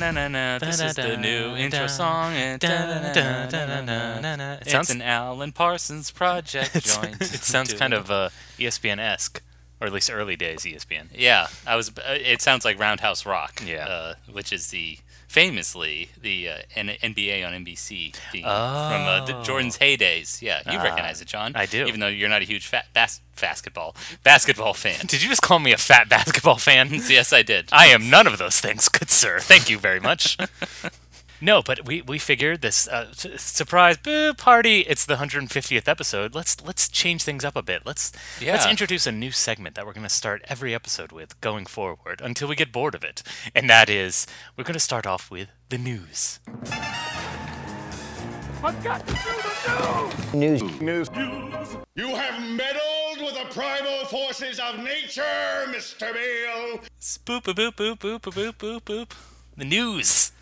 This 0.00 0.80
is 0.80 0.94
the 0.94 1.16
new 1.16 1.56
intro 1.56 1.86
song. 1.86 2.32
It 2.34 2.62
sounds 4.68 4.90
an 4.90 5.02
Alan 5.02 5.52
Parsons 5.52 6.10
project 6.10 6.72
joint. 6.84 7.20
it 7.20 7.42
sounds 7.42 7.72
kind 7.74 7.94
of 7.94 8.06
ESPN 8.58 8.98
esque, 8.98 9.42
or 9.80 9.86
at 9.86 9.92
least 9.92 10.10
early 10.12 10.36
days 10.36 10.60
ESPN. 10.60 11.08
Yeah, 11.14 11.46
I 11.66 11.76
was. 11.76 11.92
It 12.06 12.42
sounds 12.42 12.64
like 12.64 12.78
Roundhouse 12.78 13.26
Rock. 13.26 13.62
Yeah. 13.64 14.14
which 14.30 14.52
is 14.52 14.68
the 14.68 14.98
famously 15.28 16.10
the 16.20 16.48
uh, 16.48 16.54
N- 16.74 16.96
NBA 17.02 17.46
on 17.46 17.52
NBC 17.64 18.14
theme 18.32 18.42
from 18.42 18.50
uh, 18.50 19.24
the 19.24 19.36
Oh. 19.36 19.42
Jordan's 19.42 19.78
heydays. 19.78 20.40
Yeah, 20.42 20.60
you 20.70 20.78
Ah, 20.78 20.82
recognize 20.82 21.20
it, 21.20 21.28
John. 21.28 21.52
I 21.54 21.66
do. 21.66 21.84
Even 21.86 22.00
though 22.00 22.06
you're 22.08 22.28
not 22.28 22.42
a 22.42 22.44
huge 22.44 22.66
fat 22.66 22.86
bas- 22.94 23.20
basketball 23.40 23.94
basketball 24.22 24.72
fan. 24.74 25.06
Did 25.06 25.22
you 25.22 25.28
just 25.28 25.42
call 25.42 25.58
me 25.58 25.72
a 25.72 25.76
fat 25.76 26.08
basketball 26.08 26.56
fan? 26.56 26.88
yes, 27.08 27.32
I 27.32 27.42
did. 27.42 27.68
I 27.72 27.86
am 27.88 28.08
none 28.10 28.26
of 28.26 28.38
those 28.38 28.60
things, 28.60 28.88
good 28.88 29.10
sir. 29.10 29.38
Thank 29.40 29.68
you 29.68 29.78
very 29.78 30.00
much. 30.00 30.36
no, 31.40 31.62
but 31.62 31.84
we, 31.84 32.02
we 32.02 32.18
figured 32.18 32.62
this 32.62 32.88
uh, 32.88 33.12
surprise 33.12 33.96
boo 33.96 34.34
party. 34.34 34.80
It's 34.80 35.04
the 35.04 35.16
150th 35.16 35.88
episode. 35.88 36.34
Let's 36.34 36.64
let's 36.64 36.88
change 36.88 37.22
things 37.22 37.44
up 37.44 37.56
a 37.56 37.62
bit. 37.62 37.82
Let's 37.84 38.12
let's 38.42 38.66
introduce 38.66 39.06
a 39.06 39.12
new 39.12 39.30
segment 39.30 39.74
that 39.74 39.86
we're 39.86 39.92
going 39.92 40.04
to 40.04 40.08
start 40.08 40.42
every 40.48 40.74
episode 40.74 41.12
with 41.12 41.40
going 41.40 41.66
forward 41.66 42.20
until 42.22 42.48
we 42.48 42.56
get 42.56 42.72
bored 42.72 42.94
of 42.94 43.04
it. 43.04 43.22
And 43.54 43.68
that 43.68 43.88
is 43.88 44.26
we're 44.56 44.64
going 44.64 44.74
to 44.74 44.80
start 44.80 45.06
off 45.06 45.30
with 45.30 45.48
the 45.68 45.78
news. 45.78 46.40
I've 48.64 48.82
got 48.82 49.06
to 49.06 49.14
do 49.14 49.20
the 50.32 50.36
news. 50.36 50.62
News. 50.62 50.80
News. 50.80 51.10
News. 51.12 51.76
You 51.94 52.08
have 52.08 52.40
meddled 52.50 53.20
with 53.20 53.34
the 53.34 53.46
primal 53.54 54.04
forces 54.06 54.58
of 54.58 54.78
nature, 54.78 55.22
Mr. 55.68 56.12
Beale. 56.12 56.80
Boop 57.00 57.42
boop 57.42 57.54
boop 57.54 57.72
boop 57.72 57.98
boop 57.98 58.20
boop 58.20 58.52
boop 58.54 58.80
boop. 58.82 59.10
The 59.56 59.64
news. 59.64 60.32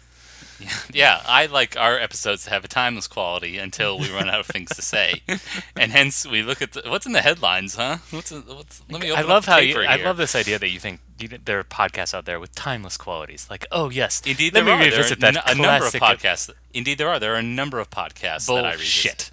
Yeah, 0.92 1.20
I 1.26 1.46
like 1.46 1.76
our 1.76 1.98
episodes 1.98 2.44
to 2.44 2.50
have 2.50 2.64
a 2.64 2.68
timeless 2.68 3.08
quality 3.08 3.58
until 3.58 3.98
we 3.98 4.10
run 4.12 4.28
out 4.28 4.40
of 4.40 4.46
things 4.46 4.70
to 4.70 4.82
say, 4.82 5.22
and 5.76 5.90
hence 5.90 6.26
we 6.26 6.42
look 6.42 6.62
at 6.62 6.72
the, 6.72 6.82
what's 6.86 7.06
in 7.06 7.12
the 7.12 7.20
headlines, 7.20 7.74
huh? 7.74 7.98
What's, 8.10 8.30
in- 8.30 8.42
what's 8.42 8.82
let 8.88 9.00
me. 9.00 9.10
I 9.10 9.22
love 9.22 9.30
up 9.30 9.44
the 9.44 9.50
how 9.50 9.58
you. 9.58 9.74
paper 9.74 9.88
I 9.88 9.96
love 9.96 10.16
this 10.16 10.34
idea 10.34 10.58
that 10.58 10.68
you 10.68 10.78
think 10.78 11.00
you, 11.18 11.28
there 11.28 11.58
are 11.58 11.64
podcasts 11.64 12.14
out 12.14 12.26
there 12.26 12.38
with 12.38 12.54
timeless 12.54 12.96
qualities. 12.96 13.48
Like, 13.50 13.66
oh 13.72 13.90
yes, 13.90 14.22
Indeed, 14.24 14.54
let 14.54 14.64
me 14.64 14.72
are. 14.72 14.78
Revisit 14.78 15.20
that 15.20 15.36
n- 15.36 15.42
a 15.46 15.54
number 15.60 15.86
of 15.86 15.92
podcasts. 15.94 16.50
Indeed, 16.72 16.98
there 16.98 17.08
are. 17.08 17.18
There 17.18 17.34
are 17.34 17.38
a 17.38 17.42
number 17.42 17.80
of 17.80 17.90
podcasts 17.90 18.46
that 18.46 18.64
I 18.64 18.72
revisit. 18.72 19.30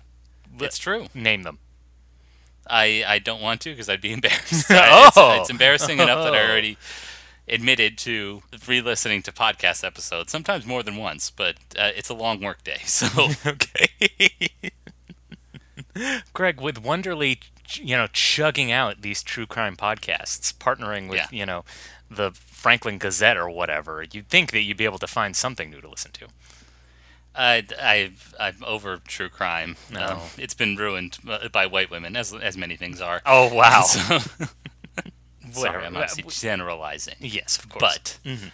Bullshit. 0.50 0.68
It's 0.68 0.78
true. 0.78 1.08
Name 1.14 1.44
them. 1.44 1.60
I, 2.68 3.04
I 3.06 3.20
don't 3.20 3.42
want 3.42 3.62
to 3.62 3.72
because 3.72 3.90
I'd 3.90 4.02
be 4.02 4.14
embarrassed. 4.14 4.68
Oh. 4.70 5.08
it's, 5.08 5.42
it's 5.42 5.50
oh. 5.50 5.52
embarrassing 5.52 6.00
enough 6.00 6.24
that 6.24 6.34
I 6.34 6.50
already 6.50 6.78
admitted 7.48 7.98
to 8.00 8.44
re-listening 8.68 9.22
to 9.24 9.32
podcast 9.32 9.84
episodes, 9.84 10.32
sometimes 10.32 10.66
more 10.66 10.84
than 10.84 10.96
once. 10.98 11.30
But 11.32 11.56
uh, 11.78 11.92
it's 11.96 12.10
a 12.10 12.14
long 12.14 12.42
work 12.42 12.64
day, 12.64 12.80
so 12.86 13.08
Okay. 13.46 13.88
Greg, 16.34 16.62
with 16.62 16.82
Wondery, 16.84 17.40
you 17.76 17.98
know, 17.98 18.08
chugging 18.08 18.72
out 18.72 19.02
these 19.02 19.22
true 19.24 19.46
crime 19.46 19.76
podcasts, 19.76 20.54
partnering 20.54 21.10
with, 21.10 21.18
Yeah. 21.20 21.28
you 21.32 21.46
know, 21.46 21.66
the 22.10 22.32
Franklin 22.32 22.98
Gazette 22.98 23.38
or 23.38 23.50
whatever, 23.50 24.04
you'd 24.10 24.28
think 24.30 24.52
that 24.52 24.62
you'd 24.62 24.78
be 24.78 24.86
able 24.86 25.00
to 25.00 25.08
find 25.08 25.36
something 25.36 25.70
new 25.70 25.82
to 25.82 25.90
listen 25.90 26.12
to. 26.14 26.28
I, 27.34 27.66
I, 27.82 28.12
I'm 28.40 28.58
over 28.66 28.98
true 28.98 29.30
crime. 29.30 29.78
No. 29.90 30.06
Um, 30.06 30.20
it's 30.38 30.54
been 30.54 30.76
ruined 30.76 31.18
uh, 31.28 31.48
by 31.50 31.66
white 31.66 31.90
women, 31.90 32.16
as 32.18 32.34
as 32.34 32.58
many 32.58 32.76
things 32.76 33.00
are. 33.00 33.22
Oh 33.26 33.54
wow! 33.54 33.86
Whatever. 35.56 35.74
sorry, 35.76 35.86
I'm 35.86 35.94
obviously 35.98 36.24
generalizing. 36.50 37.16
yes, 37.20 37.58
of 37.58 37.70
course. 37.70 37.82
But 37.82 38.52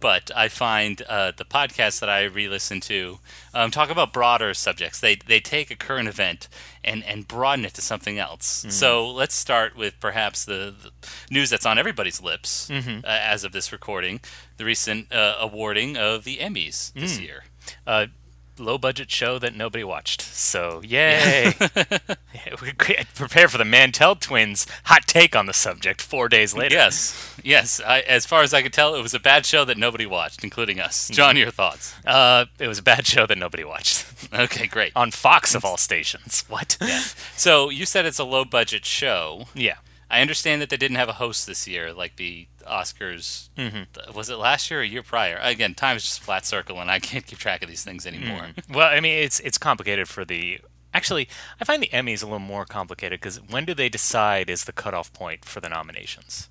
but 0.00 0.30
I 0.34 0.48
find 0.48 1.02
uh, 1.08 1.32
the 1.36 1.44
podcasts 1.44 2.00
that 2.00 2.08
I 2.08 2.24
re-listen 2.24 2.80
to 2.82 3.18
um, 3.54 3.70
talk 3.70 3.90
about 3.90 4.12
broader 4.12 4.52
subjects. 4.54 4.98
They 5.00 5.16
they 5.16 5.38
take 5.38 5.70
a 5.70 5.76
current 5.76 6.08
event 6.08 6.48
and 6.82 7.04
and 7.04 7.28
broaden 7.28 7.64
it 7.64 7.74
to 7.74 7.82
something 7.82 8.18
else. 8.18 8.64
So 8.70 9.08
let's 9.08 9.34
start 9.34 9.76
with 9.76 10.00
perhaps 10.00 10.44
the, 10.44 10.74
the 10.82 10.90
news 11.30 11.50
that's 11.50 11.66
on 11.66 11.78
everybody's 11.78 12.20
lips 12.22 12.70
uh, 12.70 13.00
as 13.04 13.44
of 13.44 13.52
this 13.52 13.70
recording: 13.70 14.20
the 14.56 14.64
recent 14.64 15.12
uh, 15.12 15.36
awarding 15.38 15.96
of 15.96 16.24
the 16.24 16.38
Emmys 16.38 16.92
this 16.94 17.18
year. 17.20 17.44
Low 18.58 18.78
budget 18.78 19.10
show 19.10 19.38
that 19.38 19.54
nobody 19.54 19.84
watched. 19.84 20.22
So 20.22 20.80
yay! 20.84 21.52
Yeah, 21.58 22.54
we 22.62 22.72
prepare 23.14 23.48
for 23.48 23.58
the 23.58 23.64
Mantell 23.64 24.16
twins 24.16 24.66
hot 24.84 25.06
take 25.06 25.34
on 25.36 25.46
the 25.46 25.52
subject 25.52 26.00
four 26.02 26.28
days 26.28 26.54
later. 26.54 26.74
Yes, 26.74 27.34
yes. 27.42 27.80
I, 27.84 28.00
as 28.00 28.26
far 28.26 28.42
as 28.42 28.52
I 28.54 28.62
could 28.62 28.72
tell, 28.72 28.94
it 28.94 29.02
was 29.02 29.14
a 29.14 29.20
bad 29.20 29.46
show 29.46 29.64
that 29.64 29.78
nobody 29.78 30.06
watched, 30.06 30.42
including 30.44 30.80
us. 30.80 31.08
John, 31.08 31.36
your 31.36 31.50
thoughts? 31.50 31.94
Uh, 32.06 32.46
it 32.58 32.68
was 32.68 32.78
a 32.78 32.82
bad 32.82 33.06
show 33.06 33.26
that 33.26 33.38
nobody 33.38 33.64
watched 33.64 34.06
Okay, 34.32 34.66
great. 34.66 34.92
on 34.96 35.10
Fox 35.10 35.54
of 35.54 35.64
all 35.64 35.76
stations. 35.76 36.44
What? 36.48 36.76
Yeah. 36.80 37.00
So 37.36 37.70
you 37.70 37.86
said 37.86 38.06
it's 38.06 38.18
a 38.18 38.24
low-budget 38.24 38.84
show. 38.84 39.46
Yeah. 39.54 39.76
I 40.10 40.20
understand 40.20 40.62
that 40.62 40.70
they 40.70 40.76
didn't 40.76 40.96
have 40.96 41.08
a 41.08 41.14
host 41.14 41.46
this 41.46 41.66
year, 41.66 41.92
like 41.92 42.16
the 42.16 42.46
Oscars. 42.64 43.48
Mm-hmm. 43.56 44.12
Was 44.16 44.30
it 44.30 44.36
last 44.36 44.70
year 44.70 44.80
or 44.80 44.82
a 44.82 44.86
year 44.86 45.02
prior? 45.02 45.38
Again, 45.42 45.74
time 45.74 45.96
is 45.96 46.04
just 46.04 46.20
a 46.20 46.22
flat 46.22 46.46
circle, 46.46 46.80
and 46.80 46.90
I 46.90 46.98
can't 47.00 47.26
keep 47.26 47.38
track 47.38 47.62
of 47.62 47.68
these 47.68 47.84
things 47.84 48.06
anymore. 48.06 48.48
Well, 48.72 48.88
I 48.88 49.00
mean, 49.00 49.18
it's 49.18 49.40
it's 49.40 49.58
complicated 49.58 50.08
for 50.08 50.24
the. 50.24 50.60
Actually, 50.94 51.28
I 51.60 51.64
find 51.64 51.82
the 51.82 51.88
Emmys 51.88 52.22
a 52.22 52.26
little 52.26 52.38
more 52.38 52.64
complicated 52.64 53.20
because 53.20 53.36
when 53.42 53.64
do 53.66 53.74
they 53.74 53.88
decide 53.88 54.48
is 54.48 54.64
the 54.64 54.72
cutoff 54.72 55.12
point 55.12 55.44
for 55.44 55.60
the 55.60 55.68
nominations? 55.68 56.48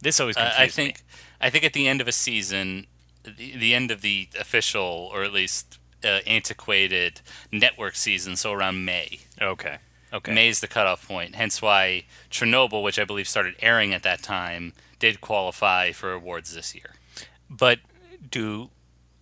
This 0.00 0.18
always 0.18 0.36
Uh, 0.36 0.40
confuses 0.50 0.60
I 0.60 0.68
think, 0.68 1.02
I 1.40 1.50
think 1.50 1.64
at 1.64 1.72
the 1.74 1.86
end 1.86 2.00
of 2.00 2.08
a 2.08 2.12
season, 2.12 2.86
the, 3.22 3.56
the 3.56 3.74
end 3.74 3.90
of 3.90 4.00
the 4.00 4.28
official 4.40 5.10
or 5.12 5.22
at 5.22 5.32
least 5.32 5.78
uh, 6.04 6.20
antiquated 6.26 7.20
network 7.52 7.94
season, 7.96 8.34
so 8.36 8.52
around 8.52 8.84
May. 8.84 9.20
Okay. 9.40 9.78
Okay. 10.12 10.32
May 10.32 10.48
is 10.48 10.60
the 10.60 10.68
cutoff 10.68 11.06
point. 11.06 11.34
Hence 11.34 11.60
why 11.60 12.04
Chernobyl, 12.30 12.82
which 12.82 12.98
I 12.98 13.04
believe 13.04 13.28
started 13.28 13.56
airing 13.60 13.92
at 13.92 14.02
that 14.02 14.22
time, 14.22 14.72
did 14.98 15.20
qualify 15.20 15.92
for 15.92 16.12
awards 16.12 16.54
this 16.54 16.74
year. 16.74 16.94
But 17.50 17.80
do 18.30 18.70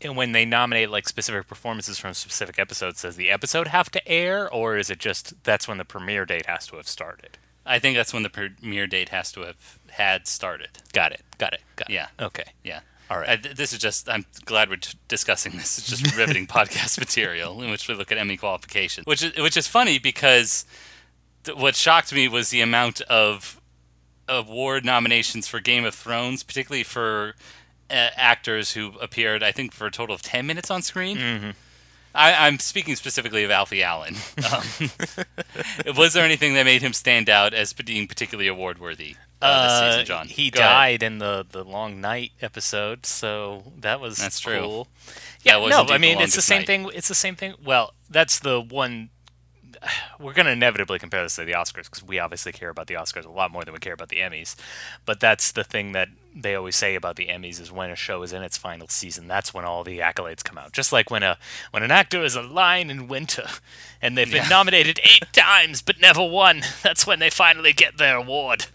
and 0.03 0.17
when 0.17 0.33
they 0.33 0.45
nominate 0.45 0.91
like 0.91 1.09
specific 1.09 1.47
performances 1.47 1.99
from 1.99 2.15
specific 2.15 2.59
episodes, 2.59 3.03
does 3.03 3.17
the 3.17 3.31
episode 3.31 3.69
have 3.69 3.91
to 3.93 4.09
air, 4.09 4.51
or 4.51 4.77
is 4.77 4.91
it 4.91 4.99
just 4.99 5.43
that's 5.45 5.67
when 5.67 5.79
the 5.79 5.85
premiere 5.85 6.27
date 6.27 6.47
has 6.47 6.67
to 6.69 6.77
have 6.77 6.89
started? 6.89 7.39
I 7.65 7.79
think 7.79 7.97
that's 7.97 8.13
when 8.13 8.23
the 8.23 8.31
premiere 8.31 8.87
date 8.87 9.09
has 9.09 9.33
to 9.33 9.41
have 9.41 9.79
had 9.91 10.27
started. 10.27 10.69
Got 10.93 11.13
it. 11.13 11.23
Got 11.39 11.55
it. 11.55 11.63
Got 11.75 11.91
it. 11.91 11.95
Yeah. 11.95 12.09
Okay. 12.21 12.53
Yeah. 12.63 12.81
All 13.11 13.19
right. 13.19 13.43
Th- 13.43 13.55
this 13.55 13.73
is 13.73 13.79
just, 13.79 14.09
I'm 14.09 14.27
glad 14.45 14.69
we're 14.69 14.77
t- 14.77 14.99
discussing 15.09 15.53
this. 15.53 15.79
It's 15.79 15.89
just 15.89 16.17
riveting 16.17 16.47
podcast 16.49 16.99
material 16.99 17.63
in 17.63 17.71
which 17.71 17.89
we 17.89 17.95
look 17.95 18.11
at 18.11 18.19
Emmy 18.19 18.37
qualification, 18.37 19.05
which 19.07 19.23
is, 19.23 19.37
which 19.37 19.57
is 19.57 19.67
funny 19.67 19.99
because 19.99 20.65
th- 21.45 21.57
what 21.57 21.77
shocked 21.77 22.13
me 22.13 22.27
was 22.29 22.51
the 22.51 22.61
amount 22.61 23.01
of 23.03 23.61
award 24.29 24.85
nominations 24.85 25.47
for 25.47 25.61
Game 25.61 25.85
of 25.85 25.95
Thrones, 25.95 26.43
particularly 26.43 26.83
for 26.83 27.35
uh, 27.91 28.11
actors 28.17 28.73
who 28.73 28.93
appeared, 29.01 29.43
I 29.43 29.53
think, 29.53 29.73
for 29.73 29.87
a 29.87 29.91
total 29.91 30.15
of 30.15 30.23
10 30.23 30.47
minutes 30.47 30.71
on 30.71 30.83
screen. 30.83 31.17
Mm-hmm. 31.17 31.51
I, 32.15 32.47
I'm 32.47 32.59
speaking 32.59 32.97
specifically 32.97 33.45
of 33.45 33.51
Alfie 33.51 33.83
Allen. 33.83 34.17
Um, 34.53 34.91
was 35.97 36.13
there 36.13 36.25
anything 36.25 36.55
that 36.55 36.65
made 36.65 36.83
him 36.83 36.93
stand 36.93 37.29
out 37.29 37.53
as 37.53 37.73
being 37.73 38.07
particularly 38.07 38.49
award 38.49 38.79
worthy 38.79 39.17
uh, 39.43 39.63
this 39.63 39.73
Uh, 39.73 39.91
season, 39.93 40.07
John? 40.07 40.29
He 40.29 40.51
Go 40.51 40.61
ahead. 40.61 40.71
died 40.71 41.03
in 41.03 41.19
the 41.19 41.47
the 41.51 41.65
long 41.65 42.01
night 42.01 42.33
episode, 42.41 43.07
so 43.07 43.73
that 43.79 44.01
was 44.01 44.17
That's 44.19 44.41
true. 44.41 44.61
cool. 44.61 44.89
Yeah, 45.43 45.57
was 45.59 45.71
no, 45.71 45.87
I 45.89 45.99
mean 45.99 46.21
it's 46.21 46.35
the 46.37 46.43
same 46.43 46.59
night. 46.61 46.67
thing. 46.67 46.91
It's 46.95 47.09
the 47.09 47.15
same 47.15 47.37
thing. 47.37 47.55
Well, 47.65 47.93
that's 48.11 48.39
the 48.39 48.61
one. 48.61 49.11
We're 50.19 50.33
going 50.33 50.47
to 50.47 50.53
inevitably 50.53 50.99
compare 50.99 51.23
this 51.23 51.37
to 51.37 51.45
the 51.45 51.53
Oscars 51.53 51.85
because 51.85 52.03
we 52.03 52.19
obviously 52.19 52.51
care 52.51 52.71
about 52.71 52.87
the 52.87 52.95
Oscars 52.95 53.27
a 53.27 53.31
lot 53.31 53.51
more 53.53 53.63
than 53.63 53.75
we 53.75 53.79
care 53.81 53.93
about 53.93 54.09
the 54.09 54.17
Emmys. 54.21 54.57
But 55.05 55.21
that's 55.21 55.53
the 55.53 55.63
thing 55.65 55.93
that 55.93 56.09
they 56.35 56.55
always 56.55 56.77
say 56.77 56.95
about 56.95 57.17
the 57.17 57.27
Emmys 57.27 57.61
is 57.61 57.71
when 57.71 57.91
a 57.91 57.97
show 57.97 58.23
is 58.23 58.33
in 58.33 58.43
its 58.43 58.57
final 58.57 58.89
season, 58.89 59.29
that's 59.29 59.53
when 59.53 59.65
all 59.67 59.85
the 59.85 59.99
accolades 59.99 60.43
come 60.43 60.57
out. 60.59 60.73
Just 60.73 60.93
like 60.93 61.11
when 61.11 61.23
a 61.23 61.37
when 61.73 61.83
an 61.83 61.91
actor 61.91 62.25
is 62.25 62.35
a 62.35 62.43
lion 62.43 62.89
in 62.91 63.07
winter 63.07 63.47
and 64.01 64.17
they've 64.17 64.31
been 64.33 64.49
nominated 64.49 64.99
eight 65.05 65.31
times 65.33 65.83
but 65.83 66.01
never 66.01 66.25
won, 66.25 66.63
that's 66.83 67.07
when 67.07 67.19
they 67.19 67.31
finally 67.31 67.73
get 67.75 67.99
their 67.99 68.17
award. 68.17 68.67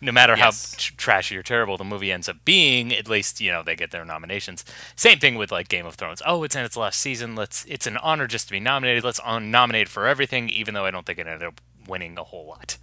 No 0.00 0.12
matter 0.12 0.34
Yes. 0.36 0.72
how 0.74 0.78
tr- 0.78 0.92
trashy 0.96 1.36
or 1.36 1.42
terrible 1.42 1.76
the 1.78 1.84
movie 1.84 2.12
ends 2.12 2.28
up 2.28 2.44
being, 2.44 2.92
at 2.92 3.08
least 3.08 3.40
you 3.40 3.50
know 3.50 3.62
they 3.62 3.74
get 3.76 3.90
their 3.92 4.04
nominations. 4.04 4.64
Same 4.94 5.18
thing 5.18 5.36
with 5.36 5.50
like 5.50 5.68
Game 5.68 5.86
of 5.86 5.94
Thrones. 5.94 6.20
Oh, 6.26 6.42
it's 6.44 6.54
in 6.54 6.64
its 6.64 6.76
last 6.76 7.00
season. 7.00 7.34
Let's. 7.34 7.64
It's 7.64 7.86
an 7.86 7.96
honor 7.96 8.26
just 8.26 8.46
to 8.48 8.52
be 8.52 8.60
nominated. 8.60 9.04
Let's 9.04 9.20
on 9.20 9.50
nominate 9.50 9.88
for 9.88 10.06
everything, 10.06 10.48
even 10.50 10.74
though 10.74 10.84
I 10.84 10.90
don't 10.90 11.06
think 11.06 11.18
it 11.18 11.26
ended 11.26 11.48
up 11.48 11.60
winning 11.88 12.18
a 12.18 12.24
whole 12.24 12.46
lot. 12.46 12.76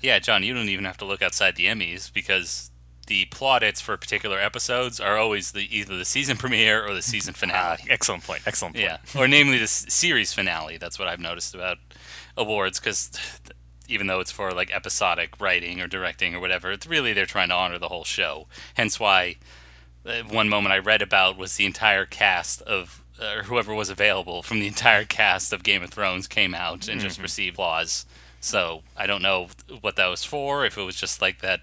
Yeah, 0.00 0.18
John, 0.18 0.42
you 0.44 0.52
don't 0.54 0.68
even 0.68 0.84
have 0.84 0.96
to 0.98 1.04
look 1.04 1.22
outside 1.22 1.56
the 1.56 1.66
Emmys 1.66 2.12
because 2.12 2.70
the 3.08 3.24
plaudits 3.26 3.80
for 3.80 3.96
particular 3.96 4.38
episodes 4.38 5.00
are 5.00 5.18
always 5.18 5.50
the 5.52 5.66
either 5.76 5.96
the 5.96 6.04
season 6.04 6.36
premiere 6.36 6.86
or 6.86 6.94
the 6.94 7.02
season 7.02 7.34
Uh, 7.34 7.36
finale. 7.38 7.78
excellent 7.88 8.22
point. 8.24 8.42
Excellent 8.46 8.76
point. 8.76 8.84
yeah, 8.86 8.98
or 9.20 9.26
namely 9.26 9.58
the 9.58 9.64
s- 9.64 9.86
series 9.92 10.32
finale. 10.32 10.76
That's 10.76 10.98
what 10.98 11.08
I've 11.08 11.18
noticed 11.20 11.54
about 11.56 11.78
awards 12.36 12.78
because 12.78 13.10
even 13.92 14.06
though 14.06 14.20
it's 14.20 14.30
for 14.32 14.52
like 14.52 14.74
episodic 14.74 15.40
writing 15.40 15.80
or 15.80 15.86
directing 15.86 16.34
or 16.34 16.40
whatever, 16.40 16.72
it's 16.72 16.86
really 16.86 17.12
they're 17.12 17.26
trying 17.26 17.48
to 17.50 17.54
honor 17.54 17.78
the 17.78 17.88
whole 17.88 18.04
show. 18.04 18.46
Hence 18.74 18.98
why 18.98 19.36
uh, 20.04 20.22
one 20.22 20.48
moment 20.48 20.72
I 20.72 20.78
read 20.78 21.02
about 21.02 21.36
was 21.36 21.56
the 21.56 21.66
entire 21.66 22.06
cast 22.06 22.62
of 22.62 23.02
or 23.20 23.44
whoever 23.44 23.74
was 23.74 23.90
available 23.90 24.42
from 24.42 24.58
the 24.58 24.66
entire 24.66 25.04
cast 25.04 25.52
of 25.52 25.62
Game 25.62 25.82
of 25.82 25.90
Thrones 25.90 26.26
came 26.26 26.54
out 26.54 26.88
and 26.88 27.00
just 27.00 27.20
received 27.22 27.54
applause. 27.54 28.04
So 28.40 28.82
I 28.96 29.06
don't 29.06 29.22
know 29.22 29.48
what 29.80 29.96
that 29.96 30.08
was 30.08 30.24
for. 30.24 30.64
If 30.66 30.76
it 30.76 30.82
was 30.82 30.96
just 30.96 31.22
like 31.22 31.40
that. 31.40 31.60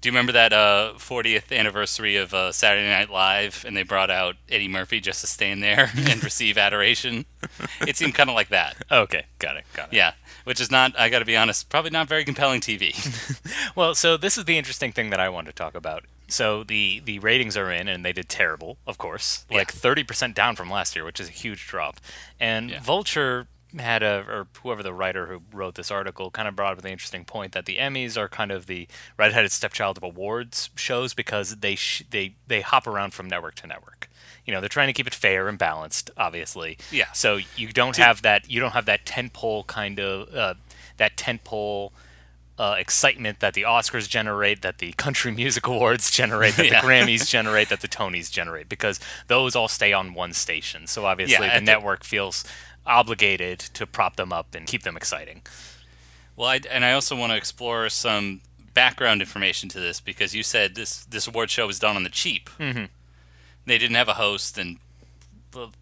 Do 0.00 0.08
you 0.08 0.12
remember 0.12 0.32
that 0.32 0.54
uh, 0.54 0.94
40th 0.96 1.54
anniversary 1.54 2.16
of 2.16 2.32
uh, 2.32 2.52
Saturday 2.52 2.88
Night 2.88 3.10
Live, 3.10 3.66
and 3.68 3.76
they 3.76 3.82
brought 3.82 4.10
out 4.10 4.36
Eddie 4.48 4.66
Murphy 4.66 4.98
just 4.98 5.20
to 5.20 5.26
stand 5.26 5.62
there 5.62 5.90
and 5.96 6.24
receive 6.24 6.56
adoration? 6.56 7.26
It 7.86 7.96
seemed 7.96 8.14
kind 8.14 8.28
of 8.28 8.36
like 8.36 8.50
that. 8.50 8.76
Okay, 8.90 9.24
got 9.38 9.56
it, 9.56 9.64
got 9.74 9.88
it. 9.88 9.96
Yeah, 9.96 10.12
which 10.44 10.60
is 10.60 10.70
not. 10.70 10.98
I 10.98 11.08
got 11.08 11.20
to 11.20 11.24
be 11.24 11.36
honest, 11.36 11.68
probably 11.68 11.90
not 11.90 12.08
very 12.08 12.24
compelling 12.24 12.60
TV. 12.60 12.94
Well, 13.76 13.94
so 13.94 14.16
this 14.16 14.36
is 14.36 14.44
the 14.46 14.58
interesting 14.58 14.90
thing 14.92 15.10
that 15.10 15.20
I 15.20 15.28
wanted 15.28 15.50
to 15.50 15.54
talk 15.56 15.74
about. 15.74 16.04
So 16.28 16.64
the 16.64 17.00
the 17.04 17.18
ratings 17.20 17.56
are 17.56 17.70
in, 17.72 17.88
and 17.88 18.04
they 18.04 18.12
did 18.12 18.28
terrible, 18.28 18.78
of 18.86 18.98
course, 18.98 19.44
Yeah. 19.50 19.58
like 19.58 19.72
thirty 19.72 20.02
percent 20.04 20.34
down 20.34 20.56
from 20.56 20.70
last 20.70 20.94
year, 20.96 21.04
which 21.04 21.20
is 21.20 21.28
a 21.28 21.32
huge 21.32 21.66
drop. 21.66 22.00
And 22.38 22.70
Yeah. 22.70 22.80
Vulture 22.80 23.46
had 23.78 24.02
a, 24.02 24.24
or 24.28 24.46
whoever 24.62 24.82
the 24.82 24.92
writer 24.92 25.26
who 25.26 25.42
wrote 25.52 25.74
this 25.76 25.90
article, 25.90 26.30
kind 26.30 26.48
of 26.48 26.56
brought 26.56 26.72
up 26.76 26.82
the 26.82 26.90
interesting 26.90 27.24
point 27.24 27.52
that 27.52 27.66
the 27.66 27.76
Emmys 27.78 28.16
are 28.16 28.28
kind 28.28 28.50
of 28.50 28.66
the 28.66 28.88
redheaded 29.16 29.52
stepchild 29.52 29.96
of 29.96 30.02
awards 30.02 30.70
shows 30.74 31.14
because 31.14 31.56
they 31.56 31.74
sh- 31.76 32.02
they 32.10 32.34
they 32.46 32.60
hop 32.60 32.86
around 32.86 33.12
from 33.14 33.28
network 33.28 33.54
to 33.56 33.66
network. 33.66 34.08
You 34.46 34.52
know, 34.54 34.60
they're 34.60 34.68
trying 34.68 34.88
to 34.88 34.92
keep 34.92 35.06
it 35.06 35.14
fair 35.14 35.46
and 35.48 35.58
balanced, 35.58 36.10
obviously. 36.16 36.78
Yeah. 36.90 37.12
So 37.12 37.38
you 37.56 37.68
don't 37.72 37.96
have 37.98 38.22
that. 38.22 38.50
You 38.50 38.58
don't 38.58 38.72
have 38.72 38.86
that 38.86 39.04
tentpole 39.04 39.66
kind 39.66 40.00
of 40.00 40.34
uh, 40.34 40.54
that 40.96 41.16
tentpole 41.16 41.90
uh, 42.58 42.74
excitement 42.78 43.40
that 43.40 43.54
the 43.54 43.62
Oscars 43.62 44.06
generate, 44.08 44.60
that 44.60 44.78
the 44.78 44.92
Country 44.92 45.32
Music 45.36 45.66
Awards 45.66 46.10
generate, 46.10 46.56
that 46.56 46.66
Yeah. 46.70 46.80
the 46.82 46.86
Grammys 46.86 47.26
generate, 47.28 47.68
that 47.70 47.80
the 47.80 47.88
Tonys 47.88 48.30
generate, 48.30 48.68
because 48.68 49.00
those 49.28 49.56
all 49.56 49.68
stay 49.68 49.92
on 49.94 50.12
one 50.12 50.32
station. 50.34 50.86
So 50.86 51.06
obviously, 51.06 51.34
Yeah, 51.34 51.40
the 51.40 51.54
at 51.54 51.58
the- 51.60 51.64
network 51.64 52.04
feels 52.04 52.44
obligated 52.90 53.58
to 53.60 53.86
prop 53.86 54.16
them 54.16 54.32
up 54.32 54.54
and 54.54 54.66
keep 54.66 54.82
them 54.82 54.96
exciting. 54.96 55.42
Well, 56.36 56.48
I, 56.48 56.60
and 56.70 56.84
I 56.84 56.92
also 56.92 57.16
want 57.16 57.32
to 57.32 57.36
explore 57.36 57.88
some 57.88 58.40
background 58.74 59.20
information 59.20 59.68
to 59.70 59.80
this 59.80 60.00
because 60.00 60.34
you 60.34 60.42
said 60.42 60.74
this 60.74 61.04
this 61.04 61.26
award 61.26 61.50
show 61.50 61.66
was 61.66 61.78
done 61.78 61.96
on 61.96 62.02
the 62.02 62.10
cheap. 62.10 62.50
Mm-hmm. 62.58 62.84
They 63.66 63.78
didn't 63.78 63.96
have 63.96 64.08
a 64.08 64.14
host, 64.14 64.58
and 64.58 64.78
well, 65.54 65.72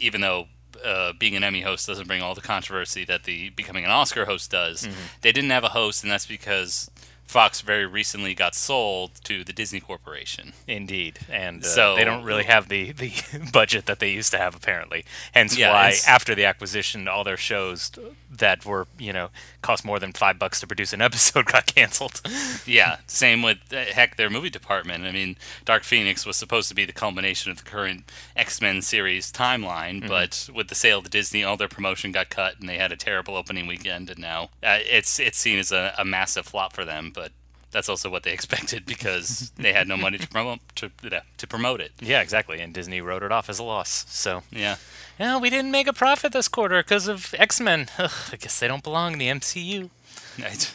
even 0.00 0.20
though 0.20 0.46
uh, 0.84 1.12
being 1.18 1.36
an 1.36 1.44
Emmy 1.44 1.60
host 1.62 1.86
doesn't 1.86 2.06
bring 2.06 2.22
all 2.22 2.34
the 2.34 2.40
controversy 2.40 3.04
that 3.04 3.24
the 3.24 3.50
becoming 3.50 3.84
an 3.84 3.90
Oscar 3.90 4.24
host 4.24 4.50
does, 4.50 4.88
they 5.20 5.32
didn't 5.32 5.50
have 5.50 5.64
a 5.64 5.68
host, 5.68 6.02
and 6.02 6.10
that's 6.10 6.26
because 6.26 6.90
Fox 7.26 7.60
very 7.60 7.86
recently 7.86 8.34
got 8.34 8.54
sold 8.54 9.10
to 9.24 9.42
the 9.44 9.52
Disney 9.52 9.80
Corporation. 9.80 10.52
Indeed, 10.68 11.18
and 11.30 11.62
uh, 11.64 11.66
So- 11.66 11.96
they 11.96 12.04
don't 12.04 12.22
really 12.24 12.44
have 12.44 12.68
the, 12.68 12.92
the 12.92 13.12
budget 13.52 13.86
that 13.86 13.98
they 13.98 14.10
used 14.10 14.30
to 14.32 14.38
have 14.38 14.54
apparently. 14.54 15.04
Hence 15.32 15.56
Yeah, 15.58 15.72
why 15.72 15.94
after 16.06 16.34
the 16.34 16.44
acquisition, 16.44 17.08
all 17.08 17.24
their 17.24 17.36
shows 17.36 17.90
that 18.30 18.64
were 18.64 18.86
you 18.98 19.12
know 19.12 19.30
cost 19.62 19.84
more 19.84 19.98
than 19.98 20.12
five 20.12 20.38
bucks 20.38 20.60
to 20.60 20.66
produce 20.66 20.92
an 20.92 21.00
episode 21.08 21.46
got 21.46 21.66
canceled. 21.66 22.20
Yeah, 22.66 22.98
same 23.06 23.42
with 23.42 23.58
uh, 23.72 23.84
heck 23.92 24.16
their 24.16 24.28
movie 24.30 24.50
department. 24.50 25.04
I 25.04 25.12
mean, 25.12 25.36
Dark 25.64 25.84
Phoenix 25.84 26.26
was 26.26 26.36
supposed 26.36 26.68
to 26.68 26.74
be 26.74 26.84
the 26.84 26.92
culmination 26.92 27.50
of 27.52 27.58
the 27.58 27.64
current 27.70 28.10
X 28.34 28.60
Men 28.60 28.82
series 28.82 29.30
timeline, 29.32 30.06
but 30.08 30.48
with 30.52 30.68
the 30.68 30.74
sale 30.74 31.00
to 31.02 31.08
Disney, 31.08 31.44
all 31.44 31.56
their 31.56 31.68
promotion 31.68 32.10
got 32.12 32.28
cut, 32.28 32.58
and 32.58 32.68
they 32.68 32.76
had 32.78 32.90
a 32.92 32.96
terrible 32.96 33.36
opening 33.36 33.66
weekend. 33.66 34.10
And 34.10 34.18
now 34.18 34.44
uh, 34.64 34.78
it's 34.82 35.20
it's 35.20 35.38
seen 35.38 35.58
as 35.58 35.70
a, 35.70 35.94
a 35.98 36.04
massive 36.04 36.46
flop 36.46 36.72
for 36.72 36.84
them. 36.84 37.12
That's 37.76 37.90
also 37.90 38.08
what 38.08 38.22
they 38.22 38.32
expected 38.32 38.86
because 38.86 39.50
they 39.58 39.74
had 39.74 39.86
no 39.86 39.98
money 39.98 40.16
to 40.16 40.26
promote 40.26 40.60
to 40.76 40.90
to 41.36 41.46
promote 41.46 41.82
it. 41.82 41.92
yeah, 42.00 42.22
exactly. 42.22 42.58
And 42.58 42.72
Disney 42.72 43.02
wrote 43.02 43.22
it 43.22 43.30
off 43.30 43.50
as 43.50 43.58
a 43.58 43.64
loss. 43.64 44.06
So 44.08 44.44
Yeah, 44.50 44.76
yeah, 45.20 45.38
we 45.38 45.50
didn't 45.50 45.72
make 45.72 45.86
a 45.86 45.92
profit 45.92 46.32
this 46.32 46.48
quarter 46.48 46.82
because 46.82 47.06
of 47.06 47.34
X 47.36 47.60
Men. 47.60 47.88
I 47.98 48.36
guess 48.40 48.58
they 48.58 48.66
don't 48.66 48.82
belong 48.82 49.12
in 49.12 49.18
the 49.18 49.28
MCU. 49.28 49.90
Right. 50.40 50.72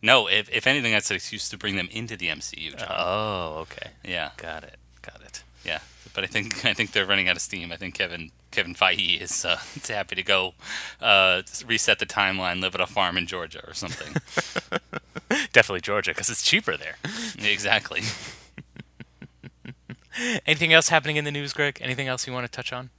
no. 0.00 0.26
If 0.26 0.48
if 0.48 0.66
anything, 0.66 0.92
that's 0.92 1.10
an 1.10 1.16
excuse 1.16 1.50
to 1.50 1.58
bring 1.58 1.76
them 1.76 1.88
into 1.92 2.16
the 2.16 2.28
MCU. 2.28 2.78
John. 2.78 2.88
Oh, 2.96 3.58
okay. 3.58 3.90
yeah, 4.02 4.30
Got 4.38 4.64
it. 4.64 4.76
Got 5.02 5.20
it. 5.20 5.42
Yeah, 5.66 5.80
but 6.14 6.24
I 6.24 6.28
think 6.28 6.64
I 6.64 6.72
think 6.72 6.92
they're 6.92 7.04
running 7.04 7.28
out 7.28 7.36
of 7.36 7.42
steam. 7.42 7.72
I 7.72 7.76
think 7.76 7.94
Kevin 7.94 8.30
Kevin 8.52 8.74
Feige 8.74 9.20
is 9.20 9.44
uh, 9.44 9.58
is 9.76 9.88
happy 9.88 10.14
to 10.14 10.22
go 10.22 10.54
uh, 11.02 11.42
reset 11.66 11.98
the 11.98 12.06
timeline, 12.06 12.62
live 12.62 12.74
at 12.74 12.80
a 12.80 12.86
farm 12.86 13.18
in 13.18 13.26
Georgia 13.26 13.62
or 13.68 13.74
something. 13.74 14.16
Definitely 15.52 15.80
Georgia 15.80 16.10
because 16.12 16.30
it's 16.30 16.42
cheaper 16.42 16.76
there. 16.76 16.96
exactly. 17.42 18.02
Anything 20.46 20.72
else 20.72 20.88
happening 20.88 21.16
in 21.16 21.24
the 21.24 21.30
news, 21.30 21.52
Greg? 21.52 21.78
Anything 21.80 22.08
else 22.08 22.26
you 22.26 22.32
want 22.32 22.44
to 22.44 22.50
touch 22.50 22.72
on? 22.72 22.90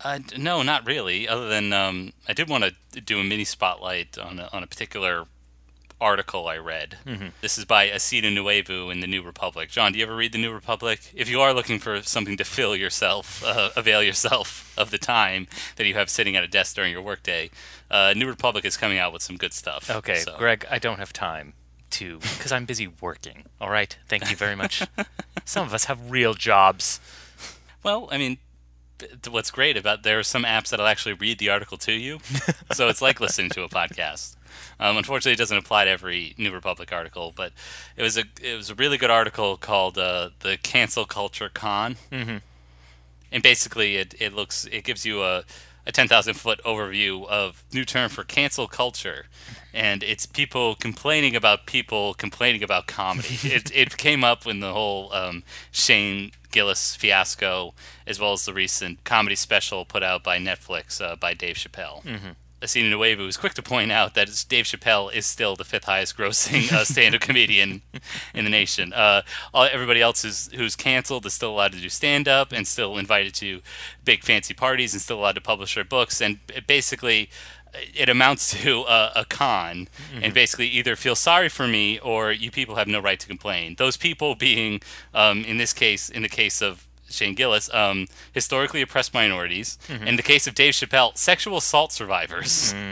Uh, 0.00 0.20
no, 0.36 0.62
not 0.62 0.86
really. 0.86 1.28
Other 1.28 1.48
than 1.48 1.72
um, 1.72 2.12
I 2.28 2.32
did 2.32 2.48
want 2.48 2.64
to 2.64 3.00
do 3.00 3.20
a 3.20 3.24
mini 3.24 3.44
spotlight 3.44 4.18
on 4.18 4.38
a, 4.38 4.48
on 4.52 4.62
a 4.62 4.66
particular 4.66 5.26
article 6.00 6.46
I 6.46 6.56
read. 6.58 6.98
This 7.40 7.58
is 7.58 7.64
by 7.64 7.88
Osita 7.88 8.24
Nwanevu 8.32 8.90
in 8.92 9.00
the 9.00 9.06
New 9.06 9.22
Republic. 9.22 9.68
John, 9.70 9.92
do 9.92 9.98
you 9.98 10.04
ever 10.04 10.14
read 10.14 10.32
the 10.32 10.38
New 10.38 10.52
Republic? 10.52 11.10
If 11.14 11.28
you 11.28 11.40
are 11.40 11.52
looking 11.52 11.78
for 11.78 12.02
something 12.02 12.36
to 12.36 12.44
fill 12.44 12.76
yourself, 12.76 13.42
uh, 13.44 13.70
avail 13.76 14.02
yourself 14.02 14.72
of 14.78 14.90
the 14.90 14.98
time 14.98 15.48
that 15.76 15.86
you 15.86 15.94
have 15.94 16.08
sitting 16.08 16.36
at 16.36 16.44
a 16.44 16.48
desk 16.48 16.76
during 16.76 16.92
your 16.92 17.02
workday, 17.02 17.50
uh, 17.90 18.14
New 18.16 18.28
Republic 18.28 18.64
is 18.64 18.76
coming 18.76 18.98
out 18.98 19.12
with 19.12 19.22
some 19.22 19.36
good 19.36 19.52
stuff. 19.52 19.90
Okay, 19.90 20.16
so- 20.20 20.36
Greg, 20.38 20.64
I 20.70 20.78
don't 20.78 20.98
have 20.98 21.12
time 21.12 21.54
to 21.90 22.18
because 22.18 22.52
I'm 22.52 22.64
busy 22.66 22.88
working. 23.00 23.44
All 23.60 23.70
right, 23.70 23.96
thank 24.08 24.30
you 24.30 24.36
very 24.36 24.54
much. 24.54 24.82
Some 25.44 25.66
of 25.66 25.72
us 25.74 25.84
have 25.86 26.10
real 26.10 26.34
jobs. 26.34 27.00
Well, 27.82 28.08
I 28.12 28.18
mean, 28.18 28.38
what's 29.30 29.50
great 29.50 29.76
about 29.76 30.02
there 30.02 30.18
are 30.18 30.22
some 30.24 30.42
apps 30.44 30.68
that'll 30.70 30.86
actually 30.86 31.14
read 31.14 31.38
the 31.38 31.48
article 31.48 31.78
to 31.78 31.92
you, 31.92 32.18
so 32.72 32.88
it's 32.88 33.00
like 33.00 33.20
listening 33.20 33.48
to 33.50 33.62
a 33.62 33.68
podcast. 33.68 34.34
Um, 34.80 34.96
unfortunately, 34.96 35.32
it 35.32 35.38
doesn't 35.38 35.56
apply 35.56 35.84
to 35.84 35.90
every 35.90 36.34
New 36.38 36.52
Republic 36.52 36.92
article, 36.92 37.32
but 37.34 37.52
it 37.96 38.02
was 38.02 38.16
a 38.16 38.24
it 38.42 38.56
was 38.56 38.70
a 38.70 38.74
really 38.74 38.98
good 38.98 39.10
article 39.10 39.56
called 39.56 39.98
uh, 39.98 40.30
the 40.40 40.58
Cancel 40.62 41.04
Culture 41.04 41.50
Con, 41.52 41.96
mm-hmm. 42.10 42.38
and 43.32 43.42
basically 43.42 43.96
it, 43.96 44.14
it 44.20 44.34
looks 44.34 44.66
it 44.66 44.84
gives 44.84 45.04
you 45.04 45.22
a 45.22 45.44
a 45.88 45.92
ten 45.92 46.06
thousand 46.06 46.34
foot 46.34 46.60
overview 46.64 47.26
of 47.26 47.64
new 47.72 47.84
term 47.84 48.10
for 48.10 48.22
cancel 48.22 48.68
culture, 48.68 49.26
and 49.72 50.02
it's 50.02 50.26
people 50.26 50.74
complaining 50.74 51.34
about 51.34 51.66
people 51.66 52.14
complaining 52.14 52.62
about 52.62 52.86
comedy. 52.86 53.38
it 53.42 53.74
it 53.74 53.96
came 53.96 54.22
up 54.22 54.44
when 54.44 54.60
the 54.60 54.72
whole 54.74 55.12
um, 55.12 55.42
Shane 55.72 56.32
Gillis 56.50 56.94
fiasco, 56.94 57.74
as 58.06 58.20
well 58.20 58.32
as 58.32 58.44
the 58.44 58.52
recent 58.52 59.02
comedy 59.04 59.34
special 59.34 59.84
put 59.84 60.02
out 60.02 60.22
by 60.22 60.38
Netflix 60.38 61.00
uh, 61.00 61.16
by 61.16 61.34
Dave 61.34 61.56
Chappelle. 61.56 62.04
Mm-hmm. 62.04 62.30
Osita 62.60 62.90
Nwanevu 62.90 63.24
was 63.24 63.36
quick 63.36 63.54
to 63.54 63.62
point 63.62 63.92
out 63.92 64.14
that 64.14 64.28
Dave 64.48 64.64
Chappelle 64.64 65.12
is 65.12 65.26
still 65.26 65.54
the 65.54 65.64
fifth 65.64 65.84
highest 65.84 66.16
grossing 66.16 66.72
uh, 66.72 66.84
stand-up 66.84 67.20
comedian 67.20 67.82
in 68.34 68.44
the 68.44 68.50
nation. 68.50 68.92
Uh, 68.92 69.22
all, 69.54 69.68
everybody 69.70 70.00
else 70.00 70.22
who's, 70.22 70.52
who's 70.52 70.74
canceled 70.74 71.24
is 71.24 71.34
still 71.34 71.50
allowed 71.50 71.72
to 71.72 71.80
do 71.80 71.88
stand-up 71.88 72.50
and 72.52 72.66
still 72.66 72.98
invited 72.98 73.34
to 73.34 73.60
big 74.04 74.24
fancy 74.24 74.54
parties 74.54 74.92
and 74.92 75.00
still 75.00 75.20
allowed 75.20 75.36
to 75.36 75.40
publish 75.40 75.76
their 75.76 75.84
books. 75.84 76.20
And 76.20 76.40
it 76.48 76.66
basically, 76.66 77.30
it 77.94 78.08
amounts 78.08 78.50
to 78.62 78.82
a, 78.82 79.12
a 79.16 79.24
con. 79.24 79.88
And 80.20 80.34
basically, 80.34 80.66
either 80.66 80.96
feel 80.96 81.14
sorry 81.14 81.48
for 81.48 81.68
me 81.68 82.00
or 82.00 82.32
you 82.32 82.50
people 82.50 82.74
have 82.74 82.88
no 82.88 82.98
right 82.98 83.20
to 83.20 83.26
complain. 83.26 83.76
Those 83.76 83.96
people 83.96 84.34
being, 84.34 84.80
um, 85.14 85.44
in 85.44 85.58
this 85.58 85.72
case, 85.72 86.08
in 86.08 86.22
the 86.22 86.28
case 86.28 86.60
of 86.60 86.87
Shane 87.10 87.34
Gillis, 87.34 87.72
um, 87.74 88.06
historically 88.32 88.82
oppressed 88.82 89.14
minorities. 89.14 89.78
In 89.88 90.16
the 90.16 90.22
case 90.22 90.46
of 90.46 90.54
Dave 90.54 90.74
Chappelle, 90.74 91.16
sexual 91.16 91.56
assault 91.56 91.92
survivors. 91.92 92.74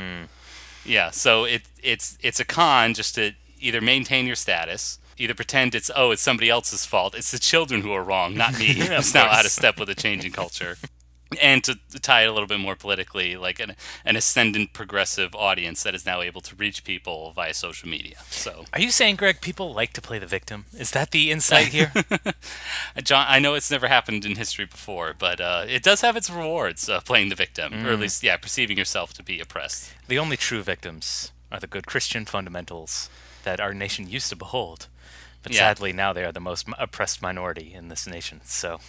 Yeah, 0.85 1.11
so 1.11 1.45
it 1.45 1.63
it's 1.83 2.17
it's 2.23 2.39
a 2.39 2.45
con 2.45 2.95
just 2.95 3.17
to 3.17 3.33
either 3.61 3.81
maintain 3.81 4.25
your 4.27 4.37
status, 4.37 4.99
either 5.19 5.35
pretend 5.35 5.75
it's 5.75 5.91
oh 5.97 6.13
it's 6.13 6.23
somebody 6.23 6.49
else's 6.49 6.87
fault. 6.87 7.15
It's 7.17 7.33
the 7.33 7.41
children 7.41 7.81
who 7.83 7.93
are 7.93 8.05
wrong, 8.05 8.37
not 8.37 8.57
me. 8.59 8.67
who's 8.75 9.13
now 9.13 9.27
out 9.27 9.45
of 9.45 9.51
step 9.51 9.81
with 9.81 9.89
a 9.91 9.97
changing 9.97 10.31
culture. 10.31 10.77
And 11.43 11.65
to, 11.65 11.77
to 11.91 11.99
tie 11.99 12.23
it 12.23 12.27
a 12.29 12.33
little 12.33 12.47
bit 12.47 12.61
more 12.61 12.77
politically, 12.77 13.37
like 13.37 13.59
an, 13.59 13.75
an 14.05 14.15
ascendant 14.15 14.73
progressive 14.73 15.35
audience 15.35 15.83
that 15.83 15.95
is 15.95 16.07
now 16.07 16.23
able 16.23 16.41
to 16.43 16.55
reach 16.55 16.85
people 16.85 17.33
via 17.35 17.53
social 17.53 17.89
media. 17.89 18.17
So, 18.31 18.65
Are 18.73 18.81
you 18.81 18.91
saying, 18.93 19.17
Greg, 19.17 19.41
people 19.41 19.75
like 19.75 19.93
to 19.95 20.01
play 20.01 20.21
the 20.21 20.27
victim? 20.27 20.67
Is 20.79 20.93
that 20.93 21.11
the 21.11 21.33
insight 21.33 21.69
here? 21.69 21.93
John, 23.03 23.27
I 23.29 23.39
know 23.41 23.55
it's 23.55 23.71
never 23.71 23.89
happened 23.89 24.25
in 24.25 24.37
history 24.37 24.67
before, 24.67 25.15
but 25.19 25.41
uh, 25.41 25.65
it 25.69 25.83
does 25.83 26.01
have 26.03 26.17
its 26.17 26.31
rewards 26.31 26.89
uh, 26.89 27.01
playing 27.01 27.29
the 27.31 27.35
victim, 27.35 27.85
or 27.87 27.91
at 27.91 27.99
least, 27.99 28.23
yeah, 28.23 28.37
perceiving 28.37 28.79
yourself 28.79 29.13
to 29.15 29.23
be 29.23 29.41
oppressed. 29.41 29.93
the 30.09 30.19
only 30.19 30.37
true 30.37 30.63
victims 30.63 31.33
are 31.51 31.59
the 31.61 31.67
good 31.67 31.87
Christian 31.87 32.25
fundamentals 32.25 33.09
that 33.45 33.61
our 33.61 33.75
nation 33.75 34.09
used 34.09 34.29
to 34.31 34.37
behold. 34.37 34.87
But 35.47 35.55
Yeah. 35.55 35.61
sadly, 35.61 35.93
now 35.93 36.13
they 36.13 36.25
are 36.25 36.33
the 36.33 36.41
most 36.41 36.67
oppressed 36.77 37.23
minority 37.23 37.73
in 37.73 37.87
this 37.87 38.05
nation. 38.05 38.41
So 38.43 38.81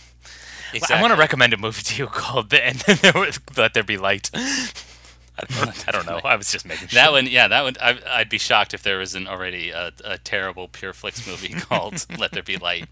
I 0.89 0.99
want 0.99 1.13
to 1.13 1.19
recommend 1.19 1.53
a 1.53 1.57
movie 1.57 1.83
to 1.83 1.95
you 1.95 2.07
called 2.11 2.49
"The 2.49 2.65
And 2.65 2.79
Then 2.79 2.97
There 2.99 3.13
Was- 3.13 3.39
Let 3.55 3.75
There 3.75 3.83
Be 3.83 3.97
Light." 3.97 4.31
I 4.33 5.45
don't, 5.47 5.87
I 5.87 5.91
don't 5.91 6.07
know. 6.07 6.19
I 6.23 6.35
was 6.35 6.51
just 6.51 6.65
making 6.65 6.87
sure. 6.87 6.97
That 6.99 7.11
one, 7.11 7.27
yeah, 7.27 7.47
that 7.47 7.61
one. 7.63 7.75
I, 7.79 7.99
I'd 8.09 8.27
be 8.29 8.39
shocked 8.39 8.73
if 8.73 8.81
there 8.81 8.97
wasn't 8.97 9.27
already 9.27 9.69
a, 9.69 9.91
a 10.03 10.17
terrible 10.17 10.67
Pure 10.67 10.93
Flix 10.93 11.27
movie 11.27 11.49
called 11.59 12.07
"Let 12.17 12.31
There 12.31 12.41
Be 12.41 12.57
Light." 12.57 12.89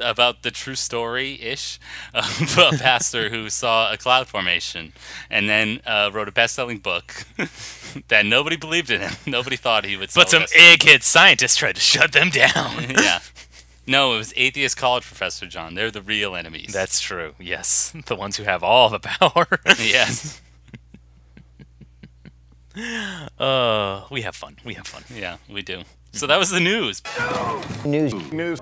About 0.00 0.42
the 0.42 0.50
true 0.50 0.74
story 0.74 1.40
ish 1.42 1.78
of 2.14 2.58
a 2.58 2.76
pastor 2.78 3.28
who 3.30 3.48
saw 3.50 3.92
a 3.92 3.96
cloud 3.96 4.26
formation 4.26 4.92
and 5.30 5.48
then 5.48 5.80
uh, 5.86 6.10
wrote 6.12 6.28
a 6.28 6.32
best 6.32 6.54
selling 6.54 6.78
book 6.78 7.24
that 8.08 8.26
nobody 8.26 8.56
believed 8.56 8.90
in 8.90 9.00
him. 9.00 9.12
Nobody 9.26 9.56
thought 9.56 9.84
he 9.84 9.96
would. 9.96 10.10
Sell 10.10 10.22
But 10.22 10.30
some 10.30 10.42
egghead 10.44 11.02
scientists 11.02 11.56
tried 11.56 11.74
to 11.76 11.80
shut 11.80 12.12
them 12.12 12.30
down. 12.30 12.90
yeah. 12.90 13.20
No, 13.86 14.14
it 14.14 14.18
was 14.18 14.32
atheist 14.36 14.76
college 14.76 15.04
professor 15.04 15.46
John. 15.46 15.74
They're 15.74 15.90
the 15.90 16.02
real 16.02 16.36
enemies. 16.36 16.72
That's 16.72 17.00
true. 17.00 17.34
Yes, 17.40 17.92
the 18.06 18.14
ones 18.14 18.36
who 18.36 18.44
have 18.44 18.62
all 18.62 18.88
the 18.88 19.00
power. 19.00 19.46
yes. 19.78 20.40
uh, 23.38 24.04
we 24.10 24.22
have 24.22 24.36
fun. 24.36 24.56
We 24.64 24.74
have 24.74 24.86
fun. 24.86 25.02
Yeah, 25.12 25.38
we 25.48 25.62
do. 25.62 25.82
So 26.12 26.26
that 26.26 26.38
was 26.38 26.50
the 26.50 26.60
news. 26.60 27.02
News. 27.84 28.32
News. 28.32 28.60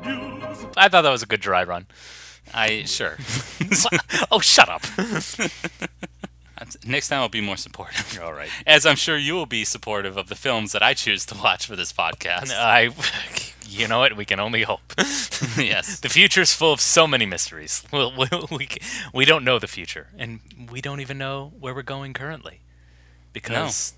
I 0.77 0.89
thought 0.89 1.03
that 1.03 1.11
was 1.11 1.23
a 1.23 1.27
good 1.27 1.41
dry 1.41 1.65
run. 1.65 1.87
I 2.55 2.85
sure. 2.85 3.17
oh, 4.31 4.41
shut 4.41 4.69
up. 4.69 4.83
Next 6.87 7.09
time 7.09 7.21
I'll 7.21 7.29
be 7.29 7.41
more 7.41 7.57
supportive. 7.57 8.21
All 8.23 8.33
right. 8.33 8.51
As 8.67 8.85
I'm 8.85 8.97
sure 8.97 9.17
you 9.17 9.35
will 9.35 9.47
be 9.47 9.65
supportive 9.65 10.17
of 10.17 10.29
the 10.29 10.35
films 10.35 10.73
that 10.73 10.83
I 10.83 10.93
choose 10.95 11.25
to 11.27 11.37
watch 11.37 11.67
for 11.67 11.77
this 11.77 11.93
podcast. 11.93 12.51
I, 12.57 12.91
you 13.67 13.87
know 13.89 14.01
what? 14.01 14.17
We 14.17 14.25
can 14.25 14.41
only 14.41 14.63
hope. 14.63 14.93
yes. 15.57 16.01
The 16.01 16.09
future 16.09 16.41
is 16.43 16.53
full 16.53 16.73
of 16.73 16.81
so 16.81 17.07
many 17.07 17.27
mysteries. 17.27 17.85
We'll, 17.93 18.13
we'll, 18.17 18.49
we 18.51 18.69
we 19.15 19.25
don't 19.25 19.45
know 19.45 19.59
the 19.59 19.69
future, 19.69 20.09
and 20.19 20.41
we 20.71 20.81
don't 20.81 21.01
even 21.01 21.17
know 21.19 21.53
where 21.59 21.75
we're 21.75 21.83
going 21.83 22.13
currently, 22.13 22.61
because 23.33 23.95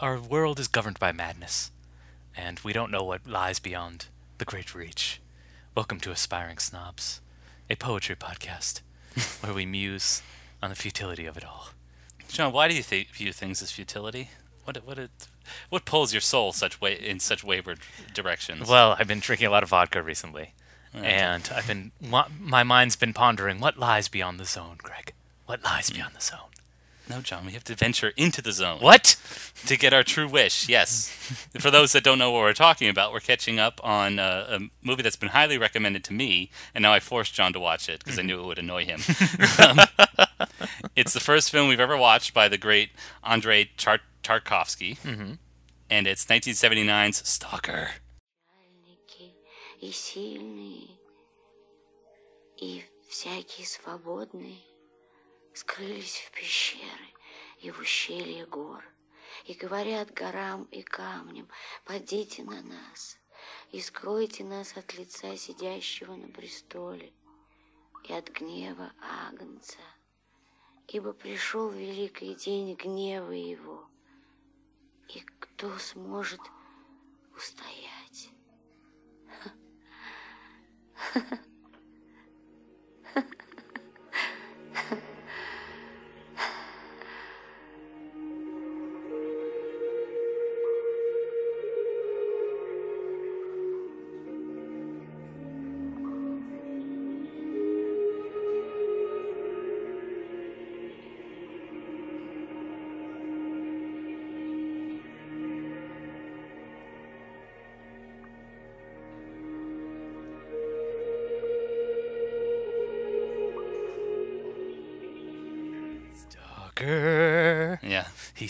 our 0.00 0.18
world 0.18 0.58
is 0.58 0.68
governed 0.68 0.98
by 0.98 1.12
madness, 1.12 1.70
and 2.36 2.60
we 2.60 2.72
don't 2.72 2.90
know 2.90 3.02
what 3.02 3.26
lies 3.26 3.58
beyond 3.58 4.06
the 4.38 4.44
great 4.44 4.74
reach. 4.74 5.20
Welcome 5.74 6.00
to 6.00 6.10
Aspiring 6.10 6.58
Snobs, 6.58 7.20
a 7.68 7.76
poetry 7.76 8.16
podcast 8.16 8.80
where 9.40 9.54
we 9.54 9.66
muse 9.66 10.22
on 10.62 10.70
the 10.70 10.76
futility 10.76 11.26
of 11.26 11.36
it 11.36 11.44
all. 11.44 11.68
John, 12.28 12.52
why 12.52 12.68
do 12.68 12.74
you 12.74 12.82
th- 12.82 13.08
view 13.08 13.32
things 13.32 13.62
as 13.62 13.72
futility? 13.72 14.30
What 14.64 14.84
what 14.84 14.98
it, 14.98 15.10
what 15.68 15.84
pulls 15.84 16.12
your 16.12 16.20
soul 16.20 16.52
such 16.52 16.80
way 16.80 16.94
in 16.94 17.18
such 17.18 17.42
wayward 17.42 17.80
directions? 18.14 18.68
Well, 18.68 18.96
I've 18.98 19.08
been 19.08 19.20
drinking 19.20 19.48
a 19.48 19.50
lot 19.50 19.62
of 19.62 19.70
vodka 19.70 20.02
recently, 20.02 20.54
and 20.94 21.50
I've 21.54 21.66
been 21.66 21.92
my, 22.00 22.26
my 22.38 22.62
mind's 22.62 22.96
been 22.96 23.14
pondering 23.14 23.58
what 23.58 23.78
lies 23.78 24.08
beyond 24.08 24.38
the 24.38 24.44
zone, 24.44 24.76
Greg. 24.78 25.12
What 25.46 25.64
lies 25.64 25.88
hmm. 25.88 25.96
beyond 25.96 26.14
the 26.14 26.20
zone? 26.20 26.50
no, 27.10 27.20
John, 27.20 27.44
we 27.44 27.52
have 27.52 27.64
to 27.64 27.74
venture 27.74 28.12
into 28.16 28.40
the 28.40 28.52
zone. 28.52 28.78
What? 28.78 29.16
to 29.67 29.77
get 29.77 29.93
our 29.93 30.03
true 30.03 30.27
wish. 30.27 30.67
Yes. 30.69 31.09
For 31.59 31.71
those 31.71 31.91
that 31.93 32.03
don't 32.03 32.17
know 32.19 32.31
what 32.31 32.41
we're 32.41 32.53
talking 32.53 32.89
about, 32.89 33.11
we're 33.11 33.19
catching 33.19 33.59
up 33.59 33.79
on 33.83 34.19
uh, 34.19 34.45
a 34.49 34.59
movie 34.85 35.01
that's 35.03 35.15
been 35.15 35.29
highly 35.29 35.57
recommended 35.57 36.03
to 36.05 36.13
me, 36.13 36.49
and 36.73 36.81
now 36.81 36.93
I 36.93 36.99
forced 36.99 37.33
John 37.33 37.53
to 37.53 37.59
watch 37.59 37.89
it 37.89 37.99
because 38.03 38.19
I 38.19 38.21
knew 38.23 38.39
it 38.41 38.45
would 38.45 38.59
annoy 38.59 38.85
him. 38.85 38.99
um, 39.65 39.79
it's 40.95 41.13
the 41.13 41.19
first 41.19 41.51
film 41.51 41.67
we've 41.69 41.79
ever 41.79 41.97
watched 41.97 42.33
by 42.33 42.47
the 42.47 42.57
great 42.57 42.89
Andrei 43.23 43.71
Char- 43.77 44.01
Tarkovsky, 44.23 44.97
and 45.89 46.07
it's 46.07 46.25
1979's 46.25 47.27
Stalker. 47.27 47.89
начальники 48.87 49.33
и 49.81 49.91
сильные, 49.91 50.87
и 52.57 52.83
всякие 53.09 53.65
свободные 53.65 54.57
скрылись 55.53 56.17
в 56.27 56.31
пещеры 56.31 57.07
и 57.61 57.71
в 57.71 57.79
ущелье 57.79 58.45
гор, 58.45 58.83
И 59.44 59.54
говорят 59.54 60.12
горам 60.12 60.64
и 60.64 60.82
камням, 60.82 61.48
подите 61.84 62.42
на 62.44 62.62
нас, 62.62 63.18
и 63.72 63.80
скройте 63.80 64.44
нас 64.44 64.76
от 64.76 64.94
лица 64.94 65.36
сидящего 65.36 66.14
на 66.14 66.28
престоле 66.28 67.12
и 68.04 68.12
от 68.12 68.30
гнева 68.30 68.92
Агнца, 69.00 69.78
ибо 70.88 71.12
пришел 71.12 71.68
великий 71.68 72.34
день 72.34 72.74
гнева 72.74 73.32
его, 73.32 73.88
и 75.08 75.20
кто 75.38 75.76
сможет 75.78 76.40
устоять? 77.36 77.90
Stalker. 81.12 81.38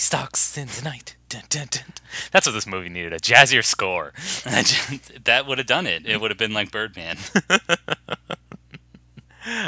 stalks 0.01 0.57
in 0.57 0.69
the 0.69 0.83
night. 0.83 1.17
Dun, 1.29 1.43
dun, 1.49 1.69
dun. 1.71 1.85
That's 2.33 2.47
what 2.47 2.53
this 2.53 2.67
movie 2.67 2.89
needed 2.89 3.13
a 3.13 3.19
jazzier 3.19 3.65
score. 3.65 4.13
that 5.25 5.47
would 5.47 5.59
have 5.59 5.67
done 5.67 5.87
it. 5.87 6.07
It 6.07 6.21
would 6.21 6.31
have 6.31 6.39
been 6.39 6.53
like 6.53 6.71
Birdman. 6.71 7.19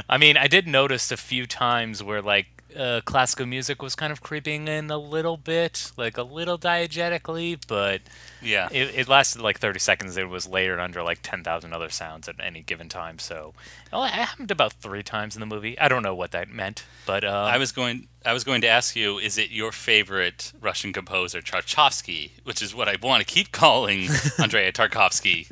I 0.08 0.18
mean, 0.18 0.36
I 0.36 0.48
did 0.48 0.66
notice 0.66 1.10
a 1.10 1.16
few 1.16 1.46
times 1.46 2.02
where, 2.02 2.20
like, 2.20 2.51
uh, 2.82 3.00
classical 3.04 3.46
music 3.46 3.80
was 3.80 3.94
kind 3.94 4.12
of 4.12 4.20
creeping 4.20 4.66
in 4.66 4.90
a 4.90 4.98
little 4.98 5.36
bit, 5.36 5.92
like 5.96 6.16
a 6.16 6.22
little 6.22 6.58
diegetically, 6.58 7.60
but 7.68 8.02
yeah. 8.42 8.68
it, 8.72 8.92
it 8.94 9.08
lasted 9.08 9.40
like 9.40 9.60
30 9.60 9.78
seconds. 9.78 10.16
It 10.16 10.28
was 10.28 10.48
layered 10.48 10.80
under 10.80 11.02
like 11.02 11.20
10,000 11.22 11.72
other 11.72 11.88
sounds 11.90 12.28
at 12.28 12.36
any 12.40 12.60
given 12.60 12.88
time. 12.88 13.20
So 13.20 13.54
well, 13.92 14.04
it 14.04 14.10
happened 14.10 14.50
about 14.50 14.72
three 14.72 15.04
times 15.04 15.36
in 15.36 15.40
the 15.40 15.46
movie. 15.46 15.78
I 15.78 15.86
don't 15.86 16.02
know 16.02 16.14
what 16.14 16.32
that 16.32 16.48
meant, 16.50 16.84
but 17.06 17.22
uh, 17.22 17.48
I 17.52 17.58
was 17.58 17.70
going. 17.72 18.08
I 18.24 18.32
was 18.32 18.42
going 18.42 18.60
to 18.62 18.68
ask 18.68 18.96
you: 18.96 19.18
Is 19.18 19.38
it 19.38 19.50
your 19.50 19.70
favorite 19.70 20.52
Russian 20.60 20.92
composer, 20.92 21.40
Tchaikovsky, 21.40 22.32
which 22.42 22.62
is 22.62 22.74
what 22.74 22.88
I 22.88 22.96
want 23.00 23.26
to 23.26 23.32
keep 23.32 23.52
calling 23.52 24.08
Andrei 24.38 24.72
Tarkovsky? 24.72 25.48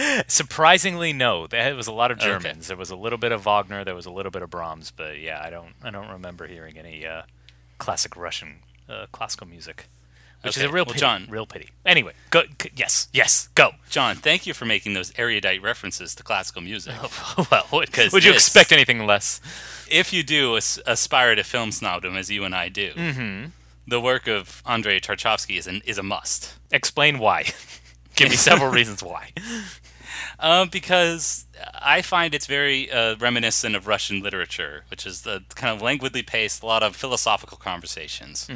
surprisingly 0.28 1.12
no. 1.12 1.46
There 1.46 1.74
was 1.74 1.86
a 1.86 1.92
lot 1.92 2.10
of 2.10 2.18
Okay. 2.18 2.26
Germans. 2.26 2.68
There 2.68 2.76
was 2.76 2.90
a 2.90 2.96
little 2.96 3.18
bit 3.18 3.32
of 3.32 3.44
Wagner. 3.44 3.84
There 3.84 3.94
was 3.94 4.06
a 4.06 4.10
little 4.10 4.30
bit 4.32 4.42
of 4.42 4.50
Brahms, 4.50 4.90
but 4.90 5.18
yeah, 5.18 5.40
I 5.44 5.50
don't 5.50 5.74
I 5.82 5.90
don't 5.90 6.08
remember 6.08 6.46
hearing 6.46 6.78
any 6.78 7.06
uh, 7.06 7.22
classic 7.78 8.16
Russian 8.16 8.60
uh, 8.88 9.06
classical 9.12 9.46
music, 9.46 9.86
which 10.42 10.56
is 10.56 10.62
a 10.62 10.66
real 10.68 10.84
well, 10.84 10.86
pity. 10.86 10.98
John- 11.00 11.26
real 11.30 11.46
pity. 11.46 11.70
Anyway, 11.86 12.12
go. 12.30 12.42
c- 12.60 12.70
Yes, 12.74 13.08
yes, 13.12 13.48
go. 13.54 13.72
John, 13.88 14.16
thank 14.16 14.46
you 14.46 14.54
for 14.54 14.64
making 14.64 14.94
those 14.94 15.12
erudite 15.16 15.62
references 15.62 16.14
to 16.16 16.22
classical 16.22 16.62
music. 16.62 16.94
well, 17.50 17.66
would, 17.72 17.90
would 18.12 18.24
you 18.24 18.32
expect 18.32 18.72
anything 18.72 19.06
less? 19.06 19.40
If 19.90 20.12
you 20.12 20.22
do 20.22 20.56
as- 20.56 20.80
aspire 20.86 21.34
to 21.34 21.44
film 21.44 21.70
snobdom 21.72 22.16
as 22.16 22.30
you 22.30 22.44
and 22.44 22.54
I 22.54 22.68
do, 22.68 22.92
Mm-hmm. 22.92 23.46
the 23.86 24.00
work 24.00 24.26
of 24.28 24.62
Andrei 24.66 24.98
Tarkovsky 25.00 25.58
is 25.58 25.66
an, 25.66 25.82
is 25.84 25.98
a 25.98 26.02
must. 26.02 26.54
Explain 26.70 27.18
why. 27.18 27.44
Give 28.16 28.28
me 28.28 28.36
several 28.36 28.70
reasons 28.70 29.02
why. 29.02 29.30
Um, 30.38 30.68
because 30.70 31.46
I 31.74 32.00
find 32.02 32.34
it's 32.34 32.46
very 32.46 32.90
uh, 32.90 33.16
reminiscent 33.16 33.76
of 33.76 33.86
Russian 33.86 34.20
literature, 34.22 34.84
which 34.88 35.04
is 35.04 35.22
the 35.22 35.42
kind 35.54 35.74
of 35.74 35.82
languidly 35.82 36.22
paced, 36.22 36.62
a 36.62 36.66
lot 36.66 36.82
of 36.82 36.96
philosophical 36.96 37.58
conversations. 37.58 38.48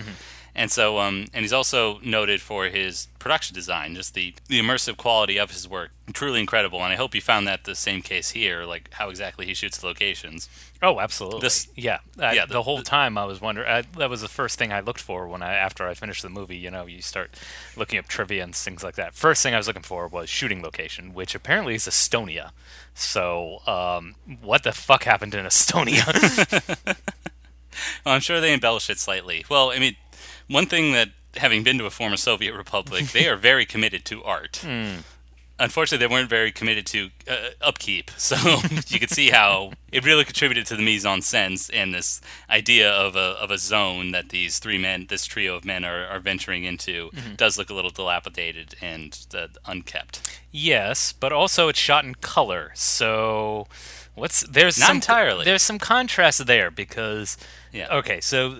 And 0.56 0.70
so, 0.70 1.00
um, 1.00 1.26
and 1.34 1.42
he's 1.42 1.52
also 1.52 1.99
noted 2.04 2.40
for 2.40 2.66
his 2.66 3.08
production 3.18 3.54
design, 3.56 3.96
just 3.96 4.14
the, 4.14 4.34
the 4.46 4.61
immersive 4.61 4.96
quality 4.96 5.37
of 5.37 5.50
his 5.50 5.66
work, 5.68 5.90
truly 6.12 6.38
incredible. 6.38 6.80
And 6.84 6.92
I 6.92 6.96
hope 6.96 7.12
you 7.12 7.20
found 7.20 7.49
that 7.49 7.64
the 7.64 7.75
same 7.75 8.02
case 8.02 8.30
here, 8.30 8.64
like 8.64 8.88
how 8.92 9.08
exactly 9.08 9.46
he 9.46 9.54
shoots 9.54 9.78
the 9.78 9.87
locations. 9.88 10.49
Oh, 10.80 11.00
absolutely. 11.00 11.40
This- 11.40 11.66
yeah, 11.75 11.99
I, 12.20 12.34
yeah, 12.34 12.46
the, 12.46 12.52
the- 12.52 12.62
whole 12.62 12.82
time 12.82 13.18
I 13.18 13.25
was 13.25 13.40
wondering. 13.40 13.68
I, 13.68 13.82
that 13.99 14.08
was 14.08 14.20
the 14.20 14.28
first 14.28 14.56
thing 14.56 14.73
I 14.73 14.78
looked 14.78 15.00
for 15.00 15.26
when 15.26 15.42
I 15.42 15.54
after 15.54 15.88
I 15.88 15.94
finished 15.94 16.23
the 16.23 16.28
movie. 16.28 16.56
You 16.56 16.70
know, 16.70 16.87
you 16.87 17.02
start 17.02 17.32
looking 17.76 17.99
up 17.99 18.06
trivia 18.06 18.44
and 18.44 18.54
things 18.54 18.84
like 18.84 18.94
that. 18.94 19.14
First 19.14 19.42
thing 19.42 19.54
I 19.54 19.56
was 19.56 19.66
looking 19.66 19.82
for 19.82 20.06
was 20.06 20.28
shooting 20.30 20.62
location, 20.62 21.14
which 21.14 21.34
apparently 21.34 21.75
is 21.75 21.87
Estonia. 21.88 22.50
So, 22.94 23.58
um, 23.66 24.14
what 24.40 24.62
the 24.62 24.70
fuck 24.70 25.02
happened 25.02 25.34
in 25.34 25.44
Estonia? 25.46 26.04
Well, 28.06 28.14
I'm 28.14 28.20
sure 28.20 28.40
they 28.40 28.52
embellish 28.52 28.88
it 28.88 29.00
slightly. 29.00 29.44
Well, 29.50 29.70
I 29.73 29.80
mean, 29.80 29.96
one 30.48 30.66
thing 30.66 30.92
that 30.92 31.08
having 31.36 31.62
been 31.64 31.78
to 31.78 31.86
a 31.86 31.90
former 31.90 32.16
Soviet 32.16 32.54
republic, 32.54 33.06
they 33.06 33.28
are 33.28 33.36
very 33.36 33.66
committed 33.66 34.04
to 34.06 34.22
art. 34.22 34.64
unfortunately, 35.58 36.04
they 36.04 36.12
weren't 36.12 36.28
very 36.28 36.50
committed 36.50 36.84
to 36.86 37.10
uh, 37.28 37.50
upkeep. 37.60 38.10
So 38.18 38.36
you 38.88 38.98
could 38.98 39.10
see 39.10 39.30
how 39.30 39.72
it 39.92 40.04
really 40.04 40.24
contributed 40.24 40.66
to 40.66 40.76
the 40.76 40.82
mise 40.82 41.04
en 41.06 41.20
scène 41.20 41.70
and 41.72 41.94
this 41.94 42.20
idea 42.50 42.90
of 42.90 43.14
a, 43.16 43.36
of 43.40 43.50
a 43.50 43.58
zone 43.58 44.10
that 44.12 44.30
these 44.30 44.58
three 44.58 44.78
men, 44.78 45.06
this 45.08 45.26
trio 45.26 45.54
of 45.54 45.64
men, 45.64 45.84
are, 45.84 46.04
are 46.06 46.18
venturing 46.20 46.64
into, 46.64 47.10
does 47.36 47.56
look 47.58 47.70
a 47.70 47.74
little 47.74 47.90
dilapidated 47.90 48.74
and 48.80 49.26
uh, 49.34 49.46
unkept. 49.66 50.40
Yes, 50.50 51.12
but 51.12 51.32
also 51.32 51.68
it's 51.68 51.78
shot 51.78 52.04
in 52.04 52.14
color. 52.16 52.72
So 52.74 53.66
what's 54.14 54.40
there's 54.42 54.78
Not 54.78 54.86
some 54.88 54.96
entirely. 54.96 55.44
there's 55.44 55.62
some 55.62 55.78
contrast 55.78 56.46
there 56.46 56.70
because 56.70 57.36
Yeah. 57.72 57.88
okay, 57.98 58.20
so 58.20 58.56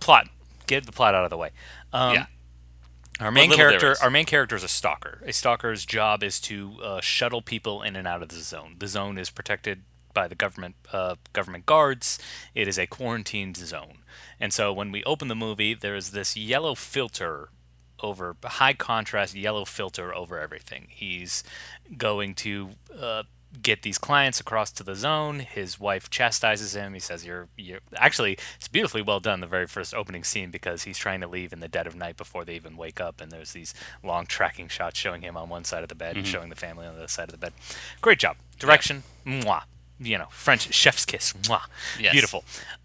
plot 0.00 0.28
get 0.68 0.86
the 0.86 0.92
plot 0.92 1.14
out 1.14 1.24
of 1.24 1.30
the 1.30 1.36
way. 1.36 1.50
Um, 1.92 2.14
yeah. 2.14 2.26
Our 3.20 3.32
main 3.32 3.50
character, 3.50 3.92
is. 3.92 4.00
our 4.00 4.10
main 4.10 4.26
character 4.26 4.54
is 4.54 4.62
a 4.62 4.68
stalker. 4.68 5.22
A 5.26 5.32
stalker's 5.32 5.84
job 5.84 6.22
is 6.22 6.38
to 6.42 6.76
uh, 6.82 7.00
shuttle 7.00 7.42
people 7.42 7.82
in 7.82 7.96
and 7.96 8.06
out 8.06 8.22
of 8.22 8.28
the 8.28 8.36
zone. 8.36 8.76
The 8.78 8.86
zone 8.86 9.18
is 9.18 9.30
protected 9.30 9.82
by 10.14 10.28
the 10.28 10.36
government, 10.36 10.76
uh, 10.92 11.16
government 11.32 11.66
guards. 11.66 12.18
It 12.54 12.68
is 12.68 12.78
a 12.78 12.86
quarantined 12.86 13.56
zone, 13.56 13.98
and 14.38 14.52
so 14.52 14.72
when 14.72 14.92
we 14.92 15.02
open 15.02 15.26
the 15.26 15.34
movie, 15.34 15.74
there 15.74 15.96
is 15.96 16.12
this 16.12 16.36
yellow 16.36 16.76
filter 16.76 17.48
over 18.00 18.36
high 18.44 18.74
contrast 18.74 19.34
yellow 19.34 19.64
filter 19.64 20.14
over 20.14 20.38
everything. 20.38 20.86
He's 20.90 21.42
going 21.96 22.34
to 22.36 22.70
uh, 22.96 23.24
get 23.62 23.82
these 23.82 23.98
clients 23.98 24.40
across 24.40 24.70
to 24.72 24.82
the 24.82 24.94
zone. 24.94 25.40
His 25.40 25.80
wife 25.80 26.10
chastises 26.10 26.74
him. 26.74 26.94
He 26.94 27.00
says, 27.00 27.24
"You're, 27.24 27.48
you're." 27.56 27.80
Actually, 27.96 28.38
it's 28.56 28.68
beautifully 28.68 29.02
well 29.02 29.20
done. 29.20 29.40
The 29.40 29.46
very 29.46 29.66
first 29.66 29.94
opening 29.94 30.24
scene 30.24 30.50
because 30.50 30.82
he's 30.84 30.98
trying 30.98 31.20
to 31.20 31.26
leave 31.26 31.52
in 31.52 31.60
the 31.60 31.68
dead 31.68 31.86
of 31.86 31.94
night 31.94 32.16
before 32.16 32.44
they 32.44 32.54
even 32.54 32.76
wake 32.76 33.00
up, 33.00 33.20
and 33.20 33.30
there's 33.30 33.52
these 33.52 33.74
long 34.02 34.26
tracking 34.26 34.68
shots 34.68 34.98
showing 34.98 35.22
him 35.22 35.36
on 35.36 35.48
one 35.48 35.64
side 35.64 35.82
of 35.82 35.88
the 35.88 35.94
bed 35.94 36.16
and 36.16 36.26
showing 36.26 36.50
the 36.50 36.56
family 36.56 36.86
on 36.86 36.94
the 36.94 37.00
other 37.00 37.08
side 37.08 37.24
of 37.28 37.32
the 37.32 37.38
bed. 37.38 37.52
Great 38.00 38.18
job, 38.18 38.36
direction, 38.58 39.02
mwah. 39.26 39.62
You 40.00 40.18
know, 40.18 40.28
French 40.30 40.72
chef's 40.72 41.04
kiss, 41.04 41.32
mwah. 41.32 41.62
Yes. 41.98 42.12
Beautiful. 42.12 42.44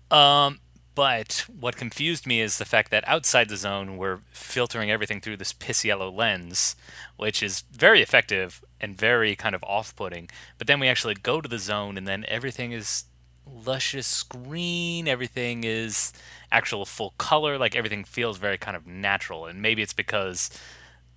Um, 0.10 0.60
but 0.96 1.46
what 1.48 1.76
confused 1.76 2.28
me 2.28 2.40
is 2.40 2.58
the 2.58 2.66
fact 2.66 2.92
that 2.92 3.08
outside 3.08 3.50
the 3.50 3.58
zone, 3.58 3.98
we're 3.98 4.20
filtering 4.32 4.92
everything 4.92 5.22
through 5.22 5.38
this 5.38 5.54
piss 5.54 5.84
yellow 5.84 6.12
lens, 6.12 6.76
which 7.18 7.42
is 7.42 7.64
very 7.72 8.02
effective 8.02 8.64
and 8.80 8.98
very 8.98 9.36
kind 9.36 9.56
of 9.56 9.64
off 9.64 9.96
putting. 9.96 10.30
But 10.58 10.68
then 10.68 10.80
we 10.80 10.88
actually 10.88 11.16
go 11.16 11.42
to 11.42 11.50
the 11.50 11.60
zone, 11.60 11.98
and 11.98 12.08
then 12.08 12.26
everything 12.28 12.72
is 12.72 13.06
luscious 13.46 14.24
green, 14.24 15.08
everything 15.08 15.64
is 15.64 16.14
actual 16.52 16.86
full 16.86 17.14
color, 17.18 17.58
like 17.58 17.76
everything 17.76 18.04
feels 18.04 18.38
very 18.38 18.58
kind 18.58 18.78
of 18.78 18.86
natural. 18.86 19.46
And 19.46 19.62
maybe 19.62 19.82
it's 19.82 19.94
because. 19.94 20.50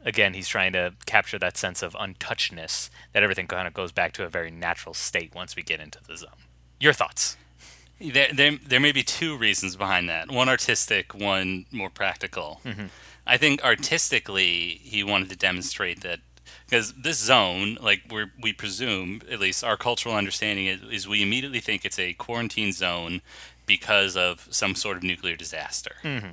Again, 0.05 0.35
he's 0.35 0.47
trying 0.47 0.73
to 0.75 0.95
capture 1.05 1.39
that 1.41 1.57
sense 1.57 1.83
of 1.83 1.95
untouchedness 1.95 2.91
that 3.13 3.25
everything 3.25 3.49
kind 3.49 3.67
of 3.67 3.75
goes 3.75 3.91
back 3.91 4.13
to 4.13 4.25
a 4.25 4.29
very 4.29 4.53
natural 4.53 4.95
state 4.95 5.35
once 5.35 5.57
we 5.57 5.65
get 5.65 5.81
into 5.81 5.99
the 6.07 6.17
zone. 6.17 6.45
Your 6.79 6.93
thoughts? 6.93 7.37
There, 7.99 8.29
there, 8.33 8.59
there 8.67 8.81
may 8.81 8.93
be 8.93 9.03
two 9.03 9.37
reasons 9.37 9.77
behind 9.77 10.09
that. 10.09 10.31
One 10.31 10.49
artistic, 10.49 11.15
one 11.15 11.67
more 11.73 11.91
practical. 11.91 12.61
Mm-hmm. 12.65 12.87
I 13.27 13.37
think 13.37 13.65
artistically, 13.65 14.81
he 14.83 15.03
wanted 15.03 15.31
to 15.31 15.37
demonstrate 15.37 16.03
that 16.03 16.21
because 16.67 16.93
this 16.93 17.19
zone, 17.19 17.79
like 17.81 18.03
we 18.11 18.27
we 18.41 18.53
presume, 18.53 19.23
at 19.31 19.41
least 19.41 19.65
our 19.65 19.77
cultural 19.77 20.15
understanding 20.15 20.67
is, 20.67 20.81
is, 20.91 21.09
we 21.09 21.23
immediately 21.23 21.61
think 21.61 21.85
it's 21.85 21.99
a 21.99 22.13
quarantine 22.15 22.73
zone 22.73 23.23
because 23.67 24.17
of 24.17 24.47
some 24.51 24.75
sort 24.75 24.97
of 24.97 25.03
nuclear 25.03 25.37
disaster. 25.37 25.97
Mm-hmm. 26.03 26.31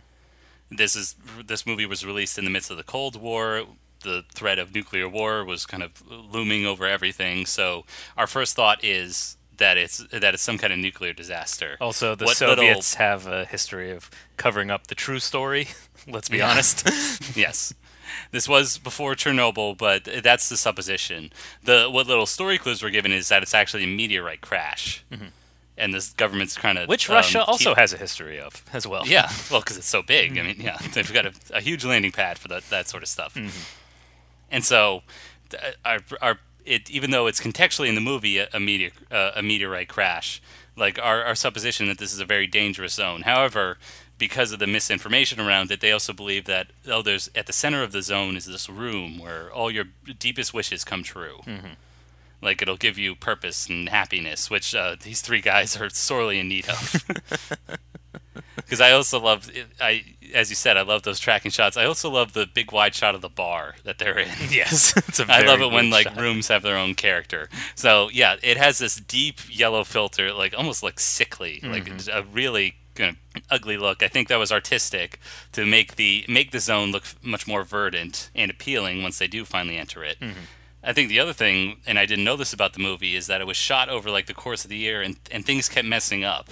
This 0.75 0.95
is 0.95 1.15
this 1.43 1.65
movie 1.65 1.85
was 1.85 2.05
released 2.05 2.37
in 2.37 2.45
the 2.45 2.51
midst 2.51 2.71
of 2.71 2.77
the 2.77 2.83
Cold 2.83 3.19
War. 3.19 3.63
The 4.01 4.25
threat 4.33 4.59
of 4.59 4.75
nuclear 4.75 5.07
war 5.07 5.45
was 5.45 5.65
kind 5.65 5.81
of 5.81 6.03
looming 6.09 6.65
over 6.65 6.85
everything. 6.85 7.45
So 7.45 7.85
our 8.17 8.27
first 8.27 8.55
thought 8.55 8.83
is 8.83 9.37
that 9.57 9.77
it's 9.77 9.97
that 10.11 10.33
it's 10.33 10.43
some 10.43 10.57
kind 10.57 10.73
of 10.73 10.79
nuclear 10.79 11.13
disaster. 11.13 11.77
Also, 11.79 12.15
the 12.15 12.25
What 12.25 12.39
little- 12.41 12.55
Soviets 12.55 12.95
have 12.95 13.27
a 13.27 13.45
history 13.45 13.91
of 13.91 14.09
covering 14.37 14.71
up 14.71 14.87
the 14.87 14.95
true 14.95 15.19
story. 15.19 15.67
Let's 16.07 16.29
be 16.29 16.37
Yeah. 16.37 16.49
honest. 16.51 16.83
yes. 17.35 17.73
This 18.31 18.47
was 18.47 18.77
before 18.77 19.15
Chernobyl, 19.15 19.77
but 19.77 20.07
that's 20.23 20.49
the 20.49 20.57
supposition. 20.57 21.31
The 21.63 21.87
what 21.89 22.05
little 22.07 22.25
story 22.25 22.57
clues 22.57 22.83
were 22.83 22.89
given 22.91 23.11
is 23.11 23.29
that 23.29 23.41
it's 23.43 23.53
actually 23.53 23.83
a 23.85 23.87
meteorite 23.87 24.41
crash, 24.41 25.03
and 25.77 25.93
this 25.93 26.11
government's 26.13 26.55
kind 26.55 26.77
of 26.77 26.83
Mm-hmm. 26.83 26.89
Which 26.91 27.09
um, 27.09 27.15
Russia 27.15 27.43
also 27.43 27.71
keep- 27.71 27.77
has 27.77 27.93
a 27.93 27.97
history 27.97 28.39
of 28.39 28.63
as 28.73 28.85
well. 28.85 29.07
yeah, 29.07 29.31
well, 29.49 29.61
because 29.61 29.77
it's 29.77 29.87
so 29.87 30.01
big. 30.03 30.31
Mm-hmm. 30.33 30.39
I 30.39 30.43
mean, 30.43 30.61
yeah, 30.61 30.77
they've 30.93 31.11
got 31.13 31.25
a, 31.25 31.33
a 31.53 31.61
huge 31.61 31.83
landing 31.85 32.11
pad 32.11 32.37
for 32.37 32.47
that 32.49 32.69
that 32.69 32.87
sort 32.87 33.01
of 33.03 33.09
stuff. 33.09 33.33
Mm-hmm. 33.35 33.49
And 34.51 34.63
so, 34.63 35.01
our, 35.83 35.99
our 36.21 36.37
it 36.65 36.89
even 36.89 37.11
though 37.11 37.27
it's 37.27 37.39
contextually 37.39 37.87
in 37.87 37.95
the 37.95 38.01
movie 38.01 38.37
a, 38.37 38.47
a 38.53 38.59
meteor 38.59 38.91
uh, 39.11 39.31
a 39.35 39.41
meteorite 39.41 39.89
crash, 39.89 40.41
like 40.75 40.99
our 40.99 41.23
our 41.23 41.35
supposition 41.35 41.87
that 41.87 41.97
this 41.97 42.13
is 42.13 42.19
a 42.19 42.25
very 42.25 42.47
dangerous 42.47 42.93
zone. 42.93 43.21
However, 43.23 43.77
because 44.17 44.51
of 44.51 44.59
the 44.59 44.67
misinformation 44.67 45.39
around 45.39 45.71
it, 45.71 45.81
they 45.81 45.91
also 45.91 46.13
believe 46.13 46.45
that 46.45 46.67
oh, 46.87 47.01
there's 47.01 47.29
at 47.35 47.47
the 47.47 47.53
center 47.53 47.83
of 47.83 47.91
the 47.91 48.01
zone 48.01 48.35
is 48.37 48.45
this 48.45 48.69
room 48.69 49.19
where 49.19 49.51
all 49.51 49.69
your 49.71 49.85
deepest 50.19 50.53
wishes 50.53 50.83
come 50.83 51.03
true. 51.03 51.41
Like 52.41 52.61
it'll 52.61 52.77
give 52.77 52.97
you 52.97 53.15
purpose 53.15 53.67
and 53.67 53.87
happiness, 53.89 54.49
which 54.49 54.75
uh, 54.75 54.95
these 55.01 55.21
three 55.21 55.41
guys 55.41 55.79
are 55.79 55.89
sorely 55.89 56.39
in 56.39 56.49
need 56.49 56.67
of. 56.67 57.05
Because 58.55 58.81
I 58.81 58.91
also 58.91 59.19
love, 59.19 59.51
I 59.79 60.03
as 60.33 60.49
you 60.49 60.55
said, 60.55 60.77
I 60.77 60.81
love 60.81 61.03
those 61.03 61.19
tracking 61.19 61.51
shots. 61.51 61.77
I 61.77 61.85
also 61.85 62.09
love 62.09 62.33
the 62.33 62.47
big 62.51 62.71
wide 62.71 62.95
shot 62.95 63.13
of 63.13 63.21
the 63.21 63.29
bar 63.29 63.75
that 63.83 63.99
they're 63.99 64.17
in. 64.17 64.29
Yes, 64.49 64.95
it's 64.97 65.19
a 65.19 65.25
I 65.29 65.41
love 65.41 65.61
it 65.61 65.71
when 65.71 65.89
like 65.89 66.07
shot. 66.07 66.17
rooms 66.19 66.47
have 66.47 66.63
their 66.63 66.77
own 66.77 66.95
character. 66.95 67.49
So 67.75 68.09
yeah, 68.11 68.37
it 68.41 68.57
has 68.57 68.79
this 68.79 68.95
deep 68.95 69.39
yellow 69.49 69.83
filter, 69.83 70.33
like 70.33 70.53
almost 70.57 70.81
like 70.83 70.99
sickly, 70.99 71.59
like 71.63 71.85
Mm-hmm. 71.85 71.95
it's 71.95 72.07
a 72.07 72.23
really 72.23 72.75
kind 72.95 73.17
of 73.35 73.41
ugly 73.51 73.77
look. 73.77 74.01
I 74.01 74.07
think 74.07 74.27
that 74.29 74.37
was 74.37 74.51
artistic 74.51 75.19
to 75.51 75.65
make 75.65 75.95
the 75.95 76.25
make 76.27 76.51
the 76.51 76.59
zone 76.59 76.91
look 76.91 77.03
much 77.21 77.45
more 77.47 77.63
verdant 77.63 78.29
and 78.33 78.49
appealing 78.49 79.03
once 79.03 79.19
they 79.19 79.27
do 79.27 79.45
finally 79.45 79.77
enter 79.77 80.03
it. 80.03 80.19
Mm-hmm. 80.19 80.39
I 80.85 80.91
think 80.91 81.07
the 81.07 81.19
other 81.19 81.31
thing, 81.31 81.77
and 81.87 81.97
I 81.97 82.05
didn't 82.05 82.25
know 82.25 82.35
this 82.35 82.51
about 82.51 82.73
the 82.73 82.79
movie, 82.79 83.15
is 83.15 83.27
that 83.27 83.39
it 83.39 83.47
was 83.47 83.55
shot 83.55 83.87
over 83.87 84.09
like 84.11 84.25
the 84.25 84.33
course 84.33 84.63
of 84.65 84.69
the 84.69 84.77
year, 84.77 85.01
and 85.01 85.17
and 85.31 85.45
things 85.45 85.69
kept 85.69 85.87
messing 85.87 86.23
up. 86.23 86.49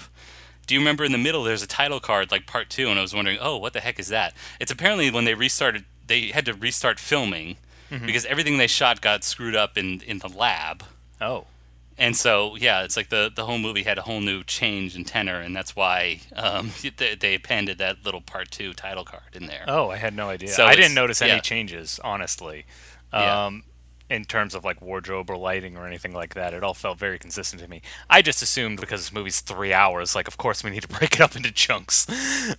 Do 0.72 0.76
you 0.76 0.80
remember 0.80 1.04
in 1.04 1.12
the 1.12 1.18
middle 1.18 1.44
there's 1.44 1.62
a 1.62 1.68
title 1.68 2.00
card 2.00 2.32
like 2.32 2.48
part 2.48 2.70
two, 2.70 2.88
and 2.88 2.98
I 2.98 3.02
was 3.02 3.14
wondering, 3.14 3.38
oh, 3.42 3.58
what 3.58 3.74
the 3.74 3.82
heck 3.82 4.00
is 4.00 4.08
that? 4.08 4.34
It's 4.58 4.72
apparently 4.72 5.12
when 5.12 5.26
they 5.26 5.34
restarted, 5.34 5.84
they 6.08 6.28
had 6.28 6.46
to 6.46 6.54
restart 6.54 6.98
filming 6.98 7.58
Mm-hmm. 7.92 8.06
because 8.06 8.24
everything 8.28 8.58
they 8.58 8.68
shot 8.68 9.02
got 9.02 9.26
screwed 9.26 9.54
up 9.54 9.78
in 9.78 10.00
in 10.08 10.20
the 10.20 10.30
lab. 10.30 10.86
Oh, 11.20 11.46
And 11.98 12.16
so, 12.16 12.56
yeah, 12.56 12.84
it's 12.84 12.96
like 12.96 13.10
the, 13.10 13.30
the 13.36 13.46
whole 13.46 13.58
movie 13.58 13.84
had 13.84 13.98
a 13.98 14.04
whole 14.04 14.22
new 14.22 14.46
change 14.46 14.96
in 14.96 15.04
tenor, 15.04 15.42
and 15.42 15.54
that's 15.54 15.76
why 15.76 16.22
um, 16.34 16.72
they, 16.98 17.16
they 17.16 17.36
appended 17.36 17.80
that 17.80 18.06
little 18.06 18.22
part 18.22 18.50
two 18.50 18.72
title 18.74 19.04
card 19.04 19.34
in 19.34 19.48
there. 19.48 19.66
oh, 19.68 19.90
I 19.90 19.98
had 19.98 20.16
no 20.16 20.30
idea. 20.30 20.48
So 20.48 20.66
I 20.66 20.78
didn't 20.78 20.94
notice 20.94 21.22
any 21.22 21.32
yeah. 21.32 21.40
changes, 21.40 22.00
honestly. 22.02 22.66
Yeah. 23.12 23.48
In 24.12 24.26
terms 24.26 24.54
of 24.54 24.66
like 24.66 24.82
wardrobe 24.82 25.30
or 25.30 25.38
lighting 25.38 25.78
or 25.78 25.88
anything 25.88 26.14
like 26.14 26.34
that, 26.34 26.54
it 26.54 26.64
all 26.64 26.74
felt 26.74 27.00
very 27.00 27.18
consistent 27.18 27.62
to 27.62 27.70
me. 27.70 27.82
I 28.10 28.22
just 28.22 28.42
assumed 28.42 28.82
because 28.82 29.00
this 29.02 29.14
movie's 29.14 29.40
three 29.40 29.72
hours, 29.74 30.16
like 30.16 30.28
of 30.28 30.36
course 30.38 30.64
we 30.64 30.70
need 30.70 30.82
to 30.82 30.88
break 31.00 31.16
it 31.16 31.22
up 31.22 31.36
into 31.36 31.52
chunks. 31.52 32.08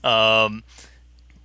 Um, 0.03 0.65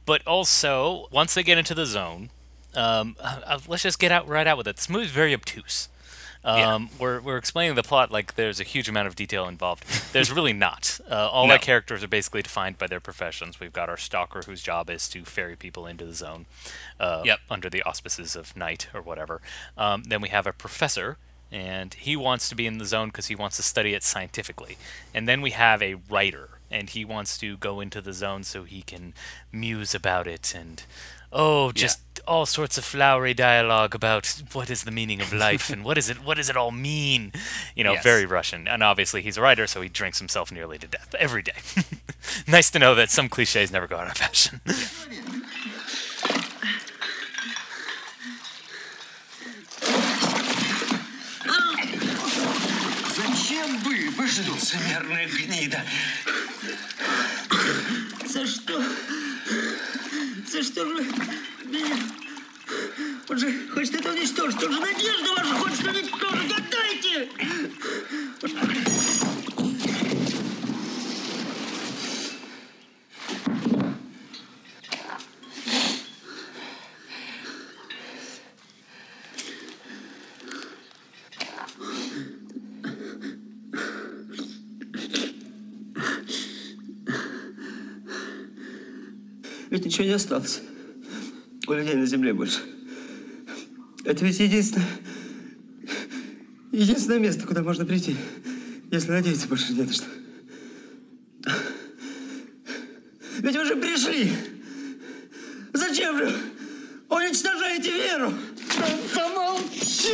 but 0.05 0.25
also, 0.25 1.07
once 1.11 1.33
they 1.33 1.43
get 1.43 1.57
into 1.57 1.75
the 1.75 1.85
zone, 1.85 2.29
um, 2.73 3.17
uh, 3.19 3.59
let's 3.67 3.83
just 3.83 3.99
get 3.99 4.11
out 4.11 4.27
right 4.27 4.47
out 4.47 4.57
with 4.57 4.67
it. 4.67 4.77
This 4.77 4.89
movie's 4.89 5.11
very 5.11 5.33
obtuse. 5.33 5.89
Yeah. 6.47 6.73
Um, 6.75 6.89
we're, 6.97 7.19
we're 7.19 7.37
explaining 7.37 7.75
the 7.75 7.83
plot 7.83 8.09
like 8.09 8.35
there's 8.35 8.59
a 8.61 8.63
huge 8.63 8.87
amount 8.87 9.07
of 9.07 9.15
detail 9.15 9.47
involved. 9.47 9.83
There's 10.13 10.31
really 10.31 10.53
not. 10.53 10.99
Uh, 11.11 11.27
all 11.29 11.45
No. 11.47 11.53
our 11.53 11.59
characters 11.59 12.03
are 12.03 12.07
basically 12.07 12.41
defined 12.41 12.77
by 12.77 12.87
their 12.87 13.01
professions. 13.01 13.59
We've 13.59 13.73
got 13.73 13.89
our 13.89 13.97
stalker, 13.97 14.41
whose 14.45 14.61
job 14.61 14.89
is 14.89 15.09
to 15.09 15.25
ferry 15.25 15.55
people 15.57 15.85
into 15.85 16.05
the 16.05 16.13
zone 16.13 16.45
uh, 16.99 17.21
Yep. 17.25 17.39
under 17.49 17.69
the 17.69 17.83
auspices 17.83 18.35
of 18.37 18.55
night 18.55 18.87
or 18.93 19.01
whatever. 19.01 19.41
Um, 19.77 20.03
then 20.03 20.21
we 20.21 20.29
have 20.29 20.47
a 20.47 20.53
professor, 20.53 21.17
and 21.51 21.93
he 21.93 22.15
wants 22.15 22.47
to 22.49 22.55
be 22.55 22.65
in 22.65 22.77
the 22.77 22.85
zone 22.85 23.09
because 23.09 23.27
he 23.27 23.35
wants 23.35 23.57
to 23.57 23.63
study 23.63 23.93
it 23.93 24.03
scientifically. 24.03 24.77
And 25.13 25.27
then 25.27 25.41
we 25.41 25.51
have 25.51 25.81
a 25.83 25.95
writer, 26.09 26.59
and 26.71 26.89
he 26.89 27.03
wants 27.03 27.37
to 27.39 27.57
go 27.57 27.79
into 27.81 27.99
the 28.01 28.13
zone 28.13 28.43
so 28.43 28.63
he 28.63 28.81
can 28.83 29.13
muse 29.51 29.93
about 29.93 30.27
it 30.27 30.53
and 30.55 30.83
oh, 31.31 31.71
just 31.73 31.99
all 32.26 32.46
sorts 32.46 32.78
of 32.78 32.84
flowery 32.84 33.34
dialogue 33.34 33.94
about 33.96 34.42
what 34.52 34.70
is 34.70 34.84
the 34.84 34.90
meaning 34.92 35.20
of 35.20 35.32
life 35.32 35.70
and 35.70 35.84
what 35.84 35.98
is 35.98 36.08
it 36.08 36.18
what 36.24 36.36
does 36.36 36.48
it 36.48 36.56
all 36.56 36.70
mean 36.70 37.32
you 37.74 37.82
know 37.82 37.92
Yes. 37.94 38.04
very 38.04 38.26
russian 38.26 38.68
and 38.68 38.80
obviously 38.82 39.22
he's 39.22 39.36
a 39.36 39.40
writer 39.42 39.66
so 39.66 39.80
he 39.80 39.88
drinks 39.88 40.18
himself 40.20 40.52
nearly 40.52 40.78
to 40.78 40.86
death 40.86 41.14
every 41.18 41.42
day 41.42 41.52
nice 42.46 42.70
to 42.70 42.78
know 42.78 42.94
that 42.94 43.10
some 43.10 43.28
cliches 43.28 43.72
never 43.72 43.88
go 43.88 43.96
out 43.96 44.06
of 44.06 44.16
fashion 44.16 44.60
Зачем 53.16 53.78
вы? 53.82 54.10
Вы 54.10 54.26
что? 54.28 54.42
Лицемерная 54.42 55.28
гнида. 55.28 55.82
За 58.26 58.46
что? 58.46 58.82
Что 60.47 60.85
вы 60.85 61.03
меня 61.65 61.97
Он 63.27 63.37
же 63.37 63.67
хочет 63.69 63.95
это 63.95 64.11
уничтожить. 64.11 64.63
Он 64.63 64.71
же 64.71 64.79
надежду 64.79 65.35
вашу 65.35 65.55
хочет 65.57 65.85
уничтожить. 65.85 66.51
Отдайте! 66.57 67.29
Ничего 89.97 90.09
не 90.09 90.13
осталось 90.13 90.61
у 91.65 91.73
людей 91.73 91.95
на 91.95 92.05
земле 92.05 92.31
больше. 92.31 92.59
Это 94.05 94.23
ведь 94.23 94.39
единственное, 94.39 94.85
единственное 96.71 97.17
место, 97.17 97.47
куда 97.47 97.63
можно 97.63 97.83
прийти, 97.83 98.15
если 98.91 99.11
надеяться 99.11 99.47
больше 99.47 99.73
не 99.73 99.81
на 99.81 99.91
что. 99.91 100.05
Ведь 103.39 103.55
вы 103.55 103.65
же 103.65 103.75
пришли. 103.75 104.31
Зачем 105.73 106.15
же 106.17 106.31
уничтожаете 107.09 107.91
веру? 107.91 108.33
Да 108.77 108.87
Помолчи! 109.15 110.13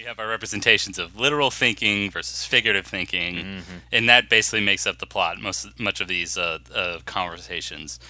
We 0.00 0.06
have 0.06 0.18
our 0.18 0.28
representations 0.28 0.98
of 0.98 1.20
literal 1.20 1.50
thinking 1.50 2.10
versus 2.10 2.46
figurative 2.46 2.86
thinking, 2.86 3.62
and 3.92 4.08
that 4.08 4.30
basically 4.30 4.62
makes 4.62 4.86
up 4.86 4.98
the 4.98 5.06
plot. 5.06 5.38
Most 5.38 5.78
much 5.78 6.00
of 6.00 6.08
these 6.08 6.38
uh, 6.38 6.58
uh, 6.74 7.00
conversations. 7.04 8.00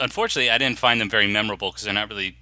Unfortunately, 0.00 0.50
I 0.50 0.58
didn't 0.58 0.80
find 0.80 1.00
them 1.00 1.08
very 1.08 1.28
memorable 1.28 1.70
because 1.70 1.84
they're 1.84 1.94
not 1.94 2.08
really 2.08 2.38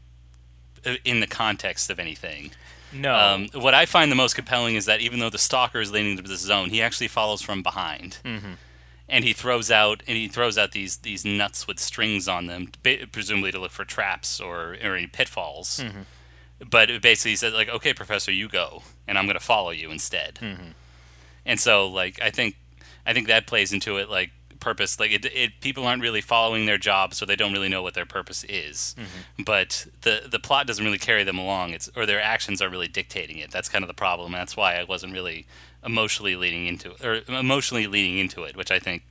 uh, 0.86 0.94
in 1.04 1.20
the 1.20 1.26
context 1.26 1.90
of 1.90 1.98
anything. 1.98 2.52
No. 2.90 3.14
Um, 3.14 3.48
what 3.52 3.74
I 3.74 3.84
find 3.84 4.10
the 4.10 4.16
most 4.16 4.34
compelling 4.34 4.74
is 4.74 4.86
that 4.86 5.02
even 5.02 5.18
though 5.18 5.28
the 5.28 5.36
stalker 5.36 5.82
is 5.82 5.92
leading 5.92 6.16
to 6.16 6.22
this 6.22 6.40
zone, 6.40 6.70
he 6.70 6.80
actually 6.80 7.08
follows 7.08 7.42
from 7.42 7.62
behind, 7.62 8.20
mm-hmm. 8.24 8.52
and 9.06 9.22
he 9.22 9.34
throws 9.34 9.70
out 9.70 10.02
and 10.06 10.16
he 10.16 10.28
throws 10.28 10.56
out 10.56 10.72
these 10.72 10.96
these 10.98 11.26
nuts 11.26 11.66
with 11.66 11.78
strings 11.78 12.26
on 12.26 12.46
them, 12.46 12.72
presumably 13.12 13.52
to 13.52 13.58
look 13.58 13.72
for 13.72 13.84
traps 13.84 14.40
or, 14.40 14.78
or 14.82 14.96
any 14.96 15.08
pitfalls. 15.08 15.78
But 16.66 16.90
it 16.90 17.02
basically 17.02 17.36
says 17.36 17.52
like, 17.54 17.68
"Okay, 17.68 17.94
Professor, 17.94 18.32
you 18.32 18.48
go, 18.48 18.82
and 19.06 19.16
I'm 19.16 19.26
going 19.26 19.38
to 19.38 19.44
follow 19.44 19.70
you 19.70 19.90
instead." 19.90 20.38
And 21.46 21.60
so, 21.60 21.86
like, 21.86 22.20
I 22.20 22.30
think 22.30 22.56
I 23.06 23.12
think 23.12 23.26
that 23.28 23.46
plays 23.46 23.72
into 23.72 23.96
it, 23.96 24.10
like 24.10 24.30
purpose. 24.60 24.98
Like, 24.98 25.12
it, 25.12 25.24
it 25.26 25.60
people 25.60 25.86
aren't 25.86 26.02
really 26.02 26.20
following 26.20 26.66
their 26.66 26.76
job, 26.78 27.14
so 27.14 27.24
they 27.24 27.36
don't 27.36 27.52
really 27.52 27.68
know 27.68 27.82
what 27.82 27.94
their 27.94 28.04
purpose 28.06 28.44
is. 28.48 28.96
But 29.44 29.86
the 30.02 30.22
the 30.28 30.40
plot 30.40 30.66
doesn't 30.66 30.84
really 30.84 30.98
carry 30.98 31.22
them 31.24 31.38
along. 31.38 31.70
It's 31.74 31.88
or 31.94 32.06
their 32.06 32.20
actions 32.20 32.60
are 32.60 32.68
really 32.68 32.88
dictating 32.88 33.38
it. 33.38 33.50
That's 33.52 33.68
kind 33.68 33.84
of 33.84 33.88
the 33.88 33.94
problem. 33.94 34.34
And 34.34 34.40
that's 34.40 34.56
why 34.56 34.74
I 34.74 34.84
wasn't 34.84 35.12
really 35.12 35.46
emotionally 35.86 36.34
leading 36.34 36.66
into 36.66 36.90
it, 36.90 37.04
or 37.04 37.22
emotionally 37.32 37.86
leading 37.86 38.18
into 38.18 38.42
it, 38.42 38.56
which 38.56 38.70
I 38.72 38.80
think. 38.80 39.02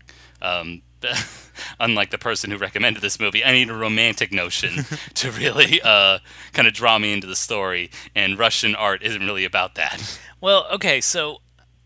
Um, 0.42 0.82
unlike 1.80 2.10
the 2.12 2.18
person 2.18 2.52
who 2.52 2.58
recommended 2.58 3.02
this 3.02 3.20
movie, 3.20 3.44
I 3.44 3.52
need 3.52 3.70
a 3.70 3.74
romantic 3.76 4.32
notion 4.32 4.86
to 5.16 5.32
really 5.32 5.82
uh, 5.82 6.20
kind 6.54 6.68
of 6.68 6.74
draw 6.74 6.98
me 7.00 7.14
into 7.14 7.28
the 7.28 7.36
story, 7.36 7.90
and 8.16 8.38
Russian 8.40 8.76
art 8.76 9.02
isn't 9.04 9.22
really 9.26 9.46
about 9.46 9.76
that. 9.76 10.20
Well, 10.42 10.66
okay, 10.72 11.02
so 11.02 11.42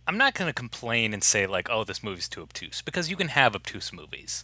I'm 0.08 0.18
not 0.18 0.34
going 0.34 0.48
to 0.50 0.54
complain 0.54 1.14
and 1.14 1.24
say 1.24 1.46
like, 1.48 1.70
"Oh, 1.70 1.84
this 1.84 2.04
movie's 2.04 2.28
too 2.28 2.42
obtuse," 2.42 2.82
because 2.82 3.10
you 3.10 3.16
can 3.16 3.30
have 3.30 3.56
obtuse 3.56 3.94
movies. 3.94 4.44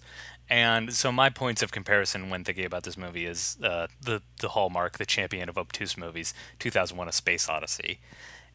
And 0.49 0.93
so 0.93 1.12
my 1.12 1.30
points 1.30 1.62
of 1.62 1.73
comparison 1.73 2.30
when 2.30 2.45
thinking 2.45 2.63
about 2.63 2.84
this 2.84 2.95
movie 2.97 3.25
is 3.25 3.58
uh, 3.62 3.88
the 4.01 4.21
the 4.39 4.49
hallmark, 4.49 4.97
the 4.97 5.06
champion 5.06 5.49
of 5.49 5.58
obtuse 5.58 5.97
movies, 5.97 6.34
2001: 6.60 7.08
A 7.10 7.12
Space 7.12 7.49
Odyssey. 7.49 7.99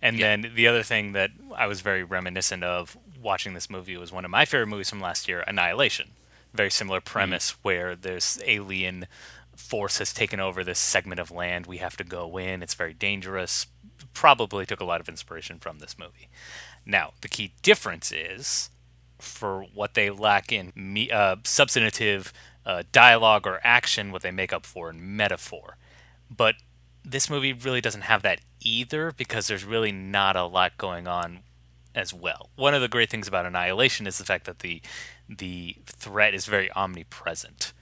And 0.00 0.18
Yeah. 0.18 0.34
then 0.36 0.52
the 0.56 0.66
other 0.66 0.82
thing 0.82 1.12
that 1.12 1.30
I 1.56 1.66
was 1.66 1.80
very 1.80 2.02
reminiscent 2.02 2.64
of 2.64 2.96
watching 3.22 3.54
this 3.54 3.70
movie 3.70 3.96
was 3.96 4.12
one 4.12 4.24
of 4.24 4.30
my 4.30 4.44
favorite 4.44 4.66
movies 4.66 4.90
from 4.90 5.00
last 5.00 5.28
year, 5.28 5.44
Annihilation. 5.46 6.10
Very 6.52 6.70
similar 6.70 7.00
premise 7.00 7.50
where 7.62 7.94
this 7.96 8.38
alien 8.46 9.06
force 9.56 9.98
has 9.98 10.12
taken 10.12 10.40
over 10.40 10.64
this 10.64 10.78
segment 10.78 11.20
of 11.20 11.30
land. 11.30 11.66
We 11.66 11.78
have 11.78 11.96
to 11.96 12.04
go 12.04 12.36
in. 12.36 12.62
It's 12.62 12.74
very 12.74 12.92
dangerous. 12.92 13.66
Probably 14.12 14.66
took 14.66 14.80
a 14.80 14.84
lot 14.84 15.00
of 15.00 15.08
inspiration 15.08 15.58
from 15.58 15.78
this 15.78 15.98
movie. 15.98 16.28
Now, 16.84 17.12
the 17.20 17.28
key 17.28 17.54
difference 17.62 18.12
is 18.12 18.70
for 19.18 19.62
what 19.62 19.94
they 19.94 20.10
lack 20.10 20.52
in 20.52 20.72
me, 20.74 21.10
uh, 21.10 21.36
substantive 21.44 22.32
uh, 22.66 22.82
dialogue 22.92 23.46
or 23.46 23.60
action, 23.62 24.12
what 24.12 24.22
they 24.22 24.30
make 24.30 24.52
up 24.52 24.66
for 24.66 24.90
in 24.90 25.16
metaphor. 25.16 25.76
But 26.30 26.56
this 27.04 27.30
movie 27.30 27.52
really 27.52 27.80
doesn't 27.80 28.02
have 28.02 28.22
that 28.22 28.40
either 28.60 29.12
because 29.12 29.46
there's 29.46 29.64
really 29.64 29.92
not 29.92 30.36
a 30.36 30.44
lot 30.44 30.76
going 30.78 31.06
on 31.06 31.40
as 31.94 32.12
well. 32.14 32.50
One 32.56 32.74
of 32.74 32.80
the 32.80 32.88
great 32.88 33.10
things 33.10 33.28
about 33.28 33.46
Annihilation 33.46 34.06
is 34.06 34.18
the 34.18 34.24
fact 34.24 34.44
that 34.46 34.60
the 34.60 34.80
the 35.28 35.76
threat 35.86 36.34
is 36.34 36.46
very 36.46 36.70
omnipresent. 36.72 37.72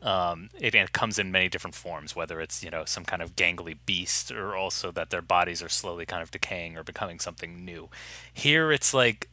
Um, 0.00 0.50
it, 0.58 0.74
it 0.76 0.92
comes 0.92 1.18
in 1.18 1.32
many 1.32 1.48
different 1.48 1.74
forms, 1.74 2.14
whether 2.14 2.40
it's 2.40 2.62
you 2.62 2.70
know 2.70 2.84
some 2.84 3.04
kind 3.04 3.22
of 3.22 3.36
gangly 3.36 3.76
beast, 3.84 4.30
or 4.30 4.54
also 4.54 4.90
that 4.92 5.10
their 5.10 5.22
bodies 5.22 5.62
are 5.62 5.68
slowly 5.68 6.06
kind 6.06 6.22
of 6.22 6.30
decaying 6.30 6.76
or 6.76 6.84
becoming 6.84 7.18
something 7.18 7.64
new. 7.64 7.88
Here, 8.32 8.72
it's 8.72 8.94
like 8.94 9.28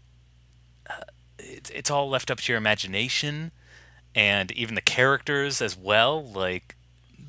uh, 0.89 1.03
it's 1.37 1.69
it's 1.69 1.91
all 1.91 2.09
left 2.09 2.31
up 2.31 2.39
to 2.39 2.51
your 2.51 2.57
imagination, 2.57 3.51
and 4.15 4.51
even 4.51 4.75
the 4.75 4.81
characters 4.81 5.61
as 5.61 5.77
well. 5.77 6.25
Like 6.25 6.75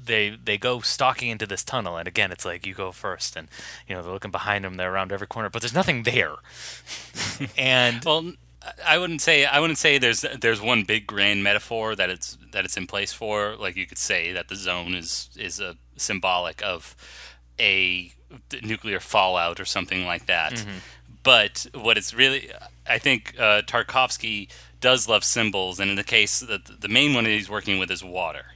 they 0.07 0.37
they 0.42 0.57
go 0.59 0.81
stalking 0.81 1.29
into 1.29 1.47
this 1.47 1.62
tunnel, 1.62 1.97
and 1.97 2.09
again, 2.09 2.33
it's 2.33 2.45
like 2.45 2.66
you 2.66 2.75
go 2.75 2.92
first, 2.92 3.37
and 3.37 3.49
you 3.87 3.95
know 3.95 4.03
they're 4.03 4.12
looking 4.12 4.31
behind 4.31 4.64
them, 4.64 4.75
they're 4.75 4.92
around 4.92 5.12
every 5.12 5.27
corner, 5.27 5.51
but 5.51 5.62
there's 5.62 5.75
nothing 5.75 6.05
there. 6.05 6.37
and 7.57 8.05
Well, 8.05 8.33
I 8.85 8.99
wouldn't 8.99 9.21
say 9.21 9.45
I 9.45 9.61
wouldn't 9.61 9.79
say 9.79 9.99
there's 9.99 10.25
there's 10.40 10.61
one 10.61 10.85
big 10.85 11.07
grand 11.07 11.42
metaphor 11.42 11.95
that 11.95 12.11
it's 12.11 12.38
that 12.53 12.64
it's 12.64 12.77
in 12.77 12.87
place 12.87 13.12
for. 13.12 13.57
Like 13.57 13.77
you 13.77 13.87
could 13.87 13.99
say 13.99 14.33
that 14.33 14.49
the 14.49 14.57
zone 14.57 14.95
is 14.95 15.31
is 15.37 15.61
a 15.61 15.77
symbolic 15.97 16.62
of 16.62 16.97
a 17.59 18.12
nuclear 18.62 19.01
fallout 19.01 19.61
or 19.61 19.64
something 19.64 20.05
like 20.05 20.27
that. 20.27 20.53
Mm-hmm. 20.55 20.79
But 21.27 21.67
what 21.75 21.99
it's 21.99 22.15
really, 22.15 22.51
I 22.89 22.99
think 22.99 23.35
uh, 23.37 23.62
Tarkovsky 23.62 24.49
does 24.81 25.09
love 25.09 25.25
symbols, 25.25 25.81
and 25.81 25.91
in 25.91 25.97
the 25.97 26.05
case 26.05 26.39
that 26.39 26.81
the 26.81 26.89
main 26.89 27.15
one 27.15 27.25
that 27.25 27.31
he's 27.31 27.51
working 27.51 27.81
with 27.81 27.91
is 27.91 28.05
water. 28.05 28.53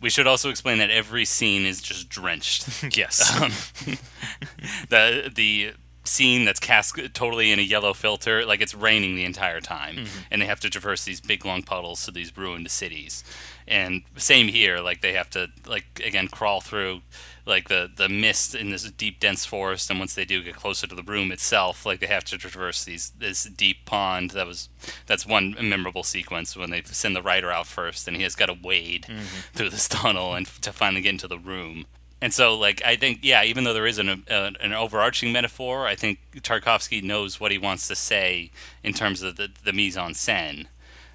We 0.00 0.10
should 0.10 0.26
also 0.26 0.50
explain 0.50 0.78
that 0.78 0.90
every 0.90 1.24
scene 1.24 1.64
is 1.64 1.80
just 1.80 2.08
drenched. 2.08 2.84
yes, 2.96 3.40
um, 3.40 3.52
the 4.88 5.30
the 5.32 5.74
scene 6.04 6.44
that's 6.44 6.58
cast 6.58 6.98
totally 7.14 7.52
in 7.52 7.60
a 7.60 7.62
yellow 7.62 7.94
filter, 7.94 8.44
like 8.44 8.60
it's 8.60 8.74
raining 8.74 9.14
the 9.14 9.24
entire 9.24 9.60
time, 9.60 10.06
and 10.28 10.42
they 10.42 10.46
have 10.46 10.58
to 10.58 10.68
traverse 10.68 11.04
these 11.04 11.20
big 11.20 11.44
long 11.44 11.62
puddles 11.62 12.04
to 12.04 12.10
these 12.10 12.36
ruined 12.36 12.68
cities. 12.68 13.22
And 13.68 14.02
same 14.16 14.48
here, 14.48 14.80
like 14.80 15.02
they 15.02 15.12
have 15.12 15.30
to 15.30 15.50
like 15.68 16.02
again 16.04 16.26
crawl 16.26 16.60
through 16.60 17.02
like 17.44 17.68
the 17.68 17.90
the 17.94 18.08
mist 18.08 18.54
in 18.54 18.70
this 18.70 18.90
deep 18.90 19.20
dense 19.20 19.44
forest, 19.44 19.90
and 19.90 19.98
once 19.98 20.14
they 20.14 20.24
do 20.24 20.42
get 20.42 20.56
closer 20.56 20.86
to 20.86 20.94
the 20.94 21.02
room 21.02 21.32
itself, 21.32 21.84
like 21.84 22.00
they 22.00 22.06
have 22.06 22.24
to 22.24 22.38
traverse 22.38 22.84
these 22.84 23.10
this 23.18 23.44
deep 23.44 23.84
pond. 23.84 24.30
That 24.30 24.46
was 24.46 24.68
that's 25.06 25.26
one 25.26 25.56
memorable 25.60 26.04
sequence 26.04 26.56
when 26.56 26.70
they 26.70 26.82
send 26.84 27.16
the 27.16 27.22
writer 27.22 27.50
out 27.50 27.66
first, 27.66 28.06
and 28.06 28.16
he 28.16 28.22
has 28.22 28.34
got 28.34 28.46
to 28.46 28.56
wade 28.60 29.06
through 29.54 29.70
this 29.70 29.88
tunnel 29.88 30.34
and 30.34 30.46
to 30.62 30.72
finally 30.72 31.02
get 31.02 31.10
into 31.10 31.28
the 31.28 31.38
room. 31.38 31.86
And 32.20 32.32
so, 32.32 32.56
like, 32.56 32.80
I 32.84 32.94
think, 32.94 33.18
yeah, 33.22 33.42
even 33.42 33.64
though 33.64 33.74
there 33.74 33.84
is 33.84 33.98
an, 33.98 34.22
uh, 34.30 34.52
an 34.60 34.72
overarching 34.72 35.32
metaphor, 35.32 35.88
I 35.88 35.96
think 35.96 36.20
Tarkovsky 36.36 37.02
knows 37.02 37.40
what 37.40 37.50
he 37.50 37.58
wants 37.58 37.88
to 37.88 37.96
say 37.96 38.52
in 38.84 38.92
terms 38.92 39.22
of 39.22 39.34
the, 39.34 39.48
the 39.64 39.72
mise 39.72 39.96
en 39.96 40.12
scène. 40.12 40.66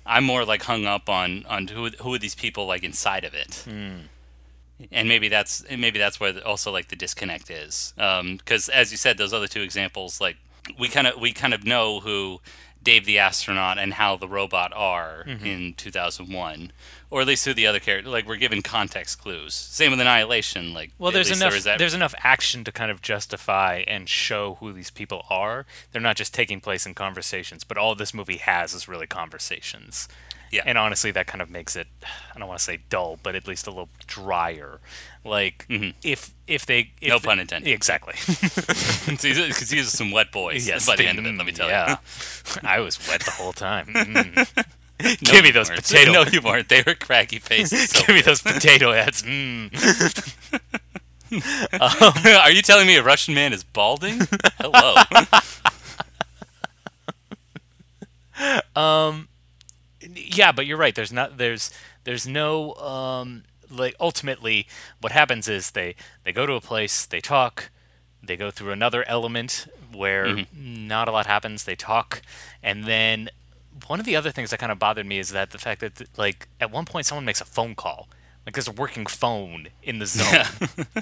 I'm 0.06 0.26
more 0.26 0.44
like 0.44 0.64
hung 0.64 0.86
up 0.86 1.08
on 1.10 1.46
on 1.48 1.68
who 1.68 1.90
who 2.02 2.14
are 2.14 2.20
these 2.20 2.36
people 2.36 2.66
like 2.66 2.84
inside 2.84 3.24
of 3.24 3.34
it, 3.34 3.66
and 4.92 5.08
maybe 5.08 5.28
that's 5.28 5.62
and 5.64 5.82
maybe 5.82 6.00
that's 6.00 6.20
where 6.20 6.38
also 6.46 6.72
like 6.72 6.90
the 6.90 6.96
disconnect 6.96 7.50
is. 7.50 7.94
Um, 7.98 8.38
because 8.38 8.70
as 8.70 8.92
you 8.92 8.98
said, 8.98 9.18
those 9.18 9.34
other 9.34 9.48
two 9.48 9.62
examples, 9.62 10.22
like 10.22 10.38
we 10.78 10.88
kind 10.88 11.08
of 11.08 11.20
we 11.20 11.34
kind 11.34 11.54
of 11.54 11.66
know 11.66 12.00
who 12.02 12.40
Dave 12.88 13.06
the 13.06 13.20
astronaut 13.20 13.78
and 13.78 13.94
Hal 13.94 14.18
the 14.18 14.30
robot 14.30 14.72
are 14.74 15.26
mm-hmm. 15.28 15.46
in 15.46 15.74
2001, 15.74 16.72
or 17.10 17.20
at 17.20 17.28
least 17.28 17.44
who 17.44 17.54
the 17.54 17.68
other 17.68 17.82
character. 17.82 18.10
Like 18.10 18.26
we're 18.26 18.38
given 18.38 18.62
context 18.62 19.20
clues. 19.20 19.54
Same 19.54 19.92
with 19.92 20.00
Annihilation. 20.00 20.74
Like 20.74 20.92
Well, 20.98 21.12
there's 21.12 21.30
enough. 21.30 21.52
there 21.52 21.60
that- 21.60 21.80
There's 21.80 21.94
enough 21.94 22.16
action 22.24 22.64
to 22.64 22.72
kind 22.72 22.90
of 22.90 23.02
justify 23.02 23.84
and 23.88 24.08
show 24.08 24.56
who 24.62 24.72
these 24.72 24.90
people 24.90 25.26
are. 25.30 25.66
They're 25.92 26.02
not 26.02 26.16
just 26.16 26.34
taking 26.34 26.62
place 26.62 26.86
in 26.86 26.94
conversations, 26.94 27.66
but 27.66 27.78
all 27.78 27.94
this 27.94 28.14
movie 28.14 28.38
has 28.38 28.74
is 28.74 28.88
really 28.88 29.08
conversations. 29.08 30.08
Yeah. 30.52 30.64
And 30.66 30.78
honestly, 30.78 31.12
that 31.12 31.28
kind 31.28 31.42
of 31.42 31.50
makes 31.50 31.76
it. 31.76 31.88
I 32.36 32.40
don't 32.40 32.48
want 32.48 32.60
to 32.60 32.64
say 32.64 32.80
dull, 32.90 33.20
but 33.22 33.36
at 33.36 33.48
least 33.48 33.68
a 33.68 33.70
little 33.70 33.90
drier. 34.06 34.80
Like 35.26 35.66
if 35.70 36.34
if 36.48 36.66
they 36.66 36.80
if 36.80 36.88
Mm-hmm. 37.02 37.10
No 37.10 37.20
pun 37.20 37.40
intended. 37.40 37.72
Exactly. 37.72 38.14
because 38.26 39.70
these 39.70 39.88
are 39.88 39.98
some 39.98 40.12
wet 40.12 40.32
boys 40.32 40.68
yes. 40.68 40.86
by 40.88 40.96
the 40.96 41.04
they- 41.04 41.10
end 41.10 41.20
of 41.20 41.26
it. 41.26 41.36
Let 41.36 41.46
me 41.46 41.52
tell 41.52 41.68
yeah. 41.70 41.98
you. 42.54 42.62
I 42.64 42.80
was 42.80 42.98
wet 43.10 43.22
the 43.22 43.32
whole 43.32 43.54
time. 43.54 43.88
Mm. 43.88 44.66
Give 45.20 45.44
me 45.44 45.52
those 45.52 45.70
weren't. 45.70 45.84
potato. 45.84 46.12
No, 46.12 46.24
you 46.24 46.42
weren't. 46.42 46.70
They 46.70 46.82
were 46.86 46.96
craggy 46.96 47.38
faces. 47.40 47.90
So 47.92 48.00
Give 48.06 48.16
me 48.16 48.22
those 48.22 48.42
potato 48.42 48.94
heads. 48.94 49.22
Mm. 49.22 49.70
Are 52.42 52.52
you 52.52 52.62
telling 52.62 52.88
me 52.88 52.96
a 52.96 53.04
Russian 53.04 53.34
man 53.36 53.52
is 53.54 53.64
balding? 53.64 54.22
Hello. 54.60 54.96
Yeah, 60.38 60.52
but 60.52 60.66
you're 60.66 60.78
right. 60.78 60.94
There's 60.96 61.12
not. 61.12 61.38
There's. 61.38 61.72
There's 62.04 62.28
no. 62.28 62.74
Um. 62.76 63.44
Like 63.70 63.96
ultimately, 64.00 64.66
what 65.02 65.12
happens 65.12 65.50
is 65.50 65.72
they 65.72 65.96
they 66.24 66.32
go 66.32 66.46
to 66.46 66.54
a 66.54 66.62
place, 66.62 67.06
they 67.06 67.20
talk, 67.20 67.70
they 68.24 68.38
go 68.38 68.50
through 68.50 68.72
another 68.72 69.04
element 69.10 69.68
where 69.94 70.46
not 70.56 71.10
a 71.10 71.12
lot 71.12 71.26
happens. 71.26 71.66
They 71.66 71.76
talk, 71.76 72.22
and 72.64 72.86
then 72.86 73.30
one 73.88 74.00
of 74.00 74.06
the 74.06 74.16
other 74.16 74.32
things 74.32 74.52
that 74.52 74.60
kind 74.60 74.72
of 74.72 74.80
bothered 74.80 75.06
me 75.06 75.20
is 75.20 75.32
that 75.32 75.52
the 75.52 75.58
fact 75.58 75.82
that 75.82 76.18
like 76.18 76.48
at 76.62 76.72
one 76.72 76.86
point 76.86 77.08
someone 77.08 77.26
makes 77.26 77.42
a 77.42 77.46
phone 77.46 77.76
call, 77.76 78.08
like 78.48 78.54
there's 78.56 78.70
a 78.70 78.72
working 78.72 79.06
phone 79.06 79.68
in 79.84 80.00
the 80.00 80.06
zone. 80.06 80.46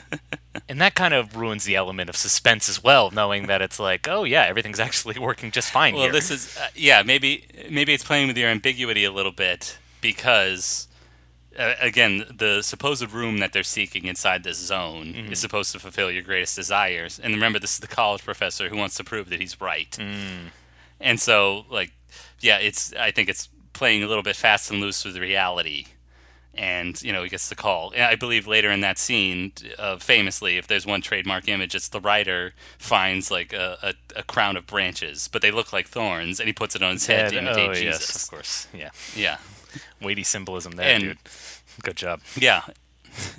and 0.67 0.81
that 0.81 0.95
kind 0.95 1.13
of 1.13 1.35
ruins 1.35 1.63
the 1.63 1.75
element 1.75 2.09
of 2.09 2.15
suspense 2.15 2.67
as 2.67 2.83
well, 2.83 3.11
knowing 3.11 3.45
that 3.45 3.61
it's 3.61 3.79
like, 3.79 4.07
oh 4.07 4.23
yeah, 4.23 4.45
everything's 4.45 4.79
actually 4.87 5.19
working 5.19 5.51
just 5.51 5.69
fine 5.71 5.93
well, 5.93 6.03
here. 6.05 6.11
this 6.11 6.31
is 6.31 6.57
uh, 6.57 6.69
yeah. 6.75 7.03
Maybe 7.03 7.45
maybe 7.69 7.93
it's 7.93 8.03
playing 8.03 8.27
with 8.27 8.35
your 8.37 8.49
ambiguity 8.49 9.05
a 9.05 9.11
little 9.11 9.31
bit 9.31 9.77
because. 10.01 10.87
Uh, 11.57 11.73
again, 11.79 12.25
the 12.35 12.61
supposed 12.61 13.09
room 13.13 13.37
that 13.37 13.53
they're 13.53 13.63
seeking 13.63 14.07
inside 14.07 14.43
this 14.43 14.57
zone 14.57 15.13
Mm-hmm. 15.13 15.31
is 15.31 15.39
supposed 15.39 15.71
to 15.71 15.79
fulfill 15.79 16.11
your 16.11 16.21
greatest 16.21 16.53
desires. 16.57 17.17
And 17.17 17.33
remember, 17.33 17.59
this 17.59 17.75
is 17.75 17.79
the 17.79 17.87
college 17.87 18.25
professor 18.25 18.67
who 18.67 18.75
wants 18.75 18.95
to 18.95 19.05
prove 19.05 19.29
that 19.29 19.39
he's 19.39 19.61
right. 19.61 19.89
Mm. 19.91 20.49
And 20.99 21.17
so, 21.17 21.65
like, 21.71 21.93
yeah, 22.41 22.57
it's. 22.57 22.91
I 22.95 23.11
think 23.11 23.29
it's 23.29 23.47
playing 23.71 24.03
a 24.03 24.07
little 24.07 24.21
bit 24.21 24.35
fast 24.35 24.69
and 24.69 24.81
loose 24.81 25.05
with 25.05 25.15
reality. 25.15 25.85
And 26.57 27.01
you 27.01 27.11
know, 27.11 27.21
he 27.23 27.29
gets 27.29 27.49
the 27.49 27.55
call. 27.55 27.91
And 27.95 28.03
I 28.05 28.15
believe 28.15 28.47
later 28.47 28.71
in 28.71 28.79
that 28.81 28.97
scene, 28.97 29.51
uh, 29.77 29.97
famously, 29.97 30.57
if 30.57 30.67
there's 30.67 30.85
one 30.85 31.01
trademark 31.01 31.47
image, 31.49 31.75
it's 31.75 31.89
the 31.89 31.99
writer 31.99 32.53
finds 32.77 33.29
like 33.29 33.51
a, 33.51 33.77
a, 33.83 34.19
a 34.19 34.23
crown 34.23 34.55
of 34.55 34.65
branches, 34.65 35.27
but 35.27 35.41
they 35.41 35.51
look 35.51 35.73
like 35.73 35.87
thorns, 35.87 36.39
and 36.39 36.47
he 36.47 36.53
puts 36.53 36.75
it 36.75 36.81
on 36.81 36.93
his 36.93 37.07
head 37.07 37.31
to 37.31 37.37
imitate 37.39 37.69
oh, 37.69 37.73
Jesus. 37.73 37.83
yes, 38.09 38.23
of 38.23 38.29
course. 38.29 38.67
Yeah. 38.73 38.89
Yeah, 39.15 39.37
Weighty 40.01 40.23
symbolism 40.23 40.73
there, 40.73 40.87
And- 40.95 41.03
dude. 41.03 41.17
Good 41.83 41.97
job. 41.97 42.21
yeah. 42.37 42.61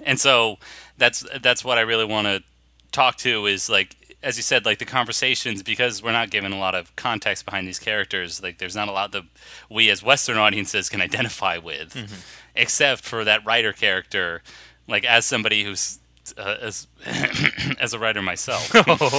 And 0.05 0.21
so 0.21 0.59
that's 0.99 1.25
that's 1.41 1.65
what 1.65 1.79
I 1.79 1.83
really 1.83 2.05
want 2.05 2.27
to 2.27 2.43
talk 2.93 3.17
to 3.19 3.47
is 3.47 3.69
like 3.71 3.97
as 4.23 4.37
you 4.37 4.43
said, 4.43 4.65
like 4.67 4.79
the 4.79 4.85
conversations 4.85 5.63
because 5.63 6.03
we're 6.03 6.13
not 6.13 6.31
given 6.31 6.51
a 6.53 6.59
lot 6.59 6.75
of 6.75 6.95
context 6.97 7.45
behind 7.45 7.69
these 7.69 7.79
characters. 7.79 8.43
Like 8.43 8.59
there's 8.59 8.75
not 8.75 8.89
a 8.89 8.93
lot 8.93 9.13
that 9.13 9.23
we 9.71 9.89
as 9.91 10.03
Western 10.03 10.37
audiences 10.37 10.89
can 10.89 11.01
identify 11.01 11.59
with, 11.59 11.95
Mm-hmm 11.95 12.15
except 12.56 13.04
for 13.04 13.24
that 13.24 13.46
writer 13.46 13.74
character. 13.74 14.42
Like 14.88 15.06
as 15.06 15.26
somebody 15.26 15.64
who's 15.64 16.00
uh, 16.38 16.58
as 16.62 16.88
as 17.80 17.94
a 17.94 18.00
writer 18.00 18.22
myself, 18.22 18.70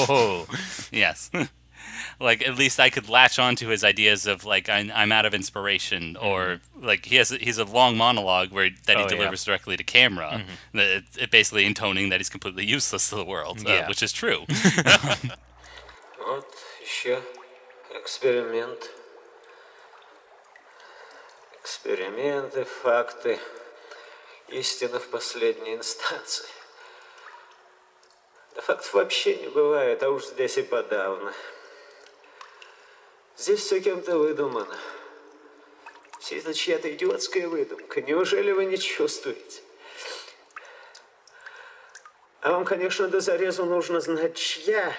Oh, 0.09 0.47
yes. 0.93 1.31
like 2.21 2.47
at 2.47 2.57
least 2.57 2.79
I 2.79 2.91
could 2.91 3.09
latch 3.09 3.39
onto 3.39 3.69
his 3.69 3.83
ideas 3.85 4.27
of 4.27 4.45
like 4.45 4.69
I'm, 4.69 4.91
I'm 4.95 5.13
out 5.13 5.25
of 5.27 5.35
inspiration, 5.35 6.17
or 6.17 6.61
like 6.81 7.07
he 7.07 7.17
has 7.17 7.31
he's 7.31 7.59
a 7.59 7.65
long 7.65 7.97
monologue 7.97 8.51
where 8.53 8.71
that 8.87 8.97
he 8.97 8.97
Mm-hmm. 8.97 8.97
Oh, 8.97 8.99
yeah. 8.99 9.07
Mm-hmm. 9.07 9.17
delivers 9.19 9.45
directly 9.45 9.77
to 9.77 9.85
camera, 9.85 10.43
that 10.75 10.87
it, 10.87 11.05
it 11.19 11.31
basically 11.31 11.65
intoning 11.65 12.11
that 12.11 12.21
he's 12.21 12.29
completely 12.31 12.65
useless 12.67 13.09
to 13.11 13.17
the 13.17 13.25
world, 13.25 13.61
uh, 13.67 13.71
Yeah. 13.71 13.89
which 13.89 14.03
is 14.03 14.13
true. 14.13 14.45
Вот 16.19 16.47
еще 16.85 17.21
эксперимент. 17.95 18.91
Эксперименты, 21.68 22.64
факты, 22.64 23.38
истина 24.48 25.02
в 25.02 25.10
последней 25.10 25.76
инстанции. 25.76 26.48
Да 28.56 28.62
фактов 28.62 28.94
вообще 28.94 29.36
не 29.36 29.50
бывает, 29.50 30.02
а 30.02 30.10
уж 30.12 30.28
здесь 30.28 30.58
и 30.58 30.62
подавно. 30.64 31.34
Здесь 33.36 33.60
все 33.60 33.82
кем-то 33.82 34.18
выдумано. 34.18 34.78
Все 36.22 36.38
это 36.38 36.54
чья-то 36.54 36.90
идиотская 36.94 37.50
выдумка. 37.50 38.02
Неужели 38.02 38.54
вы 38.54 38.64
не 38.64 38.78
чувствуете? 38.78 39.62
А 42.40 42.54
вам, 42.54 42.64
конечно, 42.64 43.10
до 43.10 43.20
зарезу 43.20 43.66
нужно 43.66 44.00
знать, 44.00 44.38
чья. 44.38 44.96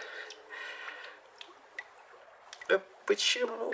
А 2.69 2.79
почему? 3.07 3.73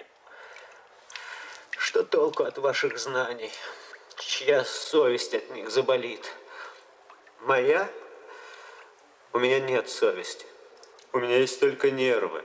Что 1.95 2.03
толку 2.03 2.43
от 2.43 2.59
ваших 2.59 2.99
знаний? 2.99 3.53
Чья 4.17 4.65
совесть 4.65 5.33
от 5.33 5.49
них 5.51 5.71
заболит? 5.71 6.29
Моя? 7.43 7.89
У 9.33 9.39
меня 9.39 9.61
нет 9.61 9.89
совести. 9.89 10.45
У 11.13 11.21
меня 11.21 11.39
есть 11.39 11.61
только 11.61 11.93
нервы. 11.93 12.43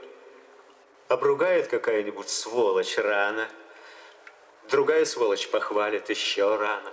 Обругает 1.08 1.66
какая-нибудь 1.66 2.28
сволочь 2.28 2.96
рано. 2.96 3.48
Другая 4.68 5.04
сволочь 5.04 5.48
похвалит 5.48 6.08
еще 6.10 6.54
рано. 6.54 6.92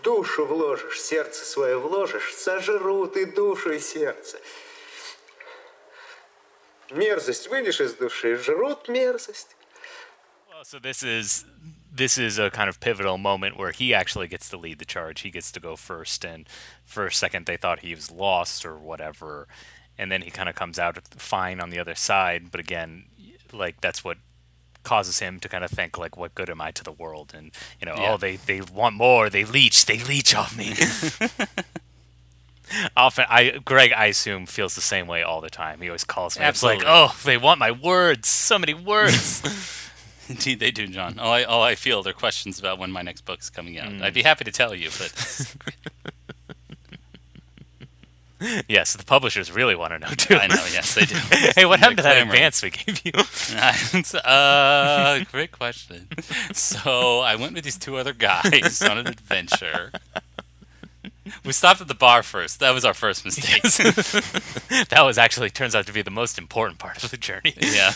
Душу 0.00 0.46
вложишь, 0.46 1.00
сердце 1.00 1.44
свое 1.44 1.76
вложишь, 1.76 2.36
сожрут 2.36 3.16
и 3.16 3.24
душу, 3.24 3.72
и 3.72 3.80
сердце. 3.80 4.40
Мерзость 6.90 7.48
вынешь 7.48 7.80
из 7.80 7.94
души, 7.94 8.36
жрут 8.36 8.86
мерзость. 8.86 9.56
Well, 10.62 10.66
so 10.68 10.78
this 10.78 11.02
is 11.02 11.44
this 11.92 12.16
is 12.16 12.38
a 12.38 12.48
kind 12.48 12.68
of 12.68 12.78
pivotal 12.78 13.18
moment 13.18 13.58
where 13.58 13.72
he 13.72 13.92
actually 13.92 14.28
gets 14.28 14.48
to 14.50 14.56
lead 14.56 14.78
the 14.78 14.84
charge. 14.84 15.22
He 15.22 15.30
gets 15.32 15.50
to 15.50 15.58
go 15.58 15.74
first, 15.74 16.24
and 16.24 16.48
for 16.84 17.04
a 17.04 17.12
second 17.12 17.46
they 17.46 17.56
thought 17.56 17.80
he 17.80 17.96
was 17.96 18.12
lost 18.12 18.64
or 18.64 18.78
whatever, 18.78 19.48
and 19.98 20.12
then 20.12 20.22
he 20.22 20.30
kind 20.30 20.48
of 20.48 20.54
comes 20.54 20.78
out 20.78 20.96
fine 21.18 21.58
on 21.58 21.70
the 21.70 21.80
other 21.80 21.96
side. 21.96 22.52
But 22.52 22.60
again, 22.60 23.06
like 23.52 23.80
that's 23.80 24.04
what 24.04 24.18
causes 24.84 25.18
him 25.18 25.40
to 25.40 25.48
kind 25.48 25.64
of 25.64 25.72
think 25.72 25.98
like, 25.98 26.16
"What 26.16 26.36
good 26.36 26.48
am 26.48 26.60
I 26.60 26.70
to 26.70 26.84
the 26.84 26.92
world?" 26.92 27.32
And 27.34 27.50
you 27.80 27.86
know, 27.86 27.94
oh, 27.96 28.00
Yeah. 28.00 28.12
oh, 28.12 28.16
they 28.16 28.36
they 28.36 28.60
want 28.60 28.94
more. 28.94 29.28
They 29.28 29.44
leech. 29.44 29.86
They 29.86 29.98
leech 29.98 30.32
off 30.32 30.56
me. 30.56 30.74
Often, 32.96 33.26
I 33.28 33.58
Greg, 33.64 33.92
I 33.96 34.06
assume, 34.06 34.46
feels 34.46 34.76
the 34.76 34.80
same 34.80 35.08
way 35.08 35.24
all 35.24 35.40
the 35.40 35.50
time. 35.50 35.80
He 35.80 35.88
always 35.88 36.04
calls 36.04 36.38
me. 36.38 36.44
It's 36.44 36.62
like, 36.62 36.84
oh, 36.86 37.18
they 37.24 37.36
want 37.36 37.58
my 37.58 37.72
words. 37.72 38.28
So 38.28 38.60
many 38.60 38.74
words. 38.74 39.42
Indeed, 40.32 40.60
they 40.60 40.70
do, 40.70 40.86
John. 40.86 41.18
All 41.18 41.30
I 41.30 41.44
all 41.44 41.62
I 41.62 41.74
feel 41.74 42.08
are 42.08 42.12
questions 42.14 42.58
about 42.58 42.78
when 42.78 42.90
my 42.90 43.02
next 43.02 43.26
book 43.26 43.40
is 43.40 43.50
coming 43.50 43.78
out. 43.78 43.90
Mm. 43.90 44.02
I'd 44.02 44.14
be 44.14 44.22
happy 44.22 44.44
to 44.44 44.50
tell 44.50 44.74
you, 44.74 44.88
but 44.98 45.12
yes, 48.66 48.94
the 48.94 49.04
publishers 49.04 49.52
really 49.52 49.74
want 49.74 49.92
to 49.92 49.98
know 49.98 50.08
too. 50.08 50.36
I 50.36 50.46
know. 50.46 50.64
Yes, 50.72 50.94
they 50.94 51.04
do. 51.04 51.14
hey, 51.54 51.66
what 51.66 51.80
happened 51.80 51.98
to 51.98 52.02
that 52.04 52.22
advance 52.22 52.62
we 52.62 52.70
gave 52.70 53.04
you? 53.04 53.12
uh, 54.24 55.22
great 55.30 55.52
question. 55.52 56.08
So 56.54 57.20
I 57.20 57.36
went 57.36 57.52
with 57.52 57.64
these 57.64 57.78
two 57.78 57.96
other 57.96 58.14
guys 58.14 58.80
on 58.80 58.96
an 58.96 59.06
adventure. 59.06 59.92
We 61.44 61.52
stopped 61.52 61.82
at 61.82 61.88
the 61.88 61.94
bar 61.94 62.22
first. 62.22 62.58
That 62.60 62.72
was 62.72 62.86
our 62.86 62.94
first 62.94 63.22
mistake. 63.26 63.62
that 64.88 65.02
was 65.02 65.18
actually 65.18 65.50
turns 65.50 65.74
out 65.74 65.86
to 65.88 65.92
be 65.92 66.00
the 66.00 66.10
most 66.10 66.38
important 66.38 66.78
part 66.78 67.04
of 67.04 67.10
the 67.10 67.18
journey. 67.18 67.54
yeah. 67.60 67.92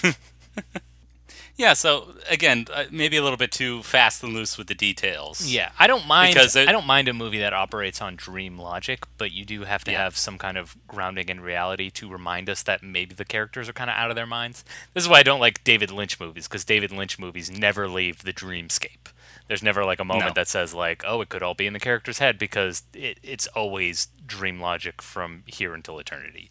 Yeah. 1.56 1.72
So 1.72 2.14
again, 2.28 2.66
uh, 2.72 2.84
maybe 2.90 3.16
a 3.16 3.22
little 3.22 3.36
bit 3.36 3.50
too 3.52 3.82
fast 3.82 4.22
and 4.22 4.32
loose 4.32 4.56
with 4.58 4.66
the 4.66 4.74
details. 4.74 5.46
Yeah, 5.46 5.70
I 5.78 5.86
don't 5.86 6.06
mind. 6.06 6.34
Because 6.34 6.54
it- 6.56 6.68
I 6.68 6.72
don't 6.72 6.86
mind 6.86 7.08
a 7.08 7.12
movie 7.12 7.38
that 7.38 7.52
operates 7.52 8.00
on 8.02 8.16
dream 8.16 8.58
logic, 8.58 9.04
but 9.18 9.32
you 9.32 9.44
do 9.44 9.64
have 9.64 9.84
to 9.84 9.92
Yeah. 9.92 10.02
have 10.04 10.16
some 10.16 10.38
kind 10.38 10.56
of 10.58 10.76
grounding 10.86 11.28
in 11.28 11.40
reality 11.40 11.90
to 11.90 12.08
remind 12.10 12.48
us 12.50 12.62
that 12.64 12.82
maybe 12.82 13.14
the 13.14 13.24
characters 13.24 13.68
are 13.68 13.72
kind 13.72 13.90
of 13.90 13.96
out 13.96 14.10
of 14.10 14.16
their 14.16 14.26
minds. 14.26 14.64
This 14.94 15.04
is 15.04 15.08
why 15.08 15.18
I 15.20 15.22
don't 15.22 15.40
like 15.40 15.64
David 15.64 15.90
Lynch 15.90 16.18
movies 16.20 16.46
because 16.48 16.64
David 16.64 16.90
Lynch 16.92 17.18
movies 17.18 17.50
never 17.50 17.88
leave 17.88 18.22
the 18.22 18.32
dreamscape. 18.32 19.08
There's 19.48 19.62
never 19.62 19.84
like 19.84 20.00
a 20.00 20.04
moment 20.04 20.26
No. 20.28 20.32
that 20.34 20.48
says 20.48 20.74
like, 20.74 21.04
"Oh, 21.06 21.20
it 21.20 21.28
could 21.28 21.42
all 21.42 21.54
be 21.54 21.68
in 21.68 21.72
the 21.72 21.78
character's 21.78 22.18
head," 22.18 22.36
because 22.36 22.82
it, 22.92 23.18
it's 23.22 23.46
always 23.48 24.08
dream 24.26 24.60
logic 24.60 25.00
from 25.00 25.44
here 25.46 25.72
until 25.72 26.00
eternity. 26.00 26.50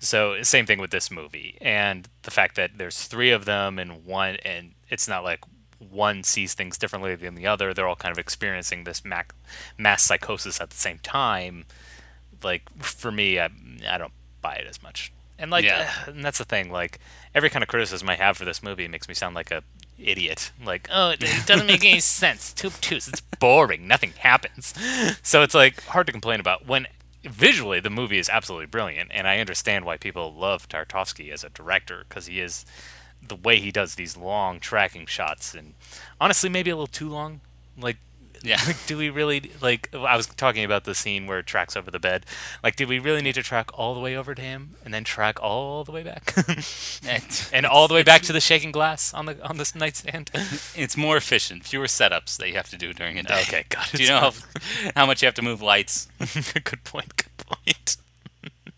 So 0.00 0.42
same 0.42 0.64
thing 0.66 0.80
with 0.80 0.90
this 0.90 1.10
movie, 1.10 1.58
and 1.60 2.08
the 2.22 2.30
fact 2.30 2.56
that 2.56 2.72
there's 2.78 3.04
three 3.04 3.30
of 3.30 3.44
them 3.44 3.78
and 3.78 4.04
one, 4.06 4.36
and 4.44 4.72
it's 4.88 5.06
not 5.06 5.22
like 5.24 5.40
one 5.78 6.22
sees 6.24 6.54
things 6.54 6.78
differently 6.78 7.14
than 7.14 7.34
the 7.34 7.46
other. 7.46 7.72
They're 7.72 7.86
all 7.86 7.96
kind 7.96 8.12
of 8.12 8.18
experiencing 8.18 8.84
this 8.84 9.04
mac- 9.04 9.34
mass 9.78 10.02
psychosis 10.02 10.60
at 10.60 10.70
the 10.70 10.76
same 10.76 10.98
time. 10.98 11.66
Like 12.42 12.62
for 12.82 13.12
me, 13.12 13.38
I, 13.38 13.50
I 13.88 13.98
don't 13.98 14.12
buy 14.40 14.54
it 14.54 14.66
as 14.66 14.82
much. 14.82 15.12
And 15.38 15.50
like, 15.50 15.64
Yeah. 15.64 15.90
Eh, 16.06 16.10
and 16.10 16.24
that's 16.24 16.38
the 16.38 16.44
thing. 16.44 16.70
Like 16.70 16.98
every 17.34 17.50
kind 17.50 17.62
of 17.62 17.68
criticism 17.68 18.08
I 18.08 18.16
have 18.16 18.36
for 18.36 18.44
this 18.44 18.62
movie 18.62 18.88
makes 18.88 19.08
me 19.08 19.14
sound 19.14 19.34
like 19.34 19.50
a 19.50 19.62
idiot. 19.98 20.50
Like, 20.64 20.88
oh, 20.92 21.10
it 21.10 21.22
it 21.22 21.42
doesn't 21.46 21.66
make 21.66 21.84
any 21.84 22.00
sense. 22.00 22.52
Too 22.54 22.68
obtuse. 22.68 23.08
It's 23.08 23.20
boring. 23.20 23.86
Nothing 23.86 24.12
happens. 24.18 24.72
So 25.22 25.42
it's 25.42 25.54
like 25.54 25.82
hard 25.84 26.06
to 26.06 26.12
complain 26.12 26.40
about 26.40 26.66
when 26.66 26.86
visually 27.22 27.80
the 27.80 27.90
movie 27.90 28.18
is 28.18 28.28
absolutely 28.28 28.66
brilliant, 28.66 29.10
and 29.12 29.26
I 29.28 29.38
understand 29.38 29.84
why 29.84 29.96
people 29.96 30.34
love 30.34 30.68
Tarkovsky 30.68 31.30
as 31.32 31.44
a 31.44 31.50
director 31.50 32.04
because 32.08 32.26
he 32.26 32.40
is 32.40 32.64
the 33.22 33.36
way 33.36 33.58
he 33.58 33.70
does 33.70 33.94
these 33.94 34.16
long 34.16 34.60
tracking 34.60 35.06
shots, 35.06 35.54
and 35.54 35.74
honestly, 36.20 36.48
maybe 36.48 36.70
a 36.70 36.76
little 36.76 36.86
too 36.86 37.08
long. 37.08 37.40
Like, 37.78 37.98
Yeah. 38.42 38.58
like, 38.66 38.86
do 38.86 38.96
we 38.96 39.10
really 39.10 39.52
like? 39.60 39.94
I 39.94 40.16
was 40.16 40.26
talking 40.26 40.64
about 40.64 40.84
the 40.84 40.94
scene 40.94 41.26
where 41.26 41.40
it 41.40 41.46
tracks 41.46 41.76
over 41.76 41.90
the 41.90 41.98
bed. 41.98 42.26
Like, 42.62 42.76
did 42.76 42.88
we 42.88 42.98
really 42.98 43.22
need 43.22 43.34
to 43.34 43.42
track 43.42 43.70
all 43.74 43.94
the 43.94 44.00
way 44.00 44.16
over 44.16 44.34
to 44.34 44.42
him 44.42 44.76
and 44.84 44.94
then 44.94 45.04
track 45.04 45.42
all 45.42 45.84
the 45.84 45.92
way 45.92 46.02
back, 46.02 46.34
and 47.52 47.66
all 47.66 47.88
the 47.88 47.94
way 47.94 48.02
back 48.02 48.22
to 48.22 48.32
the 48.32 48.40
shaking 48.40 48.72
glass 48.72 49.12
on 49.12 49.26
the 49.26 49.42
on 49.46 49.56
this 49.56 49.74
nightstand? 49.74 50.30
It's 50.74 50.96
more 50.96 51.16
efficient. 51.16 51.64
Fewer 51.64 51.86
setups 51.86 52.36
that 52.38 52.48
you 52.48 52.54
have 52.54 52.70
to 52.70 52.76
do 52.76 52.92
during 52.92 53.18
a 53.18 53.22
day. 53.22 53.42
Okay, 53.42 53.64
got 53.68 53.92
it. 53.92 53.98
Do 53.98 54.02
you 54.02 54.08
know 54.08 54.18
how, 54.18 54.32
how 54.96 55.06
much 55.06 55.22
you 55.22 55.26
have 55.26 55.34
to 55.34 55.42
move 55.42 55.60
lights? 55.60 56.08
good 56.18 56.84
point. 56.84 57.16
Good 57.16 57.36
point. 57.36 57.96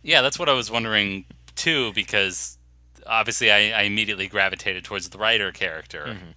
Yeah, 0.02 0.22
that's 0.22 0.38
what 0.38 0.48
I 0.48 0.52
was 0.52 0.70
wondering 0.70 1.24
too, 1.54 1.92
because 1.92 2.58
obviously 3.06 3.50
I, 3.50 3.70
I 3.70 3.82
immediately 3.82 4.26
gravitated 4.26 4.84
towards 4.84 5.08
the 5.10 5.18
writer 5.18 5.52
character. 5.52 6.06
Mm-hmm. 6.08 6.30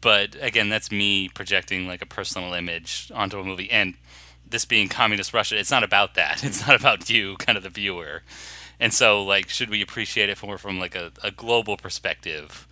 But 0.00 0.36
again, 0.40 0.68
that's 0.68 0.92
me 0.92 1.28
projecting 1.28 1.86
like 1.86 2.02
a 2.02 2.06
personal 2.06 2.54
image 2.54 3.10
onto 3.14 3.38
a 3.38 3.44
movie. 3.44 3.70
And 3.70 3.94
this 4.48 4.64
being 4.64 4.88
communist 4.88 5.34
Russia, 5.34 5.58
it's 5.58 5.70
not 5.70 5.84
about 5.84 6.14
that. 6.14 6.42
It's 6.48 6.66
not 6.66 6.78
about 6.78 7.10
you, 7.10 7.36
kind 7.36 7.56
of 7.56 7.64
the 7.64 7.70
viewer. 7.70 8.22
And 8.80 8.94
so, 8.94 9.22
like, 9.22 9.48
should 9.48 9.70
we 9.70 9.82
appreciate 9.82 10.28
it 10.28 10.42
more 10.42 10.58
from 10.58 10.78
like 10.78 10.94
a, 10.94 11.10
a 11.22 11.30
global 11.30 11.76
perspective 11.76 12.66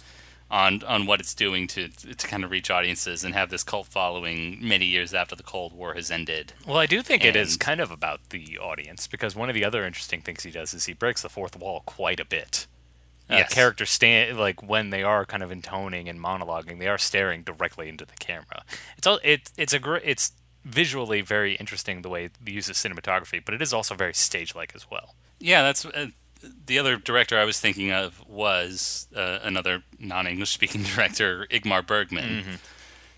on 0.50 0.82
on 0.84 1.06
what 1.06 1.18
it's 1.20 1.34
doing 1.34 1.66
to 1.66 1.88
to 1.88 2.26
kind 2.26 2.44
of 2.44 2.50
reach 2.50 2.70
audiences 2.70 3.24
and 3.24 3.34
have 3.34 3.50
this 3.50 3.64
cult 3.64 3.88
following 3.88 4.58
many 4.60 4.86
years 4.86 5.12
after 5.12 5.34
the 5.34 5.42
Cold 5.42 5.72
War 5.72 5.94
has 5.94 6.10
ended? 6.10 6.52
Well, 6.66 6.78
I 6.78 6.86
do 6.86 7.02
think 7.02 7.24
it 7.24 7.36
is 7.36 7.56
kind 7.56 7.80
of 7.80 7.90
about 7.90 8.30
the 8.30 8.58
audience 8.58 9.06
because 9.06 9.34
one 9.34 9.48
of 9.48 9.54
the 9.54 9.64
other 9.64 9.84
interesting 9.84 10.20
things 10.20 10.44
he 10.44 10.50
does 10.50 10.72
is 10.72 10.86
he 10.86 10.92
breaks 10.92 11.22
the 11.22 11.28
fourth 11.28 11.58
wall 11.58 11.82
quite 11.86 12.20
a 12.20 12.24
bit. 12.24 12.65
Uh, 13.28 13.38
Yes. 13.38 13.52
characters 13.52 13.90
stand 13.90 14.38
like 14.38 14.62
when 14.62 14.90
they 14.90 15.02
are 15.02 15.24
kind 15.26 15.42
of 15.42 15.50
intoning 15.50 16.08
and 16.08 16.20
monologuing, 16.20 16.78
they 16.78 16.86
are 16.86 16.98
staring 16.98 17.42
directly 17.42 17.88
into 17.88 18.04
the 18.04 18.14
camera. 18.20 18.62
It's 18.96 19.06
all 19.06 19.18
it, 19.24 19.50
it's 19.56 19.72
a 19.72 19.78
gr- 19.80 19.96
it's 20.04 20.32
visually 20.64 21.20
very 21.22 21.54
interesting 21.54 22.02
the 22.02 22.08
way 22.08 22.30
the 22.40 22.52
use 22.52 22.68
of 22.68 22.76
cinematography, 22.76 23.44
but 23.44 23.54
it 23.54 23.62
is 23.62 23.72
also 23.72 23.94
very 23.94 24.14
stage-like 24.14 24.72
as 24.76 24.90
well. 24.90 25.14
Yeah, 25.40 25.62
that's 25.62 25.84
uh, 25.84 26.08
the 26.66 26.78
other 26.78 26.96
director 26.96 27.38
I 27.38 27.44
was 27.44 27.58
thinking 27.60 27.90
of 27.92 28.22
was 28.28 29.08
uh, 29.14 29.38
another 29.42 29.82
non-English 29.98 30.50
speaking 30.50 30.82
director, 30.94 31.46
Ingmar 31.50 31.84
Bergman, 31.86 32.60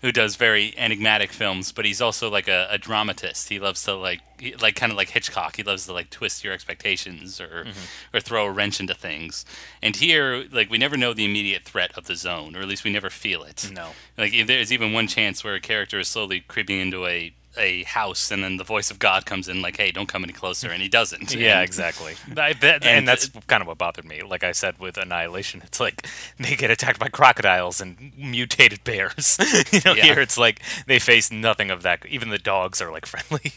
who 0.01 0.11
does 0.11 0.35
very 0.35 0.73
enigmatic 0.77 1.31
films, 1.31 1.71
but 1.71 1.85
he's 1.85 2.01
also 2.01 2.29
like 2.29 2.47
a, 2.47 2.67
a 2.69 2.77
dramatist. 2.77 3.49
He 3.49 3.59
loves 3.59 3.83
to 3.83 3.95
like 3.95 4.21
he, 4.39 4.55
like 4.55 4.75
kind 4.75 4.91
of 4.91 4.97
like 4.97 5.09
Hitchcock. 5.09 5.57
He 5.57 5.63
loves 5.63 5.85
to 5.85 5.93
like 5.93 6.09
twist 6.09 6.43
your 6.43 6.53
expectations 6.53 7.41
or 7.41 7.65
mm-hmm. 7.65 8.15
or 8.15 8.19
throw 8.19 8.45
a 8.45 8.51
wrench 8.51 8.79
into 8.79 8.93
things. 8.93 9.45
And 9.81 9.95
here, 9.95 10.45
like 10.51 10.69
we 10.69 10.77
never 10.77 10.95
know 10.95 11.13
the 11.13 11.25
immediate 11.25 11.63
threat 11.63 11.97
of 11.97 12.05
the 12.05 12.15
zone, 12.15 12.55
or 12.55 12.61
at 12.61 12.67
least 12.67 12.83
we 12.83 12.91
never 12.91 13.09
feel 13.09 13.43
it. 13.43 13.69
No. 13.73 13.89
Like 14.17 14.33
if 14.33 14.47
there's 14.47 14.71
even 14.71 14.93
one 14.93 15.07
chance 15.07 15.43
where 15.43 15.55
a 15.55 15.59
character 15.59 15.99
is 15.99 16.07
slowly 16.07 16.39
creeping 16.39 16.79
into 16.79 17.05
a 17.05 17.33
a 17.57 17.83
house 17.83 18.31
and 18.31 18.43
then 18.43 18.57
the 18.57 18.63
voice 18.63 18.91
of 18.91 18.99
God 18.99 19.25
comes 19.25 19.47
in 19.49 19.61
like, 19.61 19.77
"Hey, 19.77 19.91
don't 19.91 20.07
come 20.07 20.23
any 20.23 20.33
closer," 20.33 20.69
and 20.69 20.81
he 20.81 20.87
doesn't. 20.87 21.33
Yeah, 21.33 21.55
And- 21.59 21.63
exactly. 21.65 22.13
And, 22.37 22.63
and 22.85 23.07
that's 23.07 23.29
kind 23.47 23.61
of 23.61 23.67
what 23.67 23.77
bothered 23.77 24.05
me. 24.05 24.21
Like 24.21 24.43
I 24.43 24.51
said 24.51 24.77
with 24.79 24.97
Annihilation, 24.97 25.61
it's 25.63 25.79
like 25.79 26.07
they 26.39 26.55
get 26.55 26.69
attacked 26.71 26.99
by 26.99 27.09
crocodiles 27.09 27.81
and 27.81 28.13
mutated 28.17 28.83
bears. 28.83 29.37
you 29.71 29.81
know, 29.85 29.93
Yeah. 29.93 30.03
here 30.03 30.19
it's 30.19 30.37
like 30.37 30.61
they 30.87 30.99
face 30.99 31.31
nothing 31.31 31.71
of 31.71 31.81
that. 31.83 32.05
Even 32.05 32.29
the 32.29 32.37
dogs 32.37 32.81
are 32.81 32.91
like 32.91 33.05
friendly. 33.05 33.53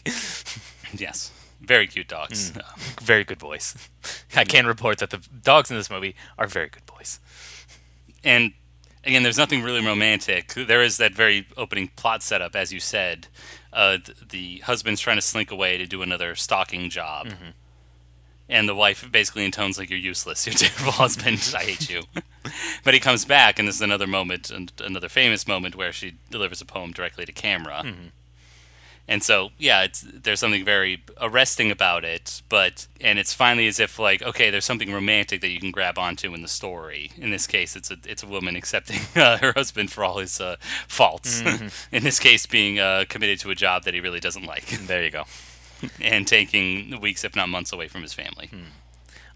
Yes. 0.93 1.31
Very 1.61 1.87
cute 1.87 2.07
dogs. 2.09 2.51
Mm. 2.51 2.59
Uh, 2.59 2.63
very 3.01 3.23
good 3.23 3.39
voice. 3.39 3.75
I 4.35 4.43
can 4.43 4.65
report 4.67 4.97
that 4.97 5.11
the 5.11 5.17
dogs 5.41 5.71
in 5.71 5.77
this 5.77 5.89
movie 5.89 6.13
are 6.37 6.47
very 6.47 6.67
good 6.69 6.85
boys. 6.85 7.19
and 8.23 8.53
again, 9.03 9.23
there's 9.23 9.37
nothing 9.37 9.63
really 9.63 9.85
romantic. 9.85 10.53
There 10.53 10.81
is 10.81 10.97
that 10.97 11.13
very 11.13 11.47
opening 11.57 11.89
plot 11.95 12.23
setup, 12.23 12.55
as 12.55 12.71
you 12.71 12.79
said. 12.79 13.27
Uh, 13.71 13.97
th- 13.97 14.17
the 14.29 14.59
husband's 14.59 15.01
trying 15.01 15.17
to 15.17 15.21
slink 15.21 15.51
away 15.51 15.77
to 15.77 15.85
do 15.85 16.01
another 16.01 16.35
stalking 16.35 16.89
job. 16.89 17.27
Mm-hmm. 17.27 17.49
And 18.49 18.69
the 18.69 18.75
wife 18.75 19.09
basically 19.11 19.45
intones 19.45 19.79
like, 19.79 19.89
"You're 19.89 19.99
useless. 19.99 20.45
You're 20.45 20.53
terrible 20.53 20.91
husband. 20.91 21.53
I 21.55 21.63
hate 21.63 21.89
you." 21.89 22.03
but 22.83 22.93
he 22.93 22.99
comes 22.99 23.25
back, 23.25 23.57
and 23.57 23.67
this 23.67 23.75
is 23.75 23.81
another 23.81 24.07
moment, 24.07 24.51
and 24.51 24.71
another 24.79 25.09
famous 25.09 25.47
moment 25.47 25.75
where 25.75 25.91
she 25.91 26.15
delivers 26.29 26.61
a 26.61 26.65
poem 26.65 26.91
directly 26.91 27.25
to 27.25 27.31
camera. 27.31 27.81
Mm-hmm. 27.85 28.07
And 29.05 29.21
so, 29.21 29.49
yeah, 29.57 29.83
it's 29.83 30.01
there's 30.01 30.39
something 30.39 30.63
very 30.63 31.03
arresting 31.19 31.69
about 31.71 32.05
it, 32.05 32.41
but 32.47 32.87
and 33.01 33.19
it's 33.19 33.33
finally 33.33 33.67
as 33.67 33.77
if 33.79 33.99
like, 33.99 34.21
okay, 34.21 34.49
there's 34.49 34.63
something 34.63 34.93
romantic 34.93 35.41
that 35.41 35.49
you 35.49 35.59
can 35.59 35.71
grab 35.71 35.97
onto 35.99 36.33
in 36.33 36.41
the 36.41 36.47
story. 36.47 37.11
In 37.17 37.29
this 37.29 37.45
case, 37.45 37.75
it's 37.75 37.91
a 37.91 37.97
it's 38.05 38.23
a 38.23 38.27
woman 38.27 38.55
accepting 38.55 39.01
uh, 39.21 39.37
her 39.39 39.51
husband 39.53 39.91
for 39.91 40.05
all 40.05 40.19
his 40.19 40.39
uh, 40.39 40.55
faults. 40.87 41.41
in 41.91 42.03
this 42.03 42.17
case, 42.19 42.45
being 42.45 42.79
uh, 42.79 43.03
committed 43.09 43.39
to 43.41 43.49
a 43.51 43.55
job 43.55 43.83
that 43.83 43.93
he 43.93 43.99
really 43.99 44.21
doesn't 44.21 44.45
like, 44.45 44.65
There 44.87 45.03
you 45.03 45.11
go. 45.11 45.25
and 45.99 46.25
taking 46.25 47.01
weeks, 47.01 47.25
if 47.25 47.35
not 47.35 47.49
months, 47.49 47.73
away 47.73 47.89
from 47.89 48.03
his 48.03 48.13
family. 48.13 48.49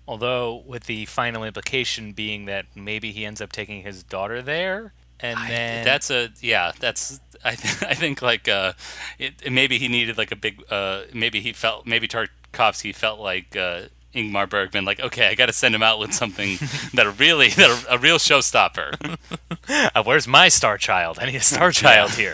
Although 0.07 0.63
with 0.65 0.85
the 0.85 1.05
final 1.05 1.43
implication 1.43 2.13
being 2.13 2.45
that 2.45 2.67
maybe 2.73 3.11
he 3.11 3.25
ends 3.25 3.41
up 3.41 3.51
taking 3.51 3.83
his 3.83 4.01
daughter 4.03 4.41
there, 4.41 4.93
and 5.19 5.39
then 5.49 5.83
That's 5.85 6.09
a 6.11 6.29
yeah. 6.41 6.71
That's 6.79 7.19
I 7.43 7.55
th- 7.55 7.83
I 7.91 7.93
think 7.93 8.21
like 8.21 8.47
uh, 8.47 8.73
it, 9.19 9.33
it- 9.43 9.51
maybe 9.51 9.77
he 9.77 9.87
needed 9.87 10.17
like 10.17 10.31
a 10.31 10.35
big 10.35 10.63
uh, 10.69 11.03
maybe 11.13 11.39
he 11.41 11.53
felt 11.53 11.85
maybe 11.85 12.07
Tarkovsky 12.07 12.93
felt 12.93 13.19
like 13.19 13.55
uh, 13.55 13.83
Ingmar 14.13 14.49
Bergman 14.49 14.85
like 14.85 14.99
okay 14.99 15.27
I 15.27 15.35
got 15.35 15.45
to 15.47 15.53
send 15.53 15.75
him 15.75 15.83
out 15.83 15.99
with 15.99 16.13
something 16.13 16.57
that 16.93 17.19
really 17.19 17.49
that 17.49 17.85
a, 17.89 17.95
a 17.95 17.97
real 17.97 18.17
showstopper. 18.17 19.17
Uh, 19.69 20.01
where's 20.01 20.29
my 20.29 20.47
star 20.47 20.77
child? 20.77 21.19
I 21.19 21.25
need 21.25 21.35
a 21.35 21.41
star 21.41 21.71
child 21.73 22.11
here. 22.11 22.31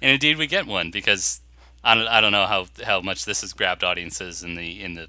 and 0.00 0.12
indeed 0.12 0.38
we 0.38 0.46
get 0.46 0.66
one 0.66 0.90
because 0.90 1.40
I 1.84 1.94
don't, 1.94 2.06
I 2.08 2.20
don't 2.22 2.32
know 2.32 2.46
how 2.46 2.66
how 2.84 3.00
much 3.02 3.24
this 3.26 3.42
has 3.42 3.52
grabbed 3.52 3.84
audiences 3.84 4.42
in 4.42 4.54
the 4.54 4.82
in 4.82 4.94
the 4.94 5.08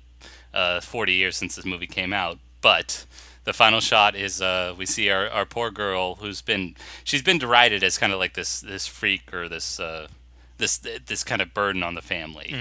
uh, 0.53 0.81
40 0.81 1.13
years 1.13 1.37
since 1.37 1.55
this 1.55 1.65
movie 1.65 1.87
came 1.87 2.11
out, 2.11 2.39
but 2.61 3.05
the 3.43 3.53
final 3.53 3.79
shot 3.79 4.15
is 4.15 4.41
uh, 4.41 4.73
we 4.77 4.85
see 4.85 5.09
our, 5.09 5.29
our 5.29 5.45
poor 5.45 5.71
girl 5.71 6.15
who's 6.15 6.41
been 6.41 6.75
she's 7.03 7.21
been 7.21 7.37
derided 7.37 7.83
as 7.83 7.97
kind 7.97 8.13
of 8.13 8.19
like 8.19 8.33
this 8.33 8.61
this 8.61 8.87
freak 8.87 9.33
or 9.33 9.49
this 9.49 9.79
uh, 9.79 10.07
this 10.57 10.77
this 10.77 11.23
kind 11.23 11.41
of 11.41 11.53
burden 11.53 11.83
on 11.83 11.95
the 11.95 12.01
family, 12.01 12.55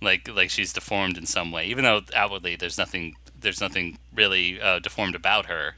like 0.00 0.28
like 0.28 0.50
she's 0.50 0.72
deformed 0.72 1.18
in 1.18 1.26
some 1.26 1.52
way, 1.52 1.66
even 1.66 1.84
though 1.84 2.02
outwardly 2.14 2.56
there's 2.56 2.78
nothing 2.78 3.16
there's 3.38 3.60
nothing 3.60 3.98
really 4.14 4.60
uh, 4.60 4.78
deformed 4.78 5.14
about 5.14 5.46
her 5.46 5.76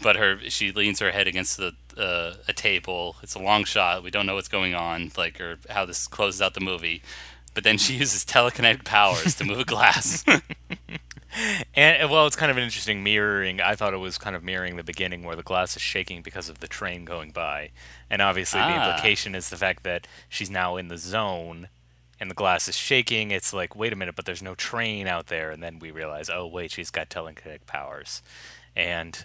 but 0.00 0.16
her 0.16 0.38
she 0.48 0.72
leans 0.72 0.98
her 1.00 1.12
head 1.12 1.26
against 1.26 1.56
the 1.56 1.74
uh, 1.96 2.34
a 2.48 2.52
table. 2.52 3.16
It's 3.22 3.34
a 3.34 3.38
long 3.38 3.64
shot. 3.64 4.02
We 4.02 4.10
don't 4.10 4.26
know 4.26 4.34
what's 4.34 4.48
going 4.48 4.74
on, 4.74 5.12
like 5.16 5.40
or 5.40 5.58
how 5.70 5.84
this 5.84 6.06
closes 6.06 6.42
out 6.42 6.54
the 6.54 6.60
movie. 6.60 7.02
But 7.54 7.64
then 7.64 7.78
she 7.78 7.94
uses 7.98 8.24
telekinetic 8.24 8.84
powers 8.84 9.34
to 9.36 9.44
move 9.44 9.60
a 9.60 9.64
glass. 9.64 10.24
And 11.74 12.10
well, 12.10 12.26
it's 12.26 12.36
kind 12.36 12.50
of 12.50 12.56
an 12.58 12.62
interesting 12.62 13.02
mirroring. 13.02 13.60
I 13.60 13.74
thought 13.74 13.94
it 13.94 13.98
was 13.98 14.18
kind 14.18 14.36
of 14.36 14.44
mirroring 14.44 14.76
the 14.76 14.84
beginning 14.84 15.22
where 15.22 15.36
the 15.36 15.42
glass 15.42 15.74
is 15.76 15.82
shaking 15.82 16.22
because 16.22 16.48
of 16.48 16.60
the 16.60 16.68
train 16.68 17.04
going 17.04 17.30
by, 17.30 17.70
and 18.10 18.20
obviously 18.20 18.60
the 18.60 18.66
Ah. 18.66 18.88
implication 18.88 19.34
is 19.34 19.48
the 19.48 19.56
fact 19.56 19.82
that 19.84 20.06
she's 20.28 20.50
now 20.50 20.76
in 20.76 20.88
the 20.88 20.98
zone, 20.98 21.68
and 22.20 22.30
the 22.30 22.34
glass 22.34 22.68
is 22.68 22.76
shaking. 22.76 23.30
It's 23.30 23.52
like, 23.52 23.74
wait 23.74 23.92
a 23.92 23.96
minute, 23.96 24.14
but 24.14 24.26
there's 24.26 24.42
no 24.42 24.54
train 24.54 25.06
out 25.06 25.28
there, 25.28 25.50
and 25.50 25.62
then 25.62 25.78
we 25.78 25.90
realize, 25.90 26.28
oh 26.28 26.46
wait, 26.46 26.70
she's 26.72 26.90
got 26.90 27.08
telekinetic 27.08 27.66
powers, 27.66 28.22
and 28.76 29.24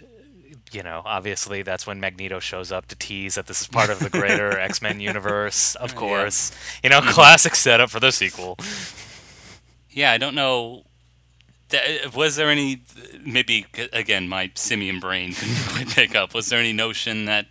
you 0.72 0.82
know, 0.82 1.02
obviously 1.04 1.60
that's 1.62 1.86
when 1.86 2.00
Magneto 2.00 2.38
shows 2.40 2.72
up 2.72 2.86
to 2.88 2.96
tease 2.96 3.34
that 3.34 3.46
this 3.46 3.60
is 3.60 3.66
part 3.66 3.90
of 3.90 3.98
the 3.98 4.08
greater 4.08 4.58
X 4.58 4.80
Men 4.80 4.98
universe. 4.98 5.74
Of 5.74 5.94
course, 5.94 6.52
you 6.82 6.88
know, 6.88 7.00
classic 7.04 7.54
setup 7.54 7.90
for 7.90 8.00
the 8.00 8.10
sequel. 8.12 8.56
yeah, 9.90 10.10
I 10.12 10.16
don't 10.18 10.34
know. 10.34 10.84
Th- 11.70 12.06
uh, 12.06 12.10
Was 12.14 12.36
there 12.36 12.50
any 12.50 12.82
maybe 13.24 13.66
again 13.92 14.28
my 14.28 14.50
simian 14.54 15.00
brain 15.00 15.32
couldn't 15.34 15.68
quite 15.68 15.88
pick 15.88 16.14
up? 16.14 16.34
Was 16.34 16.48
there 16.48 16.58
any 16.58 16.72
notion 16.72 17.26
that 17.26 17.46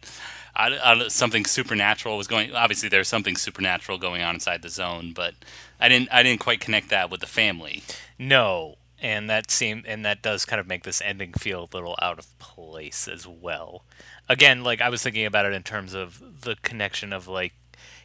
I, 0.56 0.78
I, 0.78 1.08
something 1.10 1.46
supernatural 1.46 2.18
was 2.18 2.28
going? 2.28 2.54
Obviously, 2.54 2.90
there's 2.90 3.08
something 3.08 3.36
supernatural 3.36 3.98
going 3.98 4.22
on 4.22 4.36
inside 4.36 4.62
the 4.62 4.70
zone, 4.70 5.14
but 5.16 5.36
I 5.80 5.90
didn't 5.90 6.12
I 6.12 6.24
didn't 6.24 6.40
quite 6.40 6.60
connect 6.60 6.90
that 6.90 7.10
with 7.10 7.22
the 7.22 7.28
family. 7.28 7.84
No, 8.18 8.76
and 9.00 9.30
that 9.30 9.52
seem 9.52 9.84
and 9.88 10.04
that 10.06 10.22
does 10.22 10.46
kind 10.46 10.60
of 10.60 10.68
make 10.68 10.84
this 10.84 11.02
ending 11.02 11.34
feel 11.34 11.70
a 11.72 11.76
little 11.76 11.96
out 12.02 12.20
of 12.20 12.38
place 12.40 13.08
as 13.08 13.28
well. 13.28 13.84
Again, 14.30 14.64
like 14.64 14.82
I 14.82 14.90
was 14.90 15.04
thinking 15.04 15.26
about 15.26 15.46
it 15.46 15.54
in 15.54 15.64
terms 15.64 15.94
of 15.94 16.42
the 16.42 16.56
connection 16.64 17.14
of 17.14 17.28
like 17.28 17.54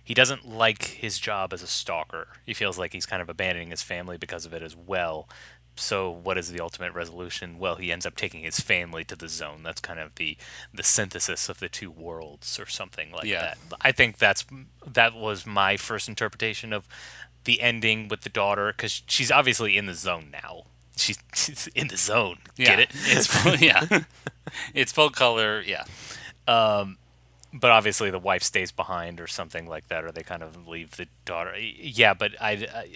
he 0.04 0.14
doesn't 0.14 0.48
like 0.48 0.84
his 0.84 1.18
job 1.18 1.52
as 1.52 1.62
a 1.62 1.66
stalker. 1.66 2.28
He 2.44 2.54
feels 2.54 2.78
like 2.78 2.92
he's 2.92 3.06
kind 3.06 3.22
of 3.22 3.28
abandoning 3.28 3.70
his 3.70 3.82
family 3.82 4.16
because 4.16 4.44
of 4.44 4.52
it 4.52 4.62
as 4.62 4.74
well. 4.74 5.28
So 5.76 6.10
what 6.10 6.36
is 6.38 6.50
the 6.52 6.60
ultimate 6.60 6.92
resolution? 6.92 7.58
Well, 7.58 7.76
he 7.76 7.90
ends 7.90 8.04
up 8.06 8.14
taking 8.16 8.42
his 8.42 8.60
family 8.60 9.04
to 9.04 9.16
the 9.16 9.28
zone. 9.28 9.62
That's 9.62 9.80
kind 9.80 9.98
of 9.98 10.14
the 10.16 10.36
the 10.72 10.82
synthesis 10.82 11.48
of 11.48 11.60
the 11.60 11.68
two 11.68 11.90
worlds 11.90 12.58
or 12.60 12.66
something 12.66 13.10
like 13.12 13.24
Yeah. 13.24 13.40
that. 13.40 13.58
I 13.80 13.92
think 13.92 14.18
that's 14.18 14.44
that 14.86 15.14
was 15.14 15.46
my 15.46 15.76
first 15.76 16.08
interpretation 16.08 16.72
of 16.72 16.86
the 17.44 17.60
ending 17.60 18.08
with 18.08 18.20
the 18.20 18.28
daughter 18.30 18.72
because 18.76 19.02
she's 19.06 19.30
obviously 19.32 19.76
in 19.76 19.86
the 19.86 19.94
zone 19.94 20.28
now. 20.32 20.62
she's, 20.96 21.18
she's 21.34 21.66
in 21.74 21.88
the 21.88 21.96
zone. 21.96 22.38
Yeah, 22.56 22.66
Get 22.76 22.78
it? 22.80 22.90
It's 22.92 23.26
full, 23.42 23.56
yeah. 23.56 24.02
It's 24.74 24.92
full 24.92 25.10
color. 25.10 25.62
Yeah. 25.62 25.84
Um, 26.46 26.98
but 27.52 27.70
obviously 27.70 28.10
the 28.10 28.18
wife 28.18 28.42
stays 28.42 28.70
behind 28.72 29.20
or 29.20 29.26
something 29.26 29.66
like 29.66 29.88
that, 29.88 30.04
or 30.04 30.12
they 30.12 30.22
kind 30.22 30.42
of 30.42 30.68
leave 30.68 30.96
the 30.96 31.06
daughter. 31.24 31.54
Yeah, 31.58 32.14
but 32.14 32.32
I, 32.40 32.50
I 32.74 32.88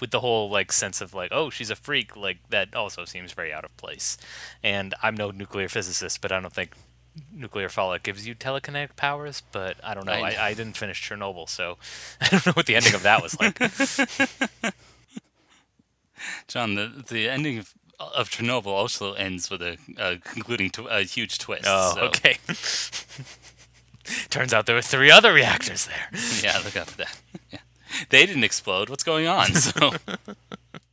with 0.00 0.10
the 0.10 0.20
whole 0.20 0.50
like 0.50 0.72
sense 0.72 1.00
of 1.00 1.14
like, 1.14 1.30
oh, 1.32 1.50
she's 1.50 1.70
a 1.70 1.76
freak, 1.76 2.16
like 2.16 2.38
that 2.50 2.74
also 2.74 3.04
seems 3.04 3.32
very 3.32 3.52
out 3.52 3.64
of 3.64 3.76
place. 3.76 4.16
And 4.62 4.94
I'm 5.02 5.16
no 5.16 5.30
nuclear 5.30 5.68
physicist, 5.68 6.20
but 6.20 6.32
I 6.32 6.40
don't 6.40 6.52
think 6.52 6.72
nuclear 7.32 7.68
fallout 7.70 8.02
gives 8.02 8.26
you 8.26 8.34
telekinetic 8.34 8.94
powers. 8.96 9.42
But 9.52 9.76
I 9.82 9.94
don't 9.94 10.06
know. 10.06 10.12
I- 10.12 10.32
I, 10.32 10.46
I 10.48 10.54
didn't 10.54 10.76
finish 10.76 11.08
Chernobyl, 11.08 11.48
so 11.48 11.78
I 12.20 12.28
don't 12.28 12.46
know 12.46 12.52
what 12.52 12.66
the 12.66 12.76
ending 12.76 12.94
of 12.94 13.02
that 13.02 13.22
was 13.22 13.38
like. 13.40 13.58
John, 16.48 16.74
the 16.74 17.04
the 17.08 17.28
ending 17.28 17.58
of, 17.58 17.74
of 18.00 18.30
Chernobyl 18.30 18.66
also 18.68 19.12
ends 19.14 19.50
with 19.50 19.62
a, 19.62 19.76
a 19.98 20.16
concluding 20.18 20.70
tw- 20.70 20.86
a 20.90 21.02
huge 21.02 21.38
twist. 21.38 21.64
oh, 21.66 21.92
so, 21.94 22.00
okay. 22.02 22.36
Turns 24.30 24.54
out 24.54 24.66
there 24.66 24.74
were 24.76 24.82
three 24.82 25.10
other 25.10 25.32
reactors 25.32 25.86
there. 25.86 26.08
Yeah, 26.42 26.58
look 26.64 26.76
out 26.76 26.88
for 26.88 26.98
that. 26.98 27.18
Yeah. 27.50 27.58
They 28.10 28.26
didn't 28.26 28.44
explode. 28.44 28.88
What's 28.88 29.04
going 29.04 29.26
on? 29.26 29.54
So 29.54 29.92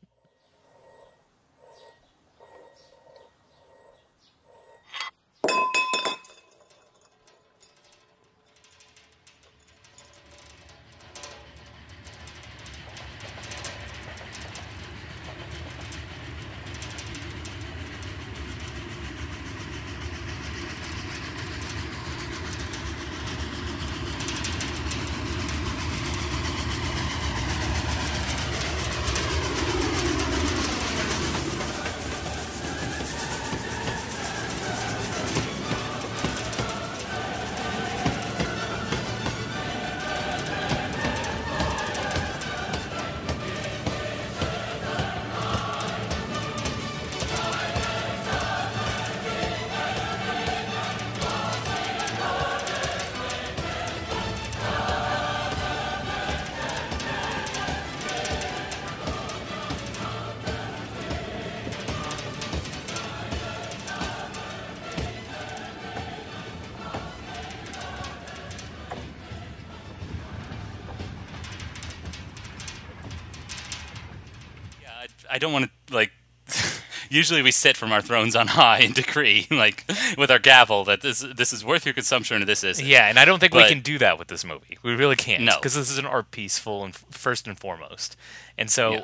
I, 75.34 75.40
don't 75.40 75.54
want 75.54 75.70
to 75.88 75.94
like. 75.94 76.12
Usually 77.10 77.42
we 77.42 77.52
sit 77.52 77.78
from 77.78 77.92
our 77.92 78.02
thrones 78.02 78.36
on 78.36 78.48
high 78.48 78.80
and 78.80 78.94
decree, 78.94 79.46
like 79.52 79.86
with 80.18 80.32
our 80.32 80.40
gavel, 80.40 80.84
that 80.86 81.02
this 81.02 81.20
this 81.36 81.54
is 81.54 81.64
worth 81.64 81.86
your 81.86 81.94
consumption 81.94 82.42
or 82.42 82.46
this 82.46 82.64
isn't. 82.64 82.86
Yeah, 82.86 83.08
and 83.08 83.20
I 83.20 83.26
don't 83.26 83.40
think 83.40 83.54
we 83.54 83.68
can 83.68 83.82
do 83.82 83.98
that 84.00 84.18
with 84.18 84.30
this 84.30 84.44
movie. 84.44 84.78
We 84.84 84.96
really 84.96 85.16
can't. 85.16 85.44
No. 85.44 85.56
because 85.58 85.76
this 85.76 85.92
is 85.92 85.98
an 85.98 86.06
art 86.06 86.32
piece, 86.32 86.58
full 86.58 86.84
and 86.84 86.96
first 86.96 87.48
and 87.48 87.60
foremost. 87.60 88.16
And 88.58 88.70
so, 88.72 88.94
Yeah. 88.94 89.04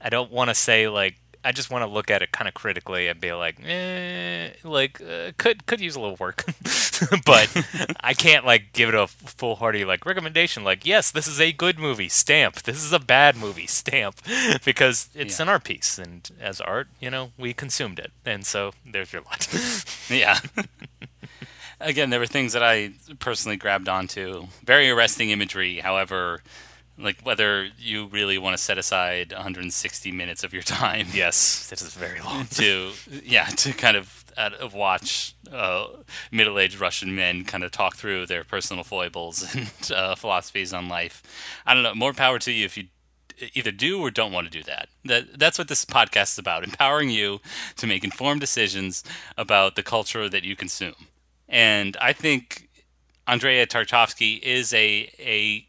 I 0.00 0.08
don't 0.10 0.30
want 0.30 0.50
to 0.50 0.54
say 0.54 0.88
like 0.88 1.16
I 1.44 1.52
just 1.52 1.70
want 1.70 1.82
to 1.82 1.86
look 1.86 2.10
at 2.10 2.22
it 2.22 2.32
kind 2.32 2.48
of 2.48 2.54
critically 2.54 3.06
and 3.08 3.20
be 3.20 3.32
like, 3.32 3.58
eh, 3.64 4.50
like 4.64 5.00
uh, 5.00 5.32
could 5.36 5.66
could 5.66 5.80
use 5.80 5.94
a 5.94 6.00
little 6.00 6.16
work, 6.18 6.44
but 7.26 7.54
I 8.00 8.14
can't 8.14 8.46
like 8.46 8.72
give 8.72 8.88
it 8.88 8.94
a 8.94 9.06
full 9.06 9.56
hearty 9.56 9.84
like 9.84 10.06
recommendation. 10.06 10.64
Like, 10.64 10.86
yes, 10.86 11.10
this 11.10 11.26
is 11.26 11.40
a 11.40 11.52
good 11.52 11.78
movie. 11.78 12.08
Stamp. 12.08 12.62
This 12.62 12.82
is 12.82 12.92
a 12.92 12.98
bad 12.98 13.36
movie. 13.36 13.66
Stamp, 13.66 14.16
because 14.64 15.08
it's 15.14 15.38
Yeah. 15.38 15.42
an 15.42 15.48
art 15.50 15.64
piece, 15.64 15.98
and 15.98 16.28
as 16.40 16.60
art, 16.60 16.88
you 17.00 17.10
know, 17.10 17.32
we 17.38 17.52
consumed 17.52 17.98
it, 17.98 18.12
and 18.24 18.46
so 18.46 18.72
there's 18.90 19.12
your 19.12 19.22
lot. 19.22 19.46
Yeah. 20.08 20.38
Again, 21.80 22.10
there 22.10 22.20
were 22.20 22.26
things 22.26 22.52
that 22.52 22.62
I 22.62 22.92
personally 23.18 23.56
grabbed 23.56 23.88
onto. 23.88 24.46
Very 24.64 24.88
arresting 24.90 25.30
imagery, 25.30 25.80
however, 25.80 26.42
like 26.98 27.20
whether 27.22 27.68
you 27.78 28.06
really 28.06 28.38
want 28.38 28.56
to 28.56 28.62
set 28.62 28.78
aside 28.78 29.32
160 29.32 30.12
minutes 30.12 30.44
of 30.44 30.52
your 30.52 30.62
time 30.62 31.08
yes, 31.12 31.68
this 31.68 31.82
is 31.82 31.94
very 31.94 32.20
long. 32.20 32.46
to, 32.50 32.92
yeah, 33.24 33.46
to 33.46 33.72
kind 33.72 33.96
of 33.96 34.24
uh, 34.36 34.50
watch 34.72 35.34
uh, 35.52 35.86
middle-aged 36.30 36.80
Russian 36.80 37.14
men 37.14 37.44
kind 37.44 37.64
of 37.64 37.70
talk 37.70 37.96
through 37.96 38.26
their 38.26 38.44
personal 38.44 38.84
foibles 38.84 39.54
and 39.54 39.70
uh, 39.92 40.14
philosophies 40.14 40.72
on 40.72 40.88
life. 40.88 41.22
I 41.66 41.74
don't 41.74 41.82
know. 41.82 41.94
More 41.94 42.12
power 42.12 42.38
to 42.40 42.52
you 42.52 42.64
if 42.64 42.76
you 42.76 42.84
either 43.54 43.72
do 43.72 44.00
or 44.00 44.10
don't 44.10 44.32
want 44.32 44.50
to 44.50 44.58
do 44.58 44.62
that. 44.64 44.88
That 45.04 45.38
that's 45.38 45.58
what 45.58 45.68
this 45.68 45.84
podcast 45.84 46.32
is 46.32 46.38
about: 46.38 46.64
empowering 46.64 47.10
you 47.10 47.40
to 47.76 47.86
make 47.86 48.04
informed 48.04 48.40
decisions 48.40 49.04
about 49.36 49.76
the 49.76 49.82
culture 49.82 50.28
that 50.28 50.44
you 50.44 50.56
consume. 50.56 50.94
And 51.48 51.96
I 52.00 52.12
think 52.12 52.68
Andrei 53.26 53.64
Tarkovsky 53.66 54.40
is 54.40 54.72
a 54.72 55.10
a 55.18 55.66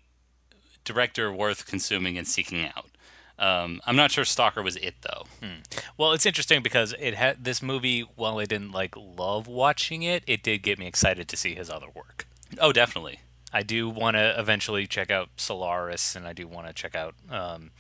director 0.86 1.32
worth 1.34 1.66
consuming 1.66 2.18
and 2.18 2.28
seeking 2.28 2.66
out. 2.66 2.88
Um, 3.38 3.82
I'm 3.86 3.98
not 3.98 4.12
sure 4.12 4.24
Stalker 4.24 4.62
was 4.64 4.78
it 4.78 4.96
though. 5.02 5.26
Well, 5.98 6.14
it's 6.14 6.26
interesting 6.26 6.62
because 6.64 6.96
it 6.98 7.16
had 7.16 7.44
this 7.44 7.62
movie. 7.62 8.02
While 8.16 8.38
I 8.40 8.46
didn't 8.46 8.72
like 8.72 8.96
love 8.96 9.48
watching 9.48 10.04
it, 10.04 10.24
it 10.26 10.42
did 10.42 10.60
get 10.64 10.80
me 10.80 10.88
excited 10.88 11.28
to 11.28 11.36
see 11.36 11.54
his 11.54 11.70
other 11.70 11.88
work. 11.94 12.28
Oh, 12.62 12.72
definitely. 12.72 13.20
I 13.52 13.62
do 13.64 13.90
want 13.90 14.16
to 14.16 14.40
eventually 14.40 14.88
check 14.88 15.12
out 15.12 15.30
Solaris, 15.38 16.16
and 16.16 16.26
I 16.26 16.32
do 16.34 16.48
want 16.48 16.68
to 16.68 16.74
check 16.74 16.96
out 16.96 17.16
um, 17.30 17.72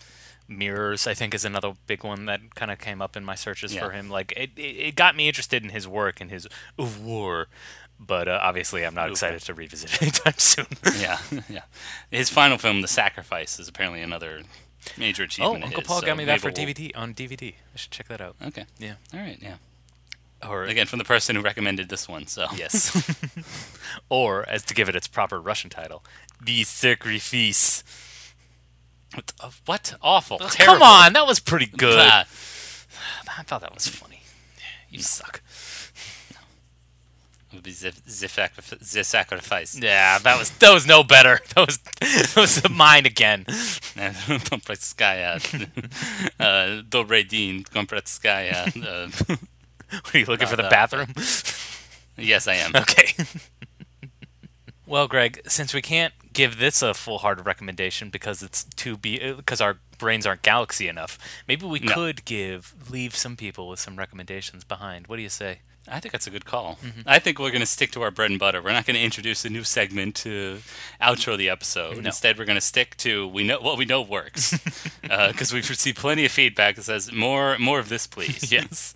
Mirrors. 0.47 1.07
I 1.07 1.13
think 1.13 1.33
is 1.33 1.45
another 1.45 1.73
big 1.87 2.03
one 2.03 2.25
that 2.25 2.55
kind 2.55 2.69
of 2.71 2.77
came 2.79 3.01
up 3.01 3.15
in 3.15 3.23
my 3.23 3.35
searches 3.35 3.73
Yeah. 3.73 3.85
for 3.85 3.91
him. 3.91 4.09
Like 4.09 4.33
it, 4.35 4.51
it, 4.57 4.61
it 4.61 4.95
got 4.95 5.15
me 5.15 5.27
interested 5.27 5.63
in 5.63 5.69
his 5.69 5.87
work 5.87 6.19
and 6.21 6.29
his 6.31 6.47
war. 6.77 7.47
But 7.99 8.27
uh, 8.27 8.39
obviously, 8.41 8.85
I'm 8.85 8.93
not 8.93 9.09
excited 9.09 9.41
to 9.43 9.53
revisit 9.53 9.93
it 9.93 10.01
anytime 10.01 10.37
soon. 10.37 10.67
yeah, 10.99 11.17
yeah. 11.49 11.61
His 12.11 12.29
final 12.29 12.57
film, 12.57 12.81
The 12.81 12.87
Sacrifice, 12.87 13.59
is 13.59 13.67
apparently 13.67 14.01
another 14.01 14.41
major 14.97 15.23
oh, 15.23 15.25
achievement. 15.25 15.57
of 15.57 15.63
Uncle 15.67 15.81
his, 15.81 15.87
Paul 15.87 15.99
so 16.01 16.05
got 16.05 16.17
me 16.17 16.25
that 16.25 16.41
for 16.41 16.47
we'll- 16.47 16.55
DVD 16.67 16.91
on 16.95 17.13
DVD. 17.13 17.53
I 17.73 17.77
should 17.77 17.91
check 17.91 18.07
that 18.09 18.21
out. 18.21 18.35
Okay. 18.45 18.65
Yeah. 18.77 18.95
All 19.13 19.19
right. 19.21 19.37
Yeah. 19.41 19.55
Or 20.47 20.65
Again, 20.65 20.85
from 20.85 20.99
the 20.99 21.05
person 21.05 21.35
who 21.35 21.41
recommended 21.41 21.89
this 21.89 22.07
one. 22.07 22.27
So 22.27 22.45
Yes. 22.55 22.91
or, 24.09 24.47
as 24.47 24.63
to 24.65 24.73
give 24.75 24.89
it 24.89 24.95
its 24.95 25.07
proper 25.07 25.39
Russian 25.41 25.69
title, 25.69 26.03
The 26.43 26.63
Sacrifice. 26.63 27.83
What? 29.13 29.31
uh, 29.39 29.49
what? 29.65 29.95
Awful. 30.01 30.37
Come 30.39 30.49
Terrible. 30.49 30.83
on, 30.85 31.13
that 31.13 31.25
was 31.25 31.39
pretty 31.39 31.65
good. 31.67 31.97
I 32.11 32.25
thought 33.43 33.61
that 33.61 33.73
was 33.73 33.87
funny. 33.87 34.21
You 34.89 34.99
suck. 34.99 35.41
Be 37.63 37.71
the, 37.71 37.91
sacrifice. 39.03 39.77
Yeah, 39.77 40.17
that 40.19 40.37
was 40.39 40.49
that 40.51 40.73
was 40.73 40.85
no 40.87 41.03
better. 41.03 41.39
That 41.55 41.65
was 41.67 41.77
that 41.77 42.33
was 42.35 42.61
the 42.61 42.69
mine 42.69 43.05
again. 43.05 43.45
Kompretskaya. 44.49 45.35
uh, 46.39 46.81
Dobre 46.83 47.27
din. 47.27 47.63
Kompretskaya. 47.63 48.67
Uh, 48.75 49.35
Are 50.13 50.17
you 50.17 50.25
looking 50.25 50.47
for 50.47 50.55
the 50.55 50.65
Uh, 50.65 50.69
bathroom? 50.69 51.13
yes, 52.17 52.47
I 52.47 52.55
am. 52.55 52.75
Okay. 52.75 53.13
well, 54.87 55.07
Greg, 55.07 55.41
since 55.47 55.73
we 55.73 55.81
can't 55.81 56.13
give 56.33 56.57
this 56.59 56.81
a 56.81 56.93
full-hearted 56.93 57.45
recommendation 57.45 58.09
because 58.09 58.43
it's 58.43 58.63
too 58.63 58.97
be 58.97 59.33
because 59.33 59.61
our 59.61 59.77
brains 59.97 60.25
aren't 60.25 60.41
galaxy 60.41 60.87
enough, 60.87 61.17
maybe 61.47 61.65
we 61.65 61.79
No. 61.79 61.93
could 61.93 62.25
give 62.25 62.73
leave 62.89 63.15
some 63.15 63.35
people 63.37 63.67
with 63.69 63.79
some 63.79 63.95
recommendations 63.95 64.63
behind. 64.63 65.07
What 65.07 65.15
do 65.15 65.21
you 65.21 65.29
say? 65.29 65.59
I 65.87 65.99
think 65.99 66.11
that's 66.11 66.27
a 66.27 66.31
good 66.31 66.45
call. 66.45 66.79
Mm-hmm. 66.83 67.01
I 67.05 67.19
think 67.19 67.39
we're 67.39 67.51
going 67.51 67.61
to 67.61 67.67
stick 67.67 67.91
to 67.91 68.01
our 68.01 68.11
bread 68.11 68.31
and 68.31 68.39
butter. 68.39 68.61
We're 68.61 68.71
not 68.73 68.85
going 68.85 68.95
to 68.95 69.03
introduce 69.03 69.45
a 69.45 69.49
new 69.49 69.63
segment 69.63 70.15
to 70.17 70.59
outro 71.01 71.37
the 71.37 71.49
episode. 71.49 71.97
No. 71.97 72.07
Instead, 72.07 72.39
we're 72.39 72.45
going 72.45 72.57
to 72.57 72.61
stick 72.61 72.97
to 72.97 73.27
we 73.27 73.43
know 73.43 73.59
what 73.59 73.77
we 73.77 73.85
know 73.85 74.01
works 74.01 74.57
because 75.01 75.53
we've 75.53 75.69
received 75.69 75.97
plenty 75.97 76.25
of 76.25 76.31
feedback 76.31 76.75
that 76.75 76.83
says 76.83 77.11
more 77.11 77.57
more 77.59 77.79
of 77.79 77.89
this, 77.89 78.07
please. 78.07 78.51
Yes. 78.55 78.95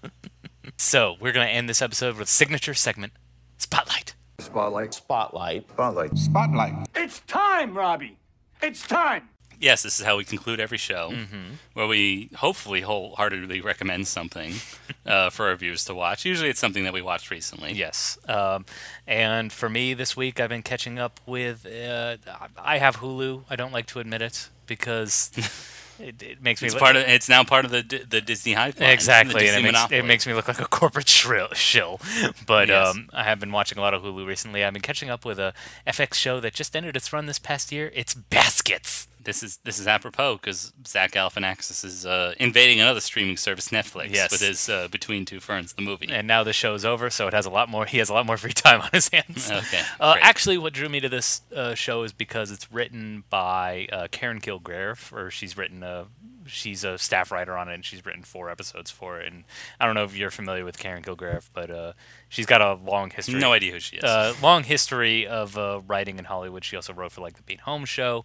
so 0.76 1.16
we're 1.20 1.32
gonna 1.32 1.46
end 1.46 1.68
this 1.68 1.82
episode 1.82 2.16
with 2.16 2.28
signature 2.28 2.72
segment 2.74 3.12
spotlight. 3.58 4.14
Spotlight. 4.38 4.94
Spotlight. 4.94 5.68
Spotlight. 5.70 6.16
Spotlight. 6.16 6.88
It's 6.94 7.20
time, 7.20 7.76
Robbie. 7.76 8.16
It's 8.62 8.86
time. 8.86 9.28
Yes, 9.60 9.82
this 9.82 9.98
is 9.98 10.06
how 10.06 10.16
we 10.16 10.24
conclude 10.24 10.60
every 10.60 10.78
show, 10.78 11.10
Mm-hmm. 11.10 11.54
where 11.74 11.86
we 11.86 12.30
hopefully 12.36 12.82
wholeheartedly 12.82 13.60
recommend 13.60 14.06
something 14.06 14.54
uh, 15.06 15.30
for 15.30 15.48
our 15.48 15.56
viewers 15.56 15.84
to 15.86 15.94
watch. 15.94 16.24
Usually, 16.24 16.48
it's 16.48 16.60
something 16.60 16.84
that 16.84 16.92
we 16.92 17.02
watched 17.02 17.30
recently. 17.30 17.72
Yes. 17.72 18.18
Um, 18.28 18.64
and 19.06 19.52
for 19.52 19.68
me 19.68 19.94
this 19.94 20.16
week, 20.16 20.38
I've 20.40 20.48
been 20.50 20.62
catching 20.62 20.98
up 20.98 21.20
with. 21.26 21.66
Uh, 21.66 22.16
I 22.56 22.78
have 22.78 22.98
Hulu. 22.98 23.44
I 23.50 23.56
don't 23.56 23.72
like 23.72 23.86
to 23.86 23.98
admit 24.00 24.22
it 24.22 24.48
because 24.66 25.30
it, 25.98 26.22
it 26.22 26.42
makes 26.42 26.62
me. 26.62 26.66
It's 26.66 26.74
look- 26.74 26.82
part 26.82 26.94
of. 26.96 27.02
It's 27.08 27.28
now 27.28 27.42
part 27.42 27.64
of 27.64 27.70
the 27.72 27.82
the 28.08 28.20
Disney 28.20 28.52
hype. 28.52 28.80
Exactly, 28.80 29.40
Disney 29.40 29.56
and 29.58 29.66
it 29.66 29.72
makes, 29.72 29.92
it 29.92 30.04
makes 30.04 30.26
me 30.26 30.34
look 30.34 30.46
like 30.46 30.60
a 30.60 30.66
corporate 30.68 31.08
shrill, 31.08 31.48
shill. 31.54 32.00
But 32.46 32.68
Yes. 32.68 32.94
um, 32.94 33.08
I 33.12 33.24
have 33.24 33.40
been 33.40 33.50
watching 33.52 33.78
a 33.78 33.80
lot 33.80 33.92
of 33.94 34.02
Hulu 34.02 34.24
recently. 34.26 34.62
I've 34.64 34.72
been 34.72 34.82
catching 34.82 35.10
up 35.10 35.24
with 35.24 35.38
a 35.40 35.52
FX 35.86 36.14
show 36.14 36.38
that 36.40 36.54
just 36.54 36.76
ended 36.76 36.96
its 36.96 37.12
run 37.12 37.26
this 37.26 37.38
past 37.40 37.72
year. 37.72 37.90
It's 37.94 38.14
Baskets. 38.14 39.08
This 39.28 39.42
is 39.42 39.58
this 39.62 39.78
is 39.78 39.86
apropos 39.86 40.36
because 40.36 40.72
Zach 40.86 41.12
Galifianakis 41.12 41.84
is 41.84 42.06
uh, 42.06 42.32
invading 42.40 42.80
another 42.80 43.00
streaming 43.00 43.36
service, 43.36 43.68
Netflix, 43.68 44.14
Yes. 44.14 44.30
with 44.30 44.40
his 44.40 44.70
uh, 44.70 44.88
Between 44.90 45.26
Two 45.26 45.38
Ferns, 45.38 45.74
the 45.74 45.82
movie. 45.82 46.08
And 46.10 46.26
now 46.26 46.42
the 46.44 46.54
show's 46.54 46.82
over, 46.82 47.10
so 47.10 47.26
it 47.26 47.34
has 47.34 47.44
a 47.44 47.50
lot 47.50 47.68
more. 47.68 47.84
He 47.84 47.98
has 47.98 48.08
a 48.08 48.14
lot 48.14 48.24
more 48.24 48.38
free 48.38 48.52
time 48.54 48.80
on 48.80 48.88
his 48.90 49.10
hands. 49.10 49.50
Okay, 49.50 49.82
Uh, 50.00 50.16
actually, 50.22 50.56
what 50.56 50.72
drew 50.72 50.88
me 50.88 50.98
to 51.00 51.10
this 51.10 51.42
uh, 51.54 51.74
show 51.74 52.04
is 52.04 52.12
because 52.14 52.50
it's 52.50 52.72
written 52.72 53.24
by 53.28 53.86
uh, 53.92 54.08
Karen 54.10 54.40
Kilgariff, 54.40 55.12
or 55.12 55.30
she's 55.30 55.58
written 55.58 55.82
a. 55.82 56.06
She's 56.48 56.84
a 56.84 56.98
staff 56.98 57.30
writer 57.30 57.56
on 57.56 57.68
it, 57.68 57.74
and 57.74 57.84
she's 57.84 58.04
written 58.04 58.22
four 58.22 58.50
episodes 58.50 58.90
for 58.90 59.20
it. 59.20 59.32
And 59.32 59.44
I 59.78 59.86
don't 59.86 59.94
know 59.94 60.04
if 60.04 60.16
you're 60.16 60.30
familiar 60.30 60.64
with 60.64 60.78
Karen 60.78 61.02
Kilgariff, 61.02 61.48
but 61.52 61.70
uh, 61.70 61.92
she's 62.28 62.46
got 62.46 62.60
a 62.60 62.74
long 62.74 63.10
history. 63.10 63.38
no 63.38 63.52
idea 63.52 63.72
who 63.72 63.80
she 63.80 63.96
is. 63.96 64.04
Uh, 64.04 64.34
long 64.42 64.64
history 64.64 65.26
of 65.26 65.56
uh, 65.56 65.80
writing 65.86 66.18
in 66.18 66.24
Hollywood. 66.24 66.64
She 66.64 66.76
also 66.76 66.92
wrote 66.92 67.12
for 67.12 67.20
like 67.20 67.36
the 67.36 67.42
Pete 67.42 67.60
Holmes 67.60 67.88
Show. 67.88 68.24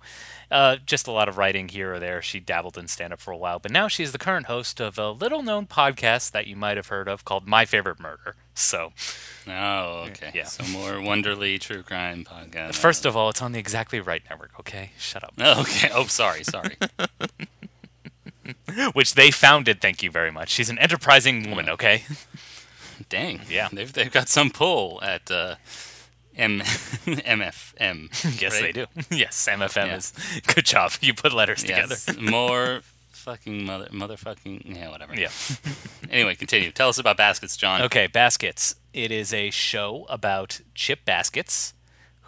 Uh, 0.49 0.77
just 0.85 1.07
a 1.07 1.11
lot 1.11 1.27
of 1.27 1.37
writing 1.37 1.67
here 1.67 1.93
or 1.93 1.99
there. 1.99 2.21
She 2.21 2.39
dabbled 2.39 2.77
in 2.77 2.87
stand 2.87 3.13
up 3.13 3.19
for 3.19 3.31
a 3.31 3.37
while, 3.37 3.59
but 3.59 3.71
now 3.71 3.87
she's 3.87 4.11
the 4.11 4.17
current 4.17 4.45
host 4.47 4.79
of 4.79 4.97
a 4.97 5.11
little 5.11 5.43
known 5.43 5.65
podcast 5.67 6.31
that 6.31 6.47
you 6.47 6.55
might 6.55 6.77
have 6.77 6.87
heard 6.87 7.07
of 7.07 7.25
called 7.25 7.47
My 7.47 7.65
Favorite 7.65 7.99
Murder. 7.99 8.35
So, 8.55 8.93
oh, 9.47 10.05
okay. 10.09 10.31
yeah. 10.35 10.43
So 10.43 10.63
more 10.65 10.91
Wondery 11.01 11.59
true 11.59 11.81
crime 11.81 12.23
podcast. 12.23 12.75
first 12.75 13.05
of 13.05 13.17
all, 13.17 13.29
it's 13.29 13.41
on 13.41 13.51
the 13.51 13.59
Exactly 13.59 13.99
Right 13.99 14.21
Network, 14.29 14.51
okay? 14.59 14.91
Shut 14.97 15.23
up. 15.23 15.33
Oh, 15.39 15.61
okay. 15.61 15.89
Oh, 15.93 16.05
sorry, 16.05 16.43
sorry. 16.43 16.77
Which 18.93 19.15
they 19.15 19.31
founded, 19.31 19.81
thank 19.81 20.03
you 20.03 20.11
very 20.11 20.31
much. 20.31 20.49
She's 20.49 20.69
an 20.69 20.77
enterprising 20.79 21.49
woman, 21.49 21.69
okay? 21.69 22.03
Dang. 23.09 23.41
Yeah. 23.49 23.69
They've 23.71 23.91
they've 23.91 24.11
got 24.11 24.29
some 24.29 24.49
pull 24.51 24.99
at 25.03 25.29
uh, 25.31 25.55
M 26.35 26.59
MFM. 27.05 28.41
yes, 28.41 28.53
right? 28.53 28.61
they 28.61 28.71
do. 28.71 28.85
yes, 29.11 29.47
MFM 29.51 29.87
Yeah. 29.87 29.95
is. 29.95 30.13
Good 30.47 30.65
job. 30.65 30.91
You 31.01 31.13
put 31.13 31.33
letters 31.33 31.61
together. 31.61 31.95
Yes. 32.07 32.17
More 32.19 32.81
fucking 33.11 33.65
mother 33.65 33.87
motherfucking 33.91 34.75
yeah 34.75 34.89
whatever. 34.89 35.15
Yeah. 35.15 35.29
Anyway, 36.09 36.35
continue. 36.35 36.71
Tell 36.71 36.89
us 36.89 36.97
about 36.97 37.17
baskets, 37.17 37.55
John. 37.57 37.81
Okay, 37.83 38.07
Baskets. 38.07 38.75
It 38.93 39.11
is 39.11 39.33
a 39.33 39.49
show 39.49 40.05
about 40.09 40.59
Chip 40.75 41.03
Baskets, 41.05 41.73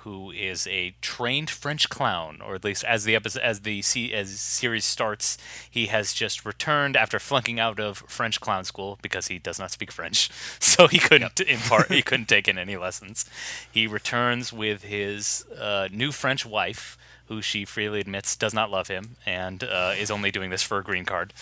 who 0.06 0.30
is 0.30 0.68
a 0.68 0.94
trained 1.02 1.50
French 1.50 1.90
clown, 1.90 2.40
or 2.40 2.54
at 2.54 2.64
least 2.64 2.84
as 2.84 3.06
the 3.06 3.16
episode, 3.16 3.42
as 3.42 3.62
the 3.62 3.84
as 4.14 4.40
series 4.40 4.86
starts, 4.86 5.36
he 5.70 5.88
has 5.88 6.14
just 6.14 6.46
returned 6.46 6.96
after 6.96 7.18
flunking 7.18 7.60
out 7.60 7.80
of 7.80 7.98
French 8.08 8.40
clown 8.40 8.64
school 8.64 9.00
because 9.02 9.30
he 9.30 9.40
does 9.40 9.58
not 9.58 9.72
speak 9.72 9.92
French, 9.92 10.30
so 10.60 10.88
he 10.88 11.00
couldn't 11.00 11.40
impart 11.48 11.92
he 11.92 12.02
couldn't 12.04 12.30
take 12.30 12.48
in 12.48 12.60
any 12.60 12.78
lessons. 12.78 13.26
He 13.72 13.88
returns 13.88 14.54
with 14.54 14.84
his 14.84 15.44
uh, 15.60 15.90
new 15.92 16.12
French 16.12 16.46
wife, 16.46 17.00
who 17.26 17.42
she 17.42 17.66
freely 17.66 18.00
admits 18.00 18.36
does 18.36 18.54
not 18.54 18.70
love 18.70 18.88
him 18.88 19.16
and 19.26 19.64
uh, 19.64 19.94
is 19.98 20.12
only 20.12 20.30
doing 20.30 20.52
this 20.52 20.62
for 20.62 20.78
a 20.78 20.84
green 20.84 21.06
card. 21.06 21.34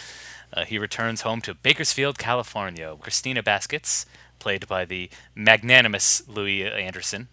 Uh, 0.53 0.63
he 0.63 0.79
returns 0.79 1.21
home 1.21 1.41
to 1.41 1.53
Bakersfield, 1.53 2.17
California. 2.17 2.95
Christina 2.97 3.43
Baskets, 3.43 4.05
played 4.39 4.69
by 4.69 4.85
the 4.85 5.09
magnanimous 5.35 6.25
Louie 6.29 6.63
Anderson, 6.63 7.27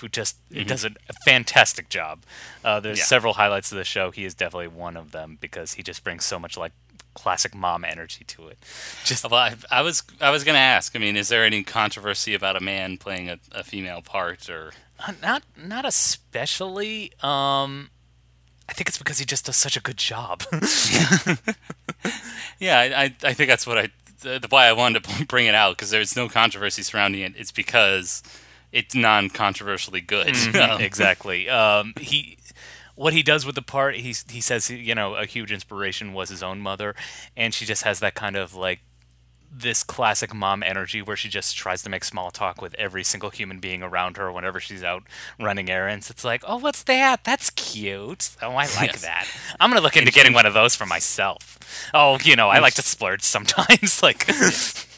who 0.00 0.08
just 0.08 0.36
does 0.66 0.84
a, 0.84 0.90
fantastic 1.24 1.88
job. 1.88 2.20
Uh, 2.64 2.80
there's 2.80 2.98
Yeah. 2.98 3.04
several 3.04 3.34
highlights 3.34 3.70
of 3.72 3.78
the 3.78 3.84
show. 3.84 4.10
He 4.10 4.24
is 4.24 4.34
definitely 4.34 4.68
one 4.68 4.96
of 4.96 5.12
them 5.12 5.38
because 5.40 5.74
he 5.74 5.82
just 5.82 6.02
brings 6.04 6.24
so 6.24 6.38
much 6.38 6.56
like 6.56 6.72
classic 7.14 7.54
mom 7.54 7.84
energy 7.84 8.24
to 8.24 8.48
it. 8.48 8.58
Just 9.04 9.28
Well, 9.28 9.34
I, 9.40 9.54
I 9.70 9.82
was 9.82 10.02
I 10.20 10.30
was 10.30 10.44
gonna 10.44 10.58
ask. 10.58 10.94
I 10.94 10.98
mean, 10.98 11.16
is 11.16 11.28
there 11.28 11.44
any 11.44 11.62
controversy 11.62 12.34
about 12.34 12.56
a 12.56 12.60
man 12.60 12.96
playing 12.98 13.28
a, 13.30 13.38
a 13.52 13.64
female 13.64 14.00
part, 14.02 14.48
or 14.48 14.72
uh, 15.06 15.12
not 15.22 15.42
not 15.56 15.84
especially. 15.84 17.12
Um, 17.22 17.90
I 18.68 18.72
think 18.72 18.88
it's 18.88 18.98
because 18.98 19.18
he 19.18 19.24
just 19.24 19.46
does 19.46 19.56
such 19.56 19.76
a 19.76 19.80
good 19.80 19.96
job. 19.96 20.44
yeah, 22.58 22.78
I, 22.78 23.04
I, 23.04 23.14
I 23.24 23.34
think 23.34 23.48
that's 23.48 23.66
what 23.66 23.78
I 23.78 23.88
the, 24.22 24.38
the 24.38 24.46
why 24.48 24.66
I 24.66 24.72
wanted 24.72 25.04
to 25.04 25.26
bring 25.28 25.46
it 25.46 25.54
out 25.54 25.76
because 25.76 25.90
there's 25.90 26.14
no 26.16 26.28
controversy 26.28 26.82
surrounding 26.82 27.22
it. 27.22 27.32
It's 27.36 27.52
because 27.52 28.22
it's 28.72 28.94
non-controversially 28.94 30.00
good. 30.00 30.36
Um, 30.54 30.80
exactly. 30.80 31.48
Um, 31.48 31.94
he, 32.00 32.38
what 32.94 33.12
he 33.12 33.22
does 33.22 33.46
with 33.46 33.54
the 33.54 33.62
part, 33.62 33.96
he 33.96 34.14
he 34.30 34.40
says 34.40 34.68
you 34.70 34.94
know 34.94 35.14
a 35.14 35.24
huge 35.26 35.50
inspiration 35.52 36.12
was 36.12 36.28
his 36.28 36.42
own 36.42 36.60
mother, 36.60 36.94
and 37.36 37.54
she 37.54 37.64
just 37.64 37.82
has 37.84 38.00
that 38.00 38.14
kind 38.14 38.36
of 38.36 38.54
like 38.54 38.80
this 39.52 39.82
classic 39.82 40.32
mom 40.32 40.62
energy 40.62 41.02
where 41.02 41.16
she 41.16 41.28
just 41.28 41.56
tries 41.56 41.82
to 41.82 41.90
make 41.90 42.04
small 42.04 42.30
talk 42.30 42.62
with 42.62 42.72
every 42.74 43.02
single 43.02 43.30
human 43.30 43.58
being 43.58 43.82
around 43.82 44.16
her 44.16 44.30
whenever 44.30 44.60
she's 44.60 44.84
out 44.84 45.02
running 45.40 45.68
errands. 45.68 46.08
It's 46.08 46.22
like, 46.24 46.44
oh, 46.46 46.58
what's 46.58 46.84
that? 46.84 47.24
That's 47.24 47.50
cute. 47.50 48.30
Oh, 48.40 48.50
I 48.52 48.66
like 48.76 48.92
Yes. 48.92 49.02
that. 49.02 49.26
I'm 49.58 49.70
gonna 49.70 49.80
look 49.80 49.96
into 49.96 50.12
getting 50.12 50.34
one 50.34 50.46
of 50.46 50.54
those 50.54 50.76
for 50.76 50.86
myself. 50.86 51.58
Oh, 51.94 52.18
you 52.22 52.36
know, 52.36 52.48
I 52.48 52.60
like 52.60 52.74
to 52.74 52.82
splurge 52.82 53.22
sometimes. 53.22 54.02
like, 54.04 54.28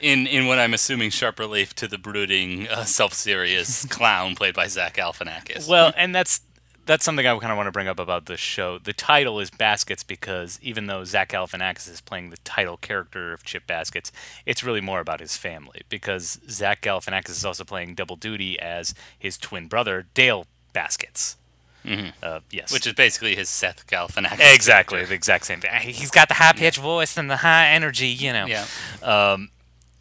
in 0.00 0.26
in 0.26 0.46
what 0.46 0.58
I'm 0.58 0.74
assuming 0.74 1.10
sharp 1.10 1.38
relief 1.38 1.74
to 1.76 1.88
the 1.88 1.98
brooding, 1.98 2.68
uh, 2.68 2.84
self-serious 2.84 3.86
clown 3.90 4.34
played 4.34 4.54
by 4.54 4.66
Zach 4.66 4.96
Galifianakis. 4.96 5.68
Well, 5.68 5.92
and 5.96 6.14
that's 6.14 6.40
that's 6.86 7.04
something 7.04 7.26
I 7.26 7.36
kind 7.38 7.50
of 7.50 7.56
want 7.56 7.66
to 7.66 7.72
bring 7.72 7.88
up 7.88 7.98
about 7.98 8.26
this 8.26 8.40
show. 8.40 8.78
The 8.78 8.92
title 8.92 9.40
is 9.40 9.50
Baskets 9.50 10.04
because 10.04 10.58
even 10.62 10.86
though 10.86 11.04
Zach 11.04 11.30
Galifianakis 11.30 11.90
is 11.90 12.00
playing 12.00 12.30
the 12.30 12.36
title 12.38 12.76
character 12.76 13.32
of 13.32 13.42
Chip 13.42 13.66
Baskets, 13.66 14.12
it's 14.46 14.62
really 14.62 14.80
more 14.80 15.00
about 15.00 15.20
his 15.20 15.36
family 15.36 15.82
because 15.88 16.38
Zach 16.48 16.80
Galifianakis 16.82 17.30
is 17.30 17.44
also 17.44 17.64
playing 17.64 17.96
double 17.96 18.16
duty 18.16 18.58
as 18.60 18.94
his 19.18 19.36
twin 19.36 19.66
brother 19.66 20.06
Dale 20.14 20.46
Baskets. 20.72 21.36
Uh, 22.20 22.40
yes, 22.50 22.72
which 22.72 22.84
is 22.84 22.94
basically 22.94 23.36
his 23.36 23.48
Seth 23.48 23.86
Galifianakis. 23.86 24.54
exactly 24.54 24.96
character. 24.96 25.08
the 25.10 25.14
exact 25.14 25.46
same 25.46 25.60
thing. 25.60 25.70
He's 25.82 26.10
got 26.10 26.26
the 26.26 26.34
high 26.34 26.52
pitched 26.52 26.78
voice 26.78 27.16
and 27.16 27.30
the 27.30 27.36
high 27.36 27.68
energy, 27.68 28.08
you 28.08 28.32
know. 28.32 28.46
Yeah. 28.46 28.66
Um, 29.02 29.50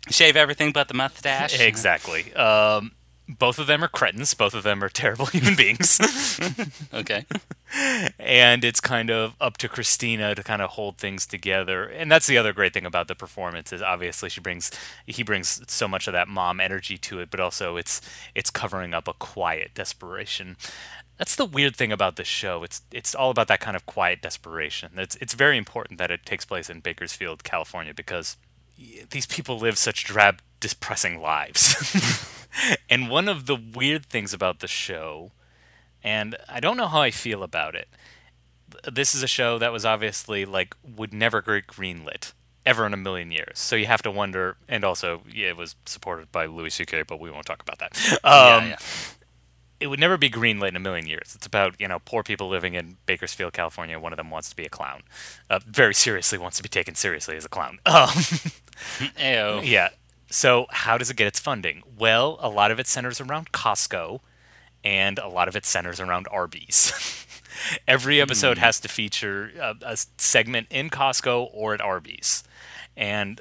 Shave 0.10 0.36
everything 0.36 0.72
but 0.72 0.88
the 0.88 0.94
mustache. 0.94 1.60
exactly. 1.60 2.34
Um, 2.36 2.92
both 3.28 3.58
of 3.58 3.68
them 3.68 3.84
are 3.84 3.88
cretins. 3.88 4.34
Both 4.34 4.54
of 4.54 4.64
them 4.64 4.84
are 4.84 4.90
terrible 5.04 5.26
human 5.28 5.56
beings. 5.56 6.00
Okay. 6.94 7.26
and 8.20 8.64
it's 8.64 8.80
kind 8.80 9.10
of 9.10 9.34
up 9.42 9.58
to 9.58 9.68
Christina 9.68 10.34
to 10.34 10.44
kind 10.44 10.62
of 10.62 10.72
hold 10.72 10.98
things 10.98 11.26
together. 11.26 11.84
And 11.84 12.10
that's 12.10 12.28
the 12.28 12.38
other 12.38 12.54
great 12.54 12.74
thing 12.74 12.86
about 12.86 13.08
the 13.10 13.16
performance 13.16 13.74
is 13.74 13.82
obviously 13.82 14.30
she 14.30 14.40
brings 14.40 14.72
he 15.06 15.24
brings 15.24 15.62
so 15.68 15.88
much 15.88 16.08
of 16.08 16.14
that 16.14 16.30
mom 16.30 16.62
energy 16.62 16.98
to 17.00 17.20
it, 17.20 17.30
but 17.30 17.40
also 17.42 17.76
it's 17.76 18.00
it's 18.34 18.50
covering 18.50 18.94
up 18.94 19.08
a 19.10 19.14
quiet 19.14 19.74
desperation. 19.74 20.56
That's 21.18 21.36
the 21.36 21.46
weird 21.46 21.76
thing 21.76 21.92
about 21.92 22.16
this 22.16 22.28
show. 22.28 22.64
It's 22.64 22.82
it's 22.92 23.14
all 23.14 23.32
about 23.32 23.48
that 23.50 23.60
kind 23.60 23.76
of 23.76 23.86
quiet 23.86 24.22
desperation. 24.22 24.92
It's 24.98 25.16
it's 25.18 25.34
very 25.34 25.58
important 25.58 25.98
that 25.98 26.12
it 26.12 26.26
takes 26.26 26.46
place 26.46 26.70
in 26.70 26.80
Bakersfield, 26.80 27.44
California 27.44 27.94
because 27.94 28.38
these 29.10 29.26
people 29.26 29.58
live 29.58 29.78
such 29.78 30.04
drab, 30.04 30.42
depressing 30.60 31.22
lives. 31.22 32.38
and 32.90 33.10
one 33.10 33.28
of 33.28 33.46
the 33.46 33.56
weird 33.56 34.06
things 34.06 34.34
about 34.34 34.60
the 34.60 34.68
show 34.68 35.32
and 36.06 36.38
I 36.48 36.60
don't 36.60 36.78
know 36.78 36.88
how 36.88 37.02
I 37.02 37.10
feel 37.10 37.42
about 37.42 37.74
it. 37.74 37.90
This 38.90 39.16
is 39.16 39.24
a 39.24 39.28
show 39.28 39.58
that 39.58 39.72
was 39.72 39.86
obviously 39.86 40.46
like 40.46 40.76
would 40.84 41.14
never 41.14 41.42
get 41.42 41.66
greenlit 41.66 42.34
ever 42.64 42.86
in 42.86 42.94
a 42.94 42.98
million 42.98 43.32
years. 43.32 43.58
So 43.58 43.76
you 43.76 43.88
have 43.88 44.04
to 44.04 44.12
wonder, 44.12 44.58
and 44.70 44.84
also 44.84 45.24
yeah, 45.32 45.50
it 45.50 45.58
was 45.58 45.76
supported 45.86 46.32
by 46.32 46.46
Louis 46.46 46.70
C.K., 46.70 47.04
but 47.04 47.20
we 47.20 47.32
won't 47.32 47.46
talk 47.48 47.62
about 47.62 47.80
that. 47.80 48.20
Yeah, 48.24 48.30
Um, 48.30 48.68
yeah. 48.70 48.78
It 49.80 49.88
would 49.88 50.00
never 50.00 50.18
be 50.18 50.30
greenlit 50.30 50.70
in 50.70 50.76
a 50.76 50.80
million 50.80 51.06
years. 51.06 51.34
It's 51.36 51.46
about 51.46 51.80
you 51.80 51.88
know 51.88 52.00
poor 52.06 52.24
people 52.24 52.48
living 52.48 52.74
in 52.74 52.98
Bakersfield, 53.06 53.54
California. 53.54 54.00
One 54.00 54.14
of 54.14 54.18
them 54.18 54.30
wants 54.30 54.50
to 54.50 54.56
be 54.56 54.66
a 54.66 54.70
clown, 54.70 55.04
uh, 55.50 55.60
very 55.66 55.94
seriously 55.94 56.38
wants 56.38 56.58
to 56.58 56.64
be 56.64 56.70
taken 56.70 56.96
seriously 56.96 57.36
as 57.36 57.46
a 57.46 57.50
clown. 57.50 57.80
Um, 59.02 59.64
yeah. 59.64 59.90
So 60.30 60.66
how 60.70 60.98
does 60.98 61.10
it 61.10 61.16
get 61.16 61.28
its 61.28 61.40
funding? 61.40 61.82
Well, 61.98 62.38
a 62.42 62.50
lot 62.50 62.72
of 62.72 62.80
it 62.80 62.88
centers 62.88 63.22
around 63.22 63.54
Costco, 63.54 64.20
and 64.84 65.18
a 65.18 65.30
lot 65.30 65.48
of 65.48 65.56
it 65.56 65.66
centers 65.66 66.00
around 66.00 66.28
Arby's. 66.30 66.92
Every 67.88 68.20
episode 68.20 68.58
has 68.58 68.82
to 68.82 68.90
feature 68.90 69.52
a, 69.60 69.76
a 69.82 69.98
segment 70.18 70.68
in 70.70 70.90
Costco 70.90 71.50
or 71.54 71.74
at 71.74 71.80
Arby's, 71.80 72.44
and 72.98 73.40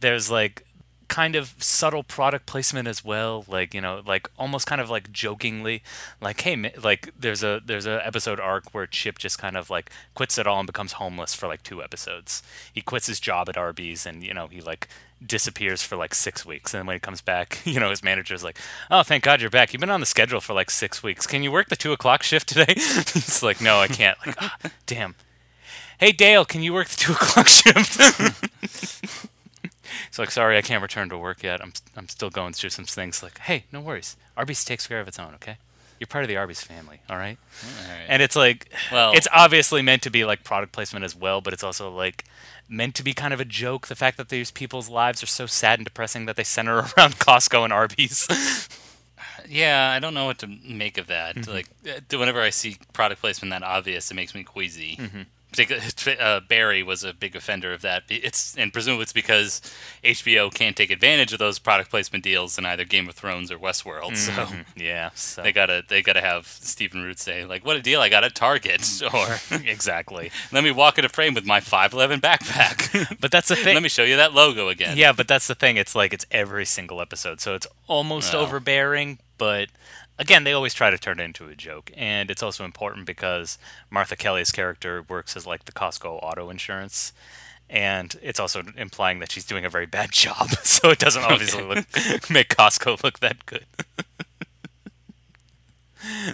there's 0.00 0.30
like 0.30 0.66
kind 1.10 1.34
of 1.34 1.56
subtle 1.58 2.04
product 2.04 2.46
placement 2.46 2.86
as 2.86 3.04
well 3.04 3.44
like 3.48 3.74
you 3.74 3.80
know 3.80 4.00
like 4.06 4.30
almost 4.38 4.64
kind 4.64 4.80
of 4.80 4.88
like 4.88 5.10
jokingly 5.10 5.82
like 6.20 6.40
hey 6.42 6.72
like 6.80 7.12
there's 7.18 7.42
a 7.42 7.60
there's 7.66 7.84
a 7.84 8.06
episode 8.06 8.38
arc 8.38 8.72
where 8.72 8.86
chip 8.86 9.18
just 9.18 9.36
kind 9.36 9.56
of 9.56 9.68
like 9.68 9.90
quits 10.14 10.38
it 10.38 10.46
all 10.46 10.60
and 10.60 10.68
becomes 10.68 10.92
homeless 10.92 11.34
for 11.34 11.48
like 11.48 11.64
two 11.64 11.82
episodes. 11.82 12.44
He 12.72 12.80
quits 12.80 13.08
his 13.08 13.18
job 13.18 13.48
at 13.48 13.56
arby's 13.56 14.06
and 14.06 14.22
you 14.22 14.32
know 14.32 14.46
he 14.46 14.60
like 14.60 14.86
disappears 15.26 15.82
for 15.82 15.96
like 15.96 16.14
six 16.14 16.46
weeks. 16.46 16.72
And 16.72 16.86
when 16.86 16.94
he 16.94 17.00
comes 17.00 17.20
back 17.20 17.58
you 17.64 17.80
know 17.80 17.90
his 17.90 18.04
manager's 18.04 18.44
like 18.44 18.56
oh 18.88 19.02
thank 19.02 19.24
god 19.24 19.40
you're 19.40 19.50
back. 19.50 19.72
You've 19.72 19.80
been 19.80 19.90
on 19.90 19.98
the 20.00 20.06
schedule 20.06 20.40
for 20.40 20.54
like 20.54 20.70
six 20.70 21.02
weeks. 21.02 21.26
Can 21.26 21.42
you 21.42 21.50
work 21.50 21.70
the 21.70 21.76
two 21.76 21.92
o'clock 21.92 22.22
shift 22.22 22.48
today? 22.48 22.72
He's 22.76 23.42
like 23.42 23.60
no 23.60 23.80
i 23.80 23.88
can't. 23.88 24.16
Like 24.24 24.36
ah, 24.40 24.56
damn. 24.86 25.16
Hey 25.98 26.12
dale 26.12 26.44
can 26.44 26.62
you 26.62 26.72
work 26.72 26.86
the 26.86 26.96
two 26.96 27.12
o'clock 27.14 27.48
shift 27.48 27.98
He's 30.08 30.18
like, 30.18 30.30
sorry, 30.30 30.56
I 30.56 30.62
can't 30.62 30.82
return 30.82 31.08
to 31.10 31.18
work 31.18 31.42
yet. 31.42 31.60
I'm 31.62 31.72
I'm 31.96 32.08
still 32.08 32.30
going 32.30 32.52
through 32.52 32.70
some 32.70 32.84
things. 32.84 33.22
Like, 33.22 33.38
hey, 33.40 33.64
no 33.72 33.80
worries. 33.80 34.16
Arby's 34.36 34.64
takes 34.64 34.86
care 34.86 35.00
of 35.00 35.08
its 35.08 35.18
own. 35.18 35.34
Okay, 35.34 35.56
you're 35.98 36.06
part 36.06 36.24
of 36.24 36.28
the 36.28 36.36
Arby's 36.36 36.62
family. 36.62 37.00
All 37.08 37.16
right. 37.16 37.36
Alright. 37.82 38.06
And 38.08 38.22
it's 38.22 38.34
like, 38.36 38.72
Well- 38.90 39.12
it's 39.14 39.28
obviously 39.34 39.82
meant 39.82 40.02
to 40.02 40.10
be 40.10 40.24
like 40.24 40.44
product 40.44 40.72
placement 40.72 41.04
as 41.04 41.14
well, 41.14 41.40
but 41.40 41.52
it's 41.52 41.62
also 41.64 41.90
like 41.90 42.24
meant 42.68 42.94
to 42.94 43.02
be 43.02 43.12
kind 43.12 43.34
of 43.34 43.40
a 43.40 43.44
joke. 43.44 43.88
The 43.88 43.94
fact 43.96 44.16
that 44.16 44.28
these 44.30 44.50
people's 44.50 44.88
lives 44.88 45.22
are 45.22 45.26
so 45.26 45.46
sad 45.46 45.78
and 45.78 45.84
depressing 45.84 46.26
that 46.26 46.36
they 46.36 46.44
center 46.44 46.76
around 46.96 47.18
Costco 47.18 47.64
and 47.64 47.72
Arby's. 47.72 48.68
Yeah, 49.48 49.90
I 49.90 49.98
don't 49.98 50.14
know 50.14 50.26
what 50.26 50.38
to 50.40 50.46
make 50.46 50.96
of 50.96 51.08
that. 51.08 51.34
Mm-hmm. 51.34 51.50
Like, 51.50 51.66
uh, 51.84 52.18
whenever 52.18 52.40
I 52.40 52.50
see 52.50 52.76
product 52.92 53.20
placement 53.20 53.50
that 53.50 53.62
obvious, 53.64 54.10
it 54.10 54.14
makes 54.14 54.34
me 54.34 54.44
queasy. 54.44 54.96
Mm-hmm. 54.96 55.22
Particularly, 55.50 56.18
uh, 56.20 56.40
Barry 56.40 56.82
was 56.82 57.02
a 57.04 57.12
big 57.12 57.34
offender 57.34 57.72
of 57.72 57.82
that. 57.82 58.04
It's 58.08 58.56
and 58.56 58.72
presumably 58.72 59.02
it's 59.02 59.12
because 59.12 59.60
HBO 60.04 60.52
can't 60.52 60.76
take 60.76 60.90
advantage 60.90 61.32
of 61.32 61.38
those 61.38 61.58
product 61.58 61.90
placement 61.90 62.24
deals 62.24 62.56
in 62.58 62.64
either 62.66 62.84
Game 62.84 63.08
of 63.08 63.14
Thrones 63.14 63.50
or 63.50 63.58
Westworld. 63.58 64.16
So 64.16 64.46
yeah. 64.76 65.10
So 65.14 65.42
they 65.42 65.52
gotta 65.52 65.82
they 65.88 66.02
gotta 66.02 66.20
have 66.20 66.46
Stephen 66.46 67.02
Root 67.02 67.18
say 67.18 67.44
like, 67.44 67.64
"What 67.64 67.76
a 67.76 67.82
deal! 67.82 68.00
I 68.00 68.08
got 68.08 68.24
at 68.24 68.34
Target," 68.34 69.02
or 69.14 69.38
exactly. 69.64 70.30
"Let 70.52 70.64
me 70.64 70.70
walk 70.70 70.98
in 70.98 71.04
a 71.04 71.08
frame 71.08 71.34
with 71.34 71.44
my 71.44 71.60
511 71.60 72.20
backpack." 72.20 73.18
But 73.20 73.30
that's 73.30 73.48
the 73.48 73.56
thing. 73.56 73.74
Let 73.74 73.82
me 73.82 73.88
show 73.88 74.04
you 74.04 74.16
that 74.16 74.32
logo 74.34 74.68
again. 74.68 74.96
Yeah, 74.96 75.12
but 75.12 75.28
that's 75.28 75.46
the 75.46 75.54
thing. 75.54 75.76
It's 75.76 75.94
like 75.94 76.12
it's 76.12 76.26
every 76.30 76.64
single 76.64 77.00
episode, 77.00 77.40
so 77.40 77.54
it's 77.54 77.66
almost 77.86 78.32
No. 78.32 78.40
overbearing. 78.40 79.18
But 79.38 79.68
again, 80.20 80.44
they 80.44 80.52
always 80.52 80.74
try 80.74 80.90
to 80.90 80.98
turn 80.98 81.18
it 81.18 81.24
into 81.24 81.48
a 81.48 81.56
joke, 81.56 81.90
and 81.96 82.30
it's 82.30 82.42
also 82.42 82.64
important 82.64 83.06
because 83.06 83.58
Martha 83.90 84.14
Kelly's 84.14 84.52
character 84.52 85.02
works 85.08 85.36
as 85.36 85.46
like 85.46 85.64
the 85.64 85.72
Costco 85.72 86.20
auto 86.22 86.50
insurance, 86.50 87.12
and 87.68 88.14
it's 88.22 88.38
also 88.38 88.62
implying 88.76 89.18
that 89.20 89.32
she's 89.32 89.46
doing 89.46 89.64
a 89.64 89.70
very 89.70 89.86
bad 89.86 90.12
job. 90.12 90.50
So 90.62 90.90
it 90.90 90.98
doesn't 90.98 91.24
obviously 91.24 91.62
look, 91.64 91.86
make 92.30 92.48
Costco 92.48 93.02
look 93.02 93.18
that 93.20 93.44
good. 93.44 93.66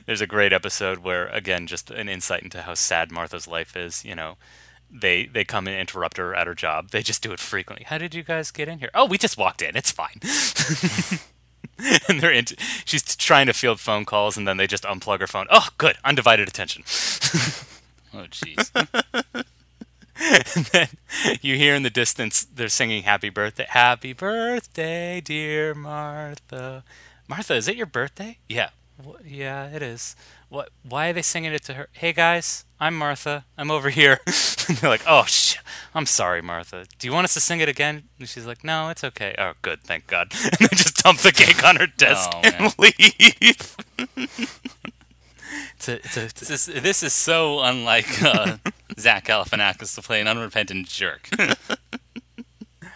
There's 0.05 0.21
a 0.21 0.27
great 0.27 0.53
episode 0.53 0.99
where, 0.99 1.27
again, 1.29 1.67
just 1.67 1.91
an 1.91 2.09
insight 2.09 2.43
into 2.43 2.63
how 2.63 2.75
sad 2.75 3.11
Martha's 3.11 3.49
life 3.49 3.77
is. 3.77 4.05
You 4.05 4.15
know, 4.15 4.37
they 4.89 5.27
they 5.27 5.45
come 5.45 5.67
and 5.67 5.77
interrupt 5.77 6.17
her 6.19 6.33
at 6.35 6.47
her 6.47 6.55
job. 6.55 6.91
They 6.91 7.03
just 7.03 7.23
do 7.23 7.33
it 7.33 7.41
frequently. 7.41 7.85
How 7.85 7.99
did 7.99 8.15
you 8.15 8.23
guys 8.23 8.53
get 8.53 8.69
in 8.69 8.79
here? 8.79 8.91
Oh, 8.95 9.07
we 9.07 9.19
just 9.19 9.37
walked 9.37 9.63
in. 9.63 9.75
It's 9.77 9.91
fine. 9.91 10.21
and 12.09 12.21
they're 12.21 12.33
in, 12.33 12.47
she's 12.85 13.17
trying 13.17 13.47
to 13.47 13.53
field 13.53 13.81
phone 13.81 14.05
calls, 14.05 14.37
and 14.37 14.47
then 14.47 14.57
they 14.57 14.67
just 14.67 14.85
unplug 14.85 15.21
her 15.21 15.27
phone. 15.27 15.47
Oh, 15.51 15.69
good, 15.79 15.97
undivided 16.05 16.49
attention. 16.49 16.85
Oh, 18.15 18.25
jeez. 18.31 18.71
and 20.57 20.65
then 20.67 20.89
you 21.43 21.57
hear 21.57 21.75
in 21.75 21.83
the 21.83 21.91
distance 21.91 22.45
they're 22.45 22.69
singing 22.71 23.03
"Happy 23.03 23.29
Birthday, 23.29 23.67
Happy 23.69 24.15
Birthday, 24.15 25.21
dear 25.21 25.75
Martha." 25.75 26.83
Martha, 27.29 27.55
is 27.55 27.69
it 27.69 27.77
your 27.77 27.85
birthday? 27.85 28.39
Yeah. 28.49 28.71
Yeah, 29.25 29.67
it 29.69 29.83
is. 29.83 30.17
What? 30.49 30.71
Why 30.83 31.09
are 31.09 31.13
they 31.13 31.23
singing 31.23 31.53
it 31.53 31.63
to 31.65 31.75
her? 31.75 31.89
Hey 31.93 32.13
guys, 32.13 32.65
I'm 32.81 32.97
Martha. 32.97 33.45
I'm 33.59 33.71
over 33.71 33.91
here. 33.91 34.21
and 34.27 34.77
they're 34.79 34.89
like, 34.91 35.03
"Oh, 35.07 35.25
sh- 35.25 35.57
I'm 35.95 36.07
sorry, 36.07 36.41
Martha. 36.41 36.87
Do 36.99 37.07
you 37.07 37.13
want 37.13 37.25
us 37.27 37.35
to 37.35 37.41
sing 37.41 37.61
it 37.61 37.69
again?" 37.69 38.05
And 38.19 38.29
she's 38.29 38.47
like, 38.47 38.65
"No, 38.65 38.89
it's 38.89 39.05
okay." 39.05 39.35
Oh, 39.39 39.53
good, 39.63 39.83
thank 39.83 40.07
God. 40.07 40.33
And 40.45 40.59
they 40.71 40.77
just 40.77 41.03
dump 41.03 41.19
the 41.21 41.33
cake 41.33 41.63
on 41.65 41.77
her 41.77 41.87
desk 41.87 42.31
Oh, 42.35 42.41
and 42.43 42.75
leave. 42.79 43.77
it's 45.77 45.89
a, 45.89 45.95
it's 45.97 46.17
a, 46.17 46.25
it's 46.25 46.41
This 46.49 46.69
is, 46.69 46.83
this 46.83 47.03
is 47.03 47.13
so 47.13 47.61
unlike 47.61 48.23
uh, 48.23 48.57
Zach 48.99 49.27
Galifianakis 49.27 49.95
to 49.97 50.03
play 50.03 50.21
an 50.23 50.29
unrepentant 50.29 50.89
jerk. 50.89 51.29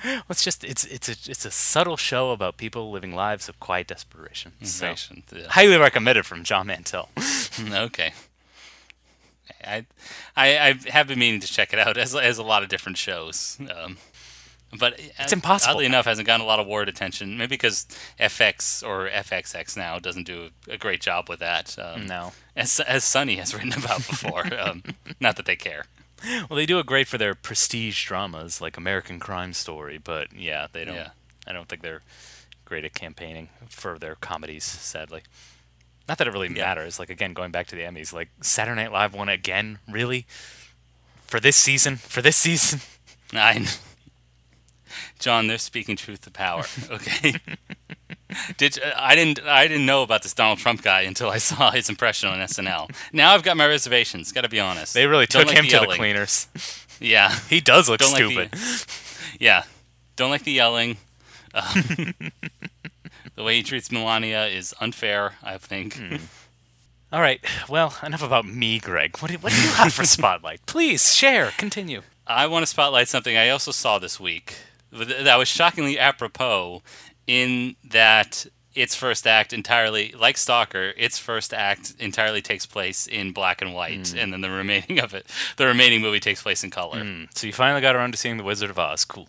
Well, 0.04 0.24
it's 0.30 0.42
just 0.44 0.64
it's 0.64 0.84
it's 0.84 1.08
a 1.08 1.30
it's 1.30 1.44
a 1.44 1.50
subtle 1.50 1.96
show 1.96 2.30
about 2.30 2.56
people 2.56 2.90
living 2.90 3.14
lives 3.14 3.48
of 3.48 3.60
quiet 3.60 3.86
desperation. 3.86 4.52
So, 4.62 4.94
yeah. 5.34 5.48
highly 5.48 5.76
recommended 5.76 6.24
from 6.26 6.42
John 6.42 6.66
Mantel. 6.68 7.10
okay. 7.72 8.12
I, 9.64 9.84
I 10.36 10.58
I 10.68 10.74
have 10.90 11.08
been 11.08 11.18
meaning 11.18 11.40
to 11.40 11.46
check 11.46 11.72
it 11.72 11.78
out 11.78 11.96
as 11.96 12.14
as 12.14 12.38
a 12.38 12.42
lot 12.42 12.62
of 12.62 12.68
different 12.68 12.96
shows. 12.98 13.58
Um, 13.74 13.98
but 14.78 14.94
It's 15.18 15.32
impossible. 15.32 15.72
Oddly 15.72 15.86
enough, 15.86 16.04
hasn't 16.04 16.26
gotten 16.26 16.44
a 16.44 16.48
lot 16.48 16.60
of 16.60 16.66
word 16.66 16.88
attention. 16.88 17.36
Maybe 17.36 17.48
because 17.48 17.86
FX 18.20 18.86
or 18.86 19.08
FXX 19.08 19.76
now 19.76 19.98
doesn't 19.98 20.24
do 20.24 20.50
a 20.68 20.78
great 20.78 21.00
job 21.00 21.28
with 21.28 21.40
that. 21.40 21.76
Um, 21.78 22.06
No. 22.06 22.32
as 22.56 22.78
as 22.80 23.02
Sunny 23.04 23.36
has 23.36 23.52
written 23.52 23.72
about 23.72 23.98
before. 24.06 24.46
um, 24.60 24.82
not 25.18 25.36
that 25.36 25.46
they 25.46 25.56
care. 25.56 25.84
Well, 26.50 26.56
they 26.56 26.66
do 26.66 26.78
it 26.78 26.86
great 26.86 27.08
for 27.08 27.18
their 27.18 27.34
prestige 27.34 28.04
dramas 28.04 28.60
like 28.60 28.76
American 28.76 29.18
Crime 29.20 29.52
Story, 29.52 29.98
but 29.98 30.32
yeah, 30.34 30.66
they 30.72 30.84
don't. 30.84 30.94
Yeah. 30.96 31.10
I 31.46 31.52
don't 31.52 31.68
think 31.68 31.82
they're 31.82 32.02
great 32.64 32.84
at 32.84 32.94
campaigning 32.94 33.48
for 33.68 33.98
their 33.98 34.14
comedies. 34.16 34.64
Sadly, 34.64 35.22
not 36.08 36.18
that 36.18 36.26
it 36.26 36.32
really 36.32 36.48
Yeah. 36.54 36.64
matters. 36.66 36.98
Like 36.98 37.10
again, 37.10 37.32
going 37.32 37.50
back 37.50 37.66
to 37.68 37.76
the 37.76 37.82
Emmys, 37.82 38.12
like 38.12 38.28
Saturday 38.42 38.82
Night 38.82 38.92
Live 38.92 39.14
won 39.14 39.28
again. 39.28 39.78
Really, 39.88 40.26
for 41.26 41.40
this 41.40 41.56
season? 41.56 41.96
For 41.96 42.20
this 42.22 42.36
season? 42.36 42.80
I, 43.32 43.66
John, 45.18 45.46
they're 45.46 45.58
speaking 45.58 45.96
truth 45.96 46.22
to 46.22 46.30
power. 46.30 46.64
Okay. 46.90 47.34
Did 48.56 48.78
I 48.96 49.14
didn't 49.14 49.44
I 49.44 49.66
didn't 49.66 49.86
know 49.86 50.02
about 50.02 50.22
this 50.22 50.34
Donald 50.34 50.58
Trump 50.58 50.82
guy 50.82 51.02
until 51.02 51.30
I 51.30 51.38
saw 51.38 51.70
his 51.72 51.88
impression 51.88 52.28
on 52.28 52.38
SNL. 52.38 52.90
Now 53.12 53.34
I've 53.34 53.42
got 53.42 53.56
my 53.56 53.66
reservations. 53.66 54.30
Got 54.32 54.42
to 54.42 54.48
be 54.48 54.60
honest. 54.60 54.94
They 54.94 55.06
really 55.06 55.26
Don't 55.26 55.42
took 55.46 55.54
like 55.54 55.64
him 55.64 55.66
to 55.70 55.86
the 55.86 55.94
cleaners. 55.96 56.46
Yeah. 57.00 57.34
He 57.48 57.60
does 57.60 57.88
look 57.88 57.98
Don't 58.00 58.10
stupid. 58.14 58.36
like 58.36 58.50
the, 58.52 58.86
Yeah. 59.40 59.64
Don't 60.16 60.30
like 60.30 60.44
the 60.44 60.52
yelling. 60.52 60.98
Um, 61.54 62.14
the 63.34 63.42
way 63.42 63.56
he 63.56 63.62
treats 63.62 63.90
Melania 63.90 64.46
is 64.46 64.74
unfair. 64.80 65.34
I 65.42 65.58
think. 65.58 65.96
Hmm. 65.96 66.16
All 67.12 67.20
right. 67.20 67.40
Well, 67.68 67.96
enough 68.04 68.22
about 68.22 68.46
me, 68.46 68.78
Greg. 68.78 69.18
What 69.18 69.30
do, 69.32 69.38
what 69.38 69.52
do 69.52 69.60
you 69.60 69.68
have 69.70 69.92
for 69.92 70.04
Spotlight? 70.04 70.64
Please 70.66 71.14
share. 71.16 71.50
Continue. 71.56 72.02
I 72.26 72.46
want 72.46 72.62
to 72.62 72.66
spotlight 72.68 73.08
something 73.08 73.36
I 73.36 73.48
also 73.48 73.72
saw 73.72 73.98
this 73.98 74.20
week 74.20 74.54
that 74.92 75.36
was 75.36 75.48
shockingly 75.48 75.98
apropos 75.98 76.82
in 77.26 77.76
that 77.84 78.46
its 78.74 78.94
first 78.94 79.26
act 79.26 79.52
entirely, 79.52 80.14
like 80.18 80.36
Stalker, 80.36 80.92
its 80.96 81.18
first 81.18 81.52
act 81.52 81.94
entirely 81.98 82.40
takes 82.40 82.66
place 82.66 83.06
in 83.06 83.32
black 83.32 83.60
and 83.60 83.74
white, 83.74 84.14
and 84.14 84.32
then 84.32 84.40
the 84.40 84.50
remaining 84.50 85.00
of 85.00 85.12
it, 85.12 85.26
the 85.56 85.66
remaining 85.66 86.00
movie 86.00 86.20
takes 86.20 86.42
place 86.42 86.62
in 86.62 86.70
color. 86.70 87.02
Hmm. 87.02 87.24
So 87.34 87.46
you 87.46 87.52
finally 87.52 87.80
got 87.80 87.96
around 87.96 88.12
to 88.12 88.18
seeing 88.18 88.36
The 88.36 88.44
Wizard 88.44 88.70
of 88.70 88.78
Oz. 88.78 89.04
Cool. 89.04 89.28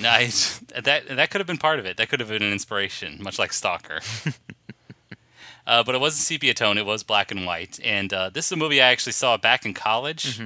Nice. 0.00 0.58
That 0.74 1.08
that 1.08 1.30
could 1.30 1.40
have 1.40 1.46
been 1.46 1.58
part 1.58 1.78
of 1.78 1.86
it. 1.86 1.96
That 1.96 2.08
could 2.08 2.20
have 2.20 2.28
been 2.28 2.42
an 2.42 2.52
inspiration, 2.52 3.18
much 3.22 3.38
like 3.38 3.52
Stalker. 3.52 4.00
uh, 5.66 5.82
but 5.82 5.94
it 5.94 6.00
wasn't 6.00 6.24
sepia 6.24 6.52
tone. 6.52 6.76
It 6.76 6.86
was 6.86 7.02
black 7.02 7.30
and 7.30 7.46
white. 7.46 7.80
And 7.82 8.12
uh, 8.12 8.30
this 8.30 8.46
is 8.46 8.52
a 8.52 8.56
movie 8.56 8.82
I 8.82 8.90
actually 8.90 9.12
saw 9.12 9.36
back 9.36 9.64
in 9.64 9.72
college. 9.72 10.38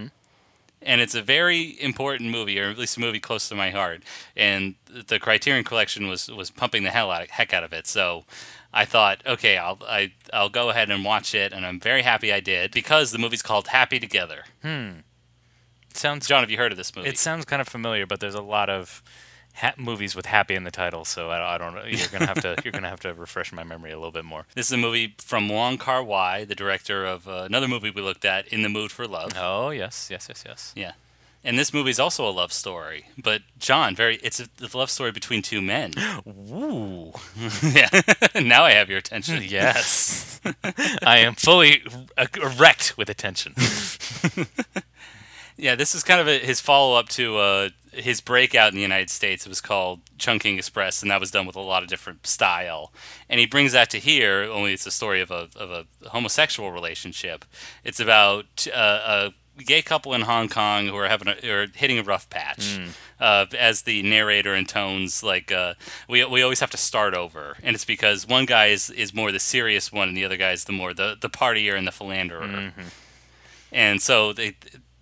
And 0.81 1.01
it's 1.01 1.15
a 1.15 1.23
very 1.23 1.81
important 1.83 2.31
movie, 2.31 2.61
or 2.61 2.71
at 2.71 2.79
least 2.79 2.97
a 2.97 3.01
movie 3.01 3.21
close 3.21 3.49
to 3.49 3.55
my 3.55 3.71
heart. 3.71 4.03
And 4.37 4.77
the 4.89 5.19
Criterion 5.19 5.65
Collection 5.65 6.09
was 6.09 6.29
was 6.29 6.51
pumping 6.51 6.85
the 6.85 6.91
hell 6.91 7.11
out 7.11 7.23
of 7.23 7.31
heck 7.31 7.53
out 7.53 7.65
of 7.65 7.73
it. 7.73 7.87
So 7.87 8.25
I 8.73 8.85
thought, 8.85 9.23
okay, 9.27 9.57
I'll 9.57 9.79
I, 9.87 10.13
I'll 10.33 10.49
go 10.49 10.71
ahead 10.71 10.91
and 10.91 11.05
watch 11.05 11.35
it, 11.35 11.53
and 11.53 11.67
I'm 11.67 11.81
very 11.81 12.03
happy 12.03 12.33
I 12.33 12.41
did 12.41 12.71
because 12.71 13.11
the 13.11 13.19
movie's 13.19 13.43
called 13.43 13.69
Happy 13.69 13.99
Together. 13.99 14.45
Hmm. 14.63 15.01
Sounds. 15.95 16.27
John, 16.29 16.43
have 16.43 16.51
you 16.51 16.59
heard 16.59 16.71
of 16.71 16.79
this 16.79 16.95
movie? 16.95 17.09
It 17.09 17.19
sounds 17.19 17.45
kind 17.45 17.61
of 17.61 17.69
familiar, 17.69 18.07
but 18.07 18.21
there's 18.21 18.35
a 18.35 18.43
lot 18.43 18.71
of 18.71 19.03
ha- 19.59 19.75
movies 19.77 20.15
with 20.17 20.27
"happy" 20.27 20.55
in 20.55 20.65
the 20.65 20.71
title, 20.71 21.05
so 21.05 21.31
I, 21.31 21.55
I 21.55 21.59
don't 21.59 21.75
know. 21.75 21.85
You're 21.85 22.09
gonna 22.09 22.27
have 22.27 22.41
to. 22.43 22.57
you're 22.65 22.73
gonna 22.73 22.89
have 22.89 23.01
to 23.01 23.15
refresh 23.15 23.53
my 23.53 23.65
memory 23.65 23.91
a 23.91 23.97
little 23.97 24.13
bit 24.13 24.25
more. 24.25 24.47
This 24.55 24.67
is 24.67 24.73
a 24.73 24.77
movie 24.79 25.15
from 25.19 25.49
Wong 25.49 25.79
Kar 25.79 26.03
Wai, 26.03 26.45
the 26.45 26.55
director 26.55 27.05
of 27.05 27.29
uh, 27.29 27.43
another 27.47 27.69
movie 27.69 27.91
we 27.91 28.03
looked 28.03 28.25
at, 28.25 28.47
In 28.49 28.63
the 28.63 28.69
Mood 28.69 28.91
for 28.91 29.07
Love. 29.07 29.33
Oh 29.37 29.71
yes, 29.71 30.09
yes, 30.11 30.27
yes, 30.29 30.45
yes. 30.47 30.73
Yeah. 30.77 30.93
And 31.45 31.57
this 31.57 31.73
movie 31.73 31.91
is 31.91 32.01
also 32.01 32.29
a 32.29 32.33
love 32.33 32.53
story, 32.53 33.07
but 33.17 33.43
John, 33.61 33.95
very 33.95 34.17
it's 34.17 34.41
a, 34.41 34.49
a 34.61 34.77
love 34.77 34.91
story 34.91 35.13
between 35.13 35.41
two 35.41 35.63
men. 35.63 35.93
Ooh. 36.27 37.13
yeah. 37.63 37.89
now 38.43 38.65
I 38.65 38.73
have 38.73 38.89
your 38.91 38.99
attention. 38.99 39.43
Yes. 39.49 40.41
I 41.03 41.19
am 41.19 41.35
fully 41.35 41.83
er- 42.19 42.27
erect 42.43 42.97
with 42.99 43.09
attention. 43.09 43.55
Yeah, 45.59 45.75
this 45.75 45.93
is 45.95 46.05
kind 46.05 46.21
of 46.21 46.29
a, 46.29 46.39
his 46.39 46.61
follow 46.61 46.97
up 46.97 47.09
to 47.11 47.37
uh, 47.39 47.69
his 47.93 48.21
breakout 48.21 48.71
in 48.71 48.77
the 48.77 48.83
United 48.83 49.11
States 49.11 49.45
It 49.45 49.49
was 49.49 49.61
called 49.61 50.01
Chungking 50.17 50.57
Express, 50.57 51.03
and 51.03 51.11
that 51.11 51.19
was 51.19 51.33
done 51.33 51.47
with 51.47 51.57
a 51.57 51.61
lot 51.61 51.83
of 51.83 51.89
different 51.89 52.27
style. 52.29 52.93
And 53.29 53.41
he 53.41 53.47
brings 53.47 53.73
that 53.73 53.91
to 53.91 53.99
here, 53.99 54.45
only 54.45 54.73
it's 54.73 54.87
a 54.87 54.91
story 54.93 55.21
of 55.21 55.33
a 55.33 55.49
of 55.57 55.71
a 55.71 55.85
homosexual 56.09 56.71
relationship. 56.71 57.45
It's 57.83 57.99
about 57.99 58.69
uh, 58.73 59.31
a 59.59 59.63
gay 59.65 59.83
couple 59.83 60.15
in 60.15 60.21
Hong 60.23 60.49
Kong 60.49 60.87
who 60.87 60.97
are 60.97 61.09
having 61.09 61.27
a, 61.27 61.35
who 61.35 61.51
are 61.51 61.67
hitting 61.75 61.99
a 61.99 62.05
rough 62.05 62.31
patch. 62.31 62.79
Uh, 63.21 63.47
as 63.59 63.83
the 63.83 64.01
narrator 64.05 64.55
intones, 64.55 65.25
like 65.25 65.51
uh, 65.51 65.75
we 66.09 66.25
we 66.25 66.41
always 66.41 66.61
have 66.61 66.71
to 66.71 66.77
start 66.77 67.15
over, 67.15 67.57
and 67.65 67.75
it's 67.75 67.85
because 67.85 68.29
one 68.29 68.47
guy 68.47 68.67
is, 68.67 68.91
is 68.91 69.13
more 69.13 69.33
the 69.33 69.41
serious 69.41 69.91
one, 69.91 70.07
and 70.07 70.17
the 70.17 70.25
other 70.25 70.37
guy 70.37 70.53
is 70.53 70.65
the 70.67 70.73
more 70.73 70.95
the 70.95 71.17
the 71.21 71.29
partier 71.29 71.77
and 71.77 71.85
the 71.85 71.91
philanderer. 71.91 72.73
And 73.73 74.01
so 74.01 74.33
they 74.33 74.55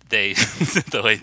they 0.09 0.33
the 0.33 1.01
way 1.03 1.19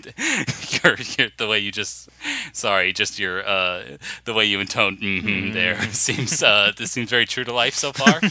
your, 0.83 0.95
your 1.17 1.29
the 1.37 1.47
way 1.47 1.59
you 1.59 1.71
just 1.71 2.09
sorry 2.53 2.93
just 2.93 3.19
your 3.19 3.47
uh 3.47 3.83
the 4.25 4.33
way 4.33 4.45
you 4.45 4.59
intoned 4.59 4.99
mm 4.99 5.53
there 5.53 5.81
seems 5.91 6.41
uh 6.43 6.71
this 6.77 6.91
seems 6.91 7.09
very 7.09 7.25
true 7.25 7.43
to 7.43 7.53
life 7.53 7.73
so 7.75 7.91
far 7.91 8.21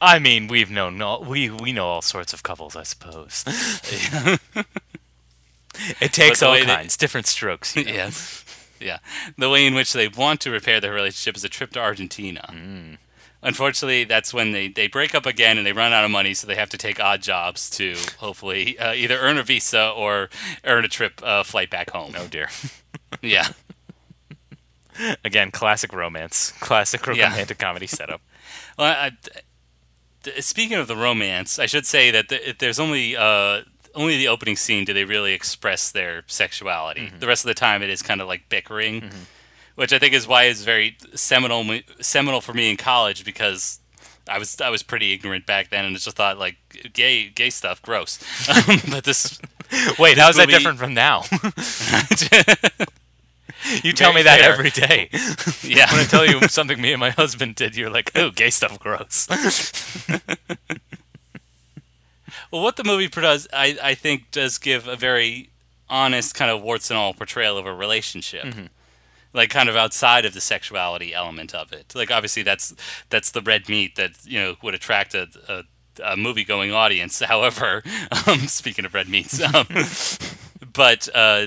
I 0.00 0.18
mean, 0.18 0.48
we've 0.48 0.72
known 0.72 1.00
all, 1.00 1.22
we 1.22 1.48
we 1.48 1.72
know 1.72 1.86
all 1.86 2.02
sorts 2.02 2.32
of 2.32 2.42
couples, 2.42 2.74
I 2.74 2.82
suppose. 2.82 3.44
it 6.00 6.12
takes 6.12 6.42
all 6.42 6.58
kinds, 6.58 6.96
different 6.96 7.28
strokes. 7.28 7.76
you 7.76 7.84
know. 7.84 7.92
yes 7.92 8.44
yeah 8.80 8.98
the 9.38 9.48
way 9.48 9.64
in 9.64 9.74
which 9.74 9.92
they 9.92 10.08
want 10.08 10.40
to 10.40 10.50
repair 10.50 10.80
their 10.80 10.92
relationship 10.92 11.36
is 11.36 11.44
a 11.44 11.48
trip 11.48 11.70
to 11.72 11.78
Argentina 11.80 12.98
unfortunately 13.42 14.04
that's 14.04 14.32
when 14.32 14.52
they 14.52 14.68
they 14.68 14.86
break 14.86 15.14
up 15.14 15.26
again 15.26 15.58
and 15.58 15.66
they 15.66 15.72
run 15.72 15.92
out 15.92 16.04
of 16.04 16.10
money 16.10 16.32
so 16.34 16.46
they 16.46 16.54
have 16.54 16.70
to 16.70 16.78
take 16.78 17.00
odd 17.00 17.20
jobs 17.22 17.68
to 17.70 17.94
hopefully 18.18 18.78
uh, 18.78 18.92
either 18.94 19.18
earn 19.18 19.36
a 19.38 19.42
visa 19.42 19.90
or 19.90 20.28
earn 20.64 20.84
a 20.84 20.88
trip 20.88 21.20
uh, 21.22 21.42
flight 21.42 21.70
back 21.70 21.90
home 21.90 22.14
Oh 22.16 22.26
dear. 22.28 22.48
yeah 23.22 23.48
Again, 25.24 25.50
classic 25.50 25.92
romance, 25.92 26.52
classic 26.60 27.06
Yeah. 27.06 27.30
romantic 27.30 27.58
comedy 27.58 27.86
setup. 27.86 28.20
Well, 28.78 28.88
I, 28.88 29.10
th- 30.22 30.42
speaking 30.42 30.76
of 30.78 30.86
the 30.86 30.96
romance, 30.96 31.58
I 31.58 31.66
should 31.66 31.84
say 31.86 32.10
that 32.10 32.28
th- 32.28 32.58
there's 32.58 32.78
only 32.78 33.16
uh, 33.16 33.62
only 33.94 34.16
the 34.18 34.28
opening 34.28 34.56
scene 34.56 34.84
do 34.86 34.92
they 34.94 35.04
really 35.04 35.32
express 35.34 35.90
their 35.90 36.22
sexuality. 36.26 37.10
The 37.18 37.26
rest 37.26 37.44
of 37.44 37.48
the 37.48 37.54
time, 37.54 37.82
it 37.82 37.90
is 37.90 38.00
kind 38.02 38.20
of 38.22 38.28
like 38.28 38.48
bickering, 38.48 39.10
which 39.74 39.92
I 39.92 39.98
think 39.98 40.14
is 40.14 40.26
why 40.26 40.44
it's 40.44 40.62
very 40.62 40.96
seminal 41.14 41.80
seminal 42.00 42.40
for 42.40 42.52
me 42.54 42.70
in 42.70 42.76
college 42.76 43.24
because. 43.24 43.78
I 44.28 44.38
was 44.38 44.60
I 44.60 44.70
was 44.70 44.84
pretty 44.84 45.12
ignorant 45.12 45.46
back 45.46 45.70
then, 45.70 45.84
and 45.84 45.96
just 45.96 46.16
thought 46.16 46.38
like 46.38 46.54
gay 46.92 47.28
gay 47.28 47.50
stuff, 47.50 47.82
gross. 47.82 48.20
Um, 48.48 48.78
but 48.88 49.02
this 49.02 49.40
Wait, 49.98 50.16
how's 50.16 50.36
that 50.36 50.48
different 50.48 50.78
from 50.78 50.94
now? 50.94 51.22
you 53.82 53.92
tell 53.92 54.12
Very 54.12 54.20
me 54.20 54.22
that 54.22 54.40
fair. 54.40 54.52
every 54.52 54.70
day. 54.70 55.08
yeah, 55.62 55.90
when 55.90 56.00
I 56.00 56.04
tell 56.04 56.24
you 56.24 56.40
something 56.48 56.80
me 56.80 56.92
and 56.92 57.00
my 57.00 57.10
husband 57.10 57.56
did, 57.56 57.76
you're 57.76 57.90
like, 57.90 58.12
"Oh, 58.14 58.30
gay 58.30 58.50
stuff, 58.50 58.78
gross." 58.78 59.26
Well, 62.50 62.62
what 62.62 62.76
the 62.76 62.84
movie 62.84 63.08
does, 63.08 63.48
I, 63.52 63.78
I 63.82 63.94
think, 63.94 64.30
does 64.30 64.58
give 64.58 64.86
a 64.86 64.94
very 64.94 65.48
honest 65.88 66.34
kind 66.34 66.50
of 66.50 66.62
warts 66.62 66.90
and 66.90 66.98
all 66.98 67.14
portrayal 67.14 67.56
of 67.56 67.64
a 67.66 67.74
relationship. 67.74 68.44
Like 69.34 69.50
kind 69.50 69.68
of 69.68 69.76
outside 69.76 70.24
of 70.24 70.34
the 70.34 70.40
sexuality 70.40 71.14
element 71.14 71.54
of 71.54 71.72
it. 71.72 71.94
Like 71.94 72.10
obviously 72.10 72.42
that's 72.42 72.74
that's 73.08 73.30
the 73.30 73.40
red 73.40 73.68
meat 73.68 73.96
that 73.96 74.12
you 74.24 74.38
know 74.38 74.56
would 74.62 74.74
attract 74.74 75.14
a, 75.14 75.28
a, 75.48 75.64
a 76.12 76.16
movie 76.16 76.44
going 76.44 76.72
audience. 76.72 77.20
However, 77.22 77.82
um, 78.26 78.40
speaking 78.40 78.84
of 78.84 78.94
red 78.94 79.08
meats, 79.08 79.40
um, 79.42 79.66
but 80.72 81.08
uh, 81.14 81.46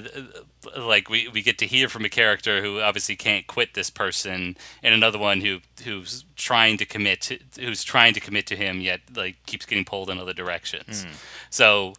like 0.77 1.09
we, 1.09 1.27
we 1.27 1.41
get 1.41 1.57
to 1.59 1.67
hear 1.67 1.87
from 1.87 2.05
a 2.05 2.09
character 2.09 2.61
who 2.61 2.79
obviously 2.79 3.15
can't 3.15 3.47
quit 3.47 3.73
this 3.73 3.89
person 3.89 4.57
and 4.83 4.93
another 4.93 5.19
one 5.19 5.41
who 5.41 5.59
who's 5.83 6.25
trying 6.35 6.77
to 6.77 6.85
commit 6.85 7.21
to, 7.21 7.39
who's 7.59 7.83
trying 7.83 8.13
to 8.13 8.19
commit 8.19 8.47
to 8.47 8.55
him 8.55 8.81
yet 8.81 9.01
like 9.15 9.35
keeps 9.45 9.65
getting 9.65 9.85
pulled 9.85 10.09
in 10.09 10.19
other 10.19 10.33
directions 10.33 11.05
so 11.49 11.93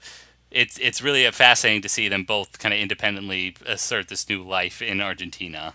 it's 0.56 0.78
it's 0.78 1.02
really 1.02 1.30
fascinating 1.30 1.82
to 1.82 1.88
see 1.88 2.08
them 2.08 2.24
both 2.24 2.58
kind 2.58 2.72
of 2.72 2.80
independently 2.80 3.54
assert 3.66 4.08
this 4.08 4.28
new 4.28 4.42
life 4.42 4.80
in 4.80 5.00
Argentina. 5.00 5.74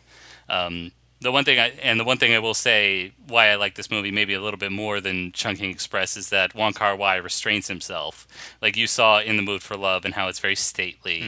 Um, 0.50 0.92
the 1.22 1.32
one 1.32 1.44
thing 1.44 1.60
I 1.60 1.68
and 1.84 2.00
the 2.00 2.04
one 2.04 2.18
thing 2.18 2.34
I 2.34 2.40
will 2.40 2.56
say 2.56 3.14
why 3.28 3.50
I 3.50 3.56
like 3.56 3.76
this 3.76 3.92
movie 3.92 4.10
maybe 4.10 4.34
a 4.34 4.42
little 4.42 4.58
bit 4.58 4.72
more 4.72 5.00
than 5.00 5.32
Chungking 5.34 5.70
Express 5.70 6.18
is 6.18 6.30
that 6.32 6.56
Wong 6.56 6.74
Kar 6.74 6.96
Wai 6.96 7.16
restrains 7.18 7.68
himself, 7.68 8.28
like 8.60 8.76
you 8.76 8.88
saw 8.88 9.20
in 9.22 9.38
The 9.38 9.44
Mood 9.44 9.62
for 9.62 9.78
Love, 9.78 10.04
and 10.04 10.16
how 10.16 10.28
it's 10.28 10.40
very 10.40 10.56
stately 10.56 11.22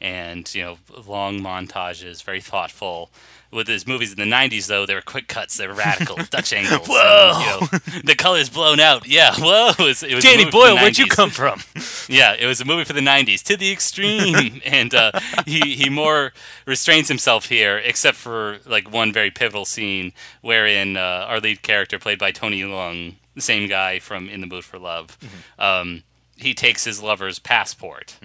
and 0.00 0.54
you 0.54 0.62
know 0.62 0.78
long 1.06 1.40
montages, 1.40 2.22
very 2.22 2.42
thoughtful. 2.42 3.10
With 3.52 3.66
his 3.66 3.84
movies 3.84 4.12
in 4.12 4.18
the 4.18 4.36
'90s, 4.36 4.68
though, 4.68 4.86
they 4.86 4.94
were 4.94 5.00
quick 5.00 5.26
cuts, 5.26 5.56
they 5.56 5.66
were 5.66 5.74
radical, 5.74 6.16
Dutch 6.30 6.52
angles. 6.52 6.86
Whoa! 6.86 7.32
And, 7.34 7.72
you 7.72 7.78
know, 7.94 8.00
the 8.04 8.14
colors 8.14 8.48
blown 8.48 8.78
out. 8.78 9.08
Yeah, 9.08 9.34
whoa! 9.38 9.70
It 9.70 9.78
was, 9.78 10.02
it 10.04 10.14
was 10.14 10.22
Danny 10.22 10.44
movie 10.44 10.50
for 10.52 10.58
the 10.58 10.66
Boyle, 10.66 10.74
where'd 10.76 10.98
you 10.98 11.06
come 11.06 11.30
from? 11.30 11.60
Yeah, 12.08 12.34
it 12.36 12.46
was 12.46 12.60
a 12.60 12.64
movie 12.64 12.82
for 12.84 12.92
the 12.92 13.00
'90s 13.00 13.42
to 13.44 13.56
the 13.56 13.70
extreme, 13.70 14.60
and 14.64 14.92
uh, 14.94 15.12
he 15.46 15.76
he 15.76 15.88
more 15.88 16.32
restrains 16.66 17.06
himself 17.08 17.46
here, 17.46 17.78
except 17.78 18.16
for 18.16 18.58
like 18.66 18.92
one 18.92 19.12
very 19.12 19.30
pivotal 19.30 19.64
scene 19.64 20.12
wherein 20.40 20.96
uh, 20.96 21.26
our 21.28 21.38
lead 21.40 21.62
character, 21.62 21.98
played 22.00 22.18
by 22.18 22.32
Tony 22.32 22.62
Leung, 22.62 23.14
the 23.36 23.40
same 23.40 23.68
guy 23.68 24.00
from 24.00 24.28
In 24.28 24.40
the 24.40 24.46
Mood 24.48 24.64
for 24.64 24.78
Love, 24.78 25.16
um, 25.58 26.02
he 26.36 26.52
takes 26.52 26.84
his 26.84 27.00
lover's 27.02 27.38
passport. 27.38 28.16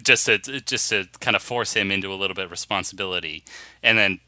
Just 0.00 0.26
to 0.26 0.38
just 0.38 0.90
to 0.90 1.08
kind 1.18 1.34
of 1.34 1.42
force 1.42 1.74
him 1.74 1.90
into 1.90 2.12
a 2.12 2.14
little 2.14 2.34
bit 2.36 2.44
of 2.44 2.52
responsibility, 2.52 3.42
and 3.82 3.98
then 3.98 4.20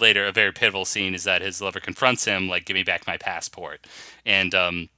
later 0.00 0.26
a 0.26 0.32
very 0.32 0.52
pivotal 0.52 0.84
scene 0.84 1.14
is 1.14 1.24
that 1.24 1.42
his 1.42 1.60
lover 1.60 1.80
confronts 1.80 2.24
him 2.24 2.48
like, 2.48 2.64
"Give 2.64 2.74
me 2.74 2.82
back 2.82 3.06
my 3.06 3.16
passport," 3.16 3.86
and 4.24 4.54
um, 4.54 4.88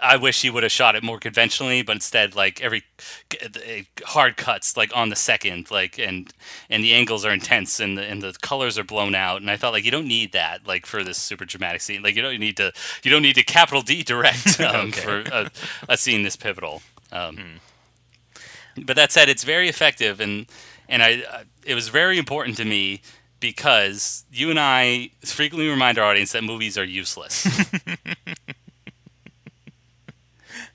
I 0.00 0.16
wish 0.16 0.42
he 0.42 0.50
would 0.50 0.62
have 0.62 0.70
shot 0.70 0.94
it 0.94 1.02
more 1.02 1.18
conventionally, 1.18 1.82
but 1.82 1.96
instead, 1.96 2.36
like 2.36 2.62
every 2.62 2.84
eh, 3.40 3.82
hard 4.04 4.36
cuts, 4.36 4.76
like 4.76 4.96
on 4.96 5.08
the 5.08 5.16
second, 5.16 5.70
like 5.70 5.98
and 5.98 6.32
and 6.70 6.84
the 6.84 6.94
angles 6.94 7.24
are 7.24 7.32
intense 7.32 7.80
and 7.80 7.98
the 7.98 8.04
and 8.04 8.22
the 8.22 8.32
colors 8.42 8.78
are 8.78 8.84
blown 8.84 9.14
out, 9.14 9.40
and 9.40 9.50
I 9.50 9.56
thought 9.56 9.72
like 9.72 9.84
you 9.84 9.90
don't 9.90 10.06
need 10.06 10.32
that 10.32 10.66
like 10.66 10.86
for 10.86 11.02
this 11.02 11.18
super 11.18 11.44
dramatic 11.44 11.80
scene, 11.80 12.02
like 12.02 12.14
you 12.14 12.22
don't 12.22 12.38
need 12.38 12.56
to 12.58 12.72
you 13.02 13.10
don't 13.10 13.22
need 13.22 13.34
to 13.34 13.42
capital 13.42 13.82
D 13.82 14.02
direct 14.04 14.60
um, 14.60 14.92
for 14.92 15.20
a, 15.32 15.50
a 15.88 15.96
scene 15.96 16.22
this 16.22 16.36
pivotal. 16.36 16.82
Um, 17.10 17.60
But 18.76 18.96
that 18.96 19.12
said, 19.12 19.28
it's 19.28 19.44
very 19.44 19.68
effective, 19.68 20.20
and 20.20 20.46
and 20.88 21.02
I 21.02 21.22
uh, 21.30 21.44
it 21.64 21.74
was 21.74 21.88
very 21.88 22.18
important 22.18 22.56
to 22.58 22.64
me 22.64 23.02
because 23.42 24.24
you 24.32 24.48
and 24.48 24.58
I 24.58 25.10
frequently 25.22 25.68
remind 25.68 25.98
our 25.98 26.08
audience 26.08 26.32
that 26.32 26.44
movies 26.44 26.78
are 26.78 26.84
useless. 26.84 27.46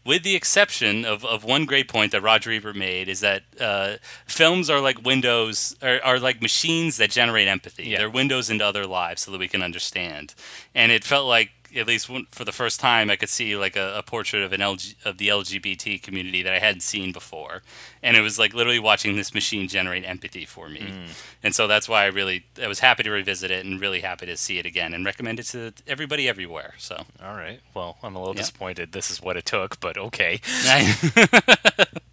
with 0.05 0.23
the 0.23 0.35
exception 0.35 1.03
of, 1.05 1.25
of 1.25 1.43
one 1.43 1.65
great 1.65 1.87
point 1.87 2.11
that 2.11 2.21
Roger 2.21 2.51
Ebert 2.51 2.75
made, 2.75 3.09
is 3.09 3.21
that 3.21 3.43
uh, 3.59 3.95
films 4.25 4.69
are 4.69 4.79
like 4.79 5.03
windows, 5.03 5.75
are, 5.81 5.99
are 6.03 6.19
like 6.19 6.41
machines 6.41 6.97
that 6.97 7.09
generate 7.09 7.47
empathy. 7.47 7.87
Yeah. 7.87 7.99
They're 7.99 8.09
windows 8.09 8.49
into 8.49 8.65
other 8.65 8.85
lives 8.85 9.23
so 9.23 9.31
that 9.31 9.39
we 9.39 9.47
can 9.47 9.61
understand. 9.61 10.35
And 10.75 10.91
it 10.91 11.03
felt 11.03 11.25
like, 11.25 11.49
at 11.75 11.87
least 11.87 12.09
for 12.31 12.45
the 12.45 12.51
first 12.51 12.79
time, 12.79 13.09
I 13.09 13.15
could 13.15 13.29
see 13.29 13.55
like 13.55 13.75
a, 13.75 13.97
a 13.97 14.03
portrait 14.03 14.43
of 14.43 14.53
an 14.53 14.61
LG, 14.61 14.95
of 15.05 15.17
the 15.17 15.27
LGBT 15.27 16.01
community 16.01 16.41
that 16.43 16.53
I 16.53 16.59
hadn't 16.59 16.81
seen 16.81 17.11
before, 17.11 17.61
and 18.01 18.15
it 18.17 18.21
was 18.21 18.37
like 18.39 18.53
literally 18.53 18.79
watching 18.79 19.15
this 19.15 19.33
machine 19.33 19.67
generate 19.67 20.05
empathy 20.05 20.45
for 20.45 20.69
me. 20.69 20.79
Mm. 20.81 21.07
And 21.43 21.55
so 21.55 21.67
that's 21.67 21.87
why 21.89 22.03
I 22.03 22.07
really 22.07 22.45
I 22.61 22.67
was 22.67 22.79
happy 22.79 23.03
to 23.03 23.11
revisit 23.11 23.51
it 23.51 23.65
and 23.65 23.79
really 23.79 24.01
happy 24.01 24.25
to 24.25 24.37
see 24.37 24.59
it 24.59 24.65
again 24.65 24.93
and 24.93 25.05
recommend 25.05 25.39
it 25.39 25.43
to 25.47 25.73
everybody 25.85 26.27
everywhere. 26.27 26.73
So. 26.77 27.03
All 27.23 27.35
right. 27.35 27.59
Well, 27.73 27.97
I'm 28.03 28.15
a 28.15 28.19
little 28.19 28.35
Yeah. 28.35 28.41
disappointed. 28.41 28.91
This 28.91 29.11
is 29.11 29.21
what 29.21 29.37
it 29.37 29.45
took, 29.45 29.79
but 29.79 29.97
okay. 29.97 30.39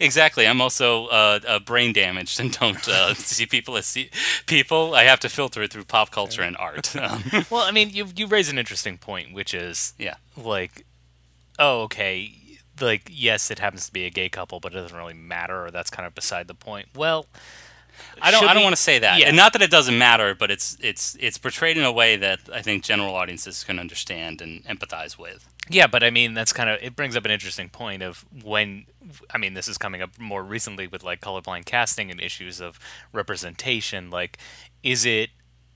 exactly. 0.00 0.46
I'm 0.46 0.60
also 0.60 1.06
uh, 1.06 1.40
uh, 1.46 1.58
brain 1.58 1.92
damaged 1.92 2.40
and 2.40 2.52
don't 2.52 2.88
uh, 2.88 3.14
see 3.14 3.46
people 3.46 3.76
as 3.76 3.86
see 3.86 4.10
people. 4.46 4.94
I 4.94 5.04
have 5.04 5.20
to 5.20 5.28
filter 5.28 5.62
it 5.62 5.72
through 5.72 5.84
pop 5.84 6.10
culture 6.10 6.42
and 6.42 6.56
art. 6.56 6.94
Um, 6.96 7.24
Well, 7.50 7.62
I 7.62 7.70
mean, 7.70 7.90
you 7.90 8.06
you 8.16 8.26
raise 8.26 8.48
an 8.50 8.58
interesting 8.58 8.98
point, 8.98 9.32
which 9.32 9.54
is 9.54 9.94
yeah, 9.98 10.16
like, 10.36 10.84
oh, 11.58 11.82
okay, 11.82 12.32
like 12.80 13.08
yes, 13.10 13.50
it 13.50 13.58
happens 13.58 13.86
to 13.86 13.92
be 13.92 14.04
a 14.04 14.10
gay 14.10 14.28
couple, 14.28 14.60
but 14.60 14.72
it 14.72 14.76
doesn't 14.76 14.96
really 14.96 15.14
matter, 15.14 15.66
or 15.66 15.70
that's 15.70 15.90
kind 15.90 16.06
of 16.06 16.14
beside 16.14 16.48
the 16.48 16.54
point. 16.54 16.88
Well, 16.94 17.26
I 18.20 18.30
don't. 18.30 18.40
should 18.40 18.48
I 18.48 18.54
don't 18.54 18.62
we- 18.62 18.64
want 18.64 18.76
to 18.76 18.82
say 18.82 18.98
that, 18.98 19.18
Yeah. 19.20 19.28
and 19.28 19.36
not 19.36 19.52
that 19.54 19.62
it 19.62 19.70
doesn't 19.70 19.96
matter, 19.98 20.34
but 20.34 20.50
it's 20.50 20.76
it's 20.80 21.16
it's 21.20 21.38
portrayed 21.38 21.76
in 21.78 21.84
a 21.84 21.92
way 21.92 22.16
that 22.16 22.40
I 22.52 22.62
think 22.62 22.84
general 22.84 23.14
audiences 23.14 23.64
can 23.64 23.78
understand 23.78 24.40
and 24.40 24.64
empathize 24.64 25.18
with. 25.18 25.48
Yeah, 25.70 25.86
but 25.86 26.02
I 26.02 26.10
mean, 26.10 26.32
that's 26.34 26.52
kind 26.52 26.70
of 26.70 26.78
it 26.82 26.96
brings 26.96 27.14
up 27.16 27.24
an 27.26 27.30
interesting 27.30 27.68
point 27.68 28.02
of 28.02 28.24
when 28.42 28.86
I 29.30 29.38
mean, 29.38 29.54
this 29.54 29.68
is 29.68 29.76
coming 29.78 30.00
up 30.02 30.18
more 30.18 30.42
recently 30.42 30.86
with 30.86 31.02
like 31.02 31.20
colorblind 31.20 31.66
casting 31.66 32.10
and 32.10 32.20
issues 32.20 32.60
of 32.60 32.78
representation. 33.12 34.10
Like, 34.10 34.38
is 34.82 35.04
it 35.04 35.30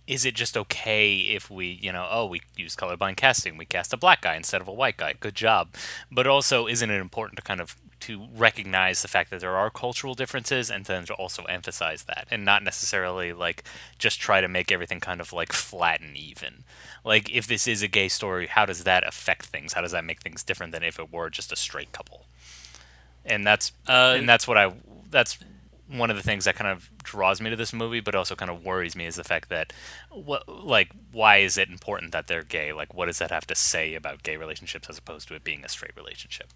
is 0.07 0.25
it 0.25 0.35
just 0.35 0.57
okay 0.57 1.19
if 1.19 1.51
we, 1.51 1.79
you 1.81 1.93
know, 1.93 2.09
oh, 2.11 2.27
we 2.27 2.43
use 2.57 2.75
colorblind 2.75 3.17
casting, 3.17 3.57
we 3.57 3.65
cast 3.65 3.93
a 3.93 3.97
black 3.97 4.23
guy 4.23 4.35
instead 4.37 4.61
of 4.61 4.69
a 4.69 4.73
white 4.73 4.97
guy, 4.97 5.15
good 5.19 5.35
job. 5.35 5.69
But 6.11 6.27
also, 6.27 6.67
isn't 6.67 6.91
it 6.91 7.01
important 7.01 7.37
to 7.37 7.43
kind 7.43 7.61
of 7.61 7.77
to 8.01 8.27
recognize 8.37 9.01
the 9.01 9.07
fact 9.07 9.31
that 9.31 9.41
there 9.41 9.57
are 9.57 9.71
cultural 9.71 10.15
differences 10.15 10.73
and 10.73 10.87
then 10.87 11.05
to 11.05 11.15
also 11.15 11.45
emphasize 11.45 12.03
that 12.03 12.27
and 12.33 12.45
not 12.45 12.65
necessarily 12.65 13.33
like 13.33 13.63
just 13.97 14.19
try 14.19 14.41
to 14.41 14.49
make 14.49 14.73
everything 14.73 14.99
kind 14.99 15.21
of 15.21 15.33
like 15.33 15.53
flat 15.53 16.01
and 16.01 16.17
even. 16.17 16.65
Like 17.05 17.31
if 17.31 17.47
this 17.47 17.69
is 17.69 17.81
a 17.81 17.87
gay 17.89 18.09
story, 18.09 18.49
how 18.49 18.67
does 18.67 18.83
that 18.83 19.07
affect 19.07 19.47
things? 19.47 19.75
How 19.75 19.83
does 19.83 19.93
that 19.93 20.05
make 20.05 20.21
things 20.21 20.43
different 20.43 20.73
than 20.73 20.83
if 20.83 20.99
it 20.99 21.13
were 21.13 21.31
just 21.31 21.53
a 21.53 21.57
straight 21.57 21.93
couple? 21.93 22.27
And 23.25 23.47
that's 23.47 23.71
Uh, 23.87 24.17
and 24.19 24.29
that's 24.29 24.49
what 24.49 24.59
I 24.59 24.73
that's 25.09 25.39
one 25.93 26.11
of 26.11 26.17
the 26.17 26.23
things 26.23 26.45
that 26.45 26.57
kind 26.57 26.71
of 26.71 26.91
draws 27.03 27.41
me 27.41 27.51
to 27.51 27.57
this 27.57 27.73
movie, 27.73 28.01
but 28.01 28.15
also 28.15 28.35
kind 28.35 28.51
of 28.51 28.65
worries 28.65 28.97
me 28.97 29.07
is 29.07 29.17
the 29.17 29.25
fact 29.25 29.49
that 29.49 29.73
what 30.11 30.49
like 30.49 30.91
why 31.13 31.39
is 31.39 31.59
it 31.59 31.69
important 31.69 32.13
that 32.13 32.27
they're 32.27 32.43
gay? 32.43 32.73
Like 32.73 32.95
what 32.95 33.07
does 33.07 33.19
that 33.19 33.31
have 33.31 33.47
to 33.49 33.55
say 33.55 33.95
about 33.95 34.23
gay 34.23 34.37
relationships 34.37 34.89
as 34.89 34.99
opposed 34.99 35.29
to 35.29 35.35
it 35.35 35.45
being 35.45 35.65
a 35.65 35.69
straight 35.69 35.97
relationship? 35.97 36.53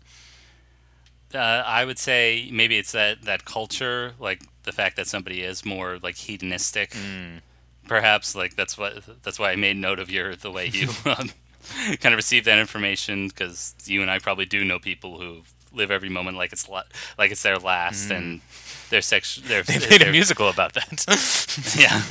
uh, 1.34 1.39
I 1.66 1.84
would 1.84 1.99
say 1.99 2.49
maybe 2.53 2.78
it's 2.78 2.93
that 2.93 3.22
that 3.22 3.45
culture, 3.45 4.14
like 4.18 4.43
the 4.62 4.72
fact 4.72 4.97
that 4.97 5.07
somebody 5.07 5.43
is 5.43 5.64
more 5.64 5.99
like 6.03 6.16
hedonistic. 6.16 6.91
Mm. 6.91 7.41
Perhaps 7.89 8.34
like 8.34 8.57
that's 8.57 8.76
what 8.78 9.03
that's 9.22 9.39
why 9.39 9.53
I 9.53 9.57
made 9.57 9.76
note 9.76 9.99
of 9.99 10.11
your 10.11 10.37
the 10.37 10.51
way 10.51 10.66
you 10.66 10.89
um, 11.05 11.30
kind 12.01 12.14
of 12.14 12.16
received 12.16 12.47
that 12.47 12.59
information 12.59 13.28
because 13.28 13.74
you 13.84 14.03
and 14.03 14.11
I 14.11 14.18
probably 14.18 14.47
do 14.47 14.64
know 14.64 14.78
people 14.78 15.18
who 15.20 15.43
live 15.77 15.91
every 15.91 16.09
moment 16.09 16.37
like 16.37 16.53
it's 16.53 16.68
la- 16.68 16.83
like 17.18 17.31
it's 17.31 17.43
their 17.43 17.59
last 17.59 18.11
and 18.11 18.41
their 18.91 19.03
sex 19.03 19.37
their 19.45 19.62
Mm. 19.62 19.81
They 19.89 19.99
made 19.99 20.09
a 20.09 20.12
musical 20.12 20.49
about 20.49 20.72
that. 20.74 21.05
yeah 21.79 22.03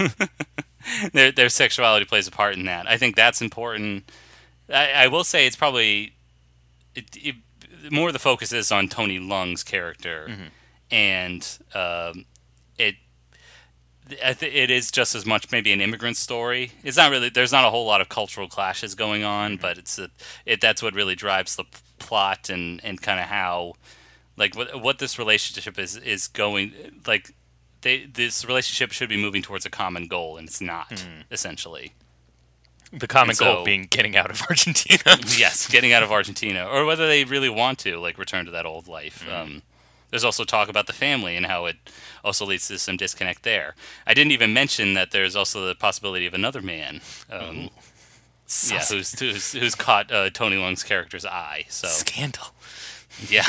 their 1.13 1.31
their 1.31 1.49
sexuality 1.49 2.05
plays 2.05 2.27
a 2.27 2.31
part 2.31 2.55
in 2.55 2.65
that 2.65 2.87
i 2.87 2.97
think 2.97 3.15
that's 3.15 3.41
important 3.41 4.09
i, 4.69 4.91
I 4.91 5.07
will 5.07 5.23
say 5.23 5.47
it's 5.47 5.55
probably 5.55 6.13
it, 6.93 7.05
it, 7.15 7.35
more 7.91 8.11
the 8.11 8.19
focus 8.19 8.53
is 8.53 8.71
on 8.71 8.87
tony 8.87 9.17
leung's 9.19 9.63
character 9.63 10.29
and 10.91 11.57
um, 11.73 12.25
it 12.77 12.95
it 14.07 14.69
is 14.69 14.91
just 14.91 15.15
as 15.15 15.25
much 15.25 15.51
maybe 15.51 15.71
an 15.73 15.81
immigrant 15.81 16.15
story. 16.15 16.73
It's 16.83 16.95
not 16.97 17.09
really. 17.09 17.29
There's 17.29 17.51
not 17.51 17.65
a 17.65 17.71
whole 17.71 17.87
lot 17.87 18.01
of 18.01 18.09
cultural 18.09 18.47
clashes 18.47 18.93
going 18.93 19.23
on, 19.23 19.57
but 19.57 19.79
it's 19.79 19.97
a, 19.97 20.09
it. 20.45 20.61
That's 20.61 20.83
what 20.83 20.93
really 20.93 21.15
drives 21.15 21.55
the 21.55 21.63
plot 21.99 22.49
and 22.49 22.83
and 22.83 23.01
kind 23.01 23.19
of 23.19 23.25
how, 23.27 23.73
like 24.37 24.55
what 24.55 24.81
what 24.81 24.99
this 24.99 25.17
relationship 25.19 25.77
is 25.79 25.95
is 25.97 26.27
going. 26.27 26.73
Like 27.07 27.33
they 27.81 28.05
this 28.05 28.45
relationship 28.45 28.91
should 28.91 29.09
be 29.09 29.17
moving 29.17 29.41
towards 29.41 29.65
a 29.65 29.69
common 29.69 30.07
goal, 30.07 30.37
and 30.37 30.47
it's 30.47 30.61
not 30.61 31.03
essentially. 31.31 31.93
the 32.93 33.07
common 33.07 33.31
And 33.31 33.39
goal 33.39 33.55
so- 33.57 33.65
being 33.65 33.83
getting 33.89 34.15
out 34.15 34.29
of 34.31 34.41
Argentina. 34.49 35.01
yes, 35.37 35.67
getting 35.69 35.91
out 35.93 36.03
of 36.03 36.11
Argentina, 36.11 36.65
or 36.67 36.85
whether 36.85 37.07
they 37.07 37.23
really 37.23 37.49
want 37.49 37.79
to 37.79 37.97
like 37.99 38.17
return 38.17 38.45
to 38.45 38.51
that 38.51 38.65
old 38.65 38.87
life. 38.87 39.27
Um, 39.29 39.61
there's 40.11 40.23
also 40.23 40.45
talk 40.45 40.69
about 40.69 40.87
the 40.87 40.93
family 40.93 41.35
and 41.35 41.45
how 41.47 41.65
it 41.65 41.75
also 42.23 42.45
leads 42.45 42.67
to 42.69 42.79
some 42.79 42.95
disconnect 42.95 43.43
there. 43.43 43.75
I 44.07 44.13
didn't 44.13 44.31
even 44.31 44.53
mention 44.53 44.93
that 44.93 45.11
there's 45.11 45.35
also 45.35 45.65
the 45.67 45.75
possibility 45.75 46.25
of 46.25 46.33
another 46.33 46.61
man. 46.61 47.01
Um, 47.29 47.69
yeah, 48.69 48.83
who's, 48.85 49.19
who's 49.19 49.53
who's 49.53 49.75
caught 49.75 50.11
uh, 50.11 50.29
Tony 50.29 50.55
Leung's 50.55 50.83
character's 50.83 51.25
eye. 51.25 51.65
So 51.69 51.87
Scandal. 51.87 52.47
yeah, 53.27 53.45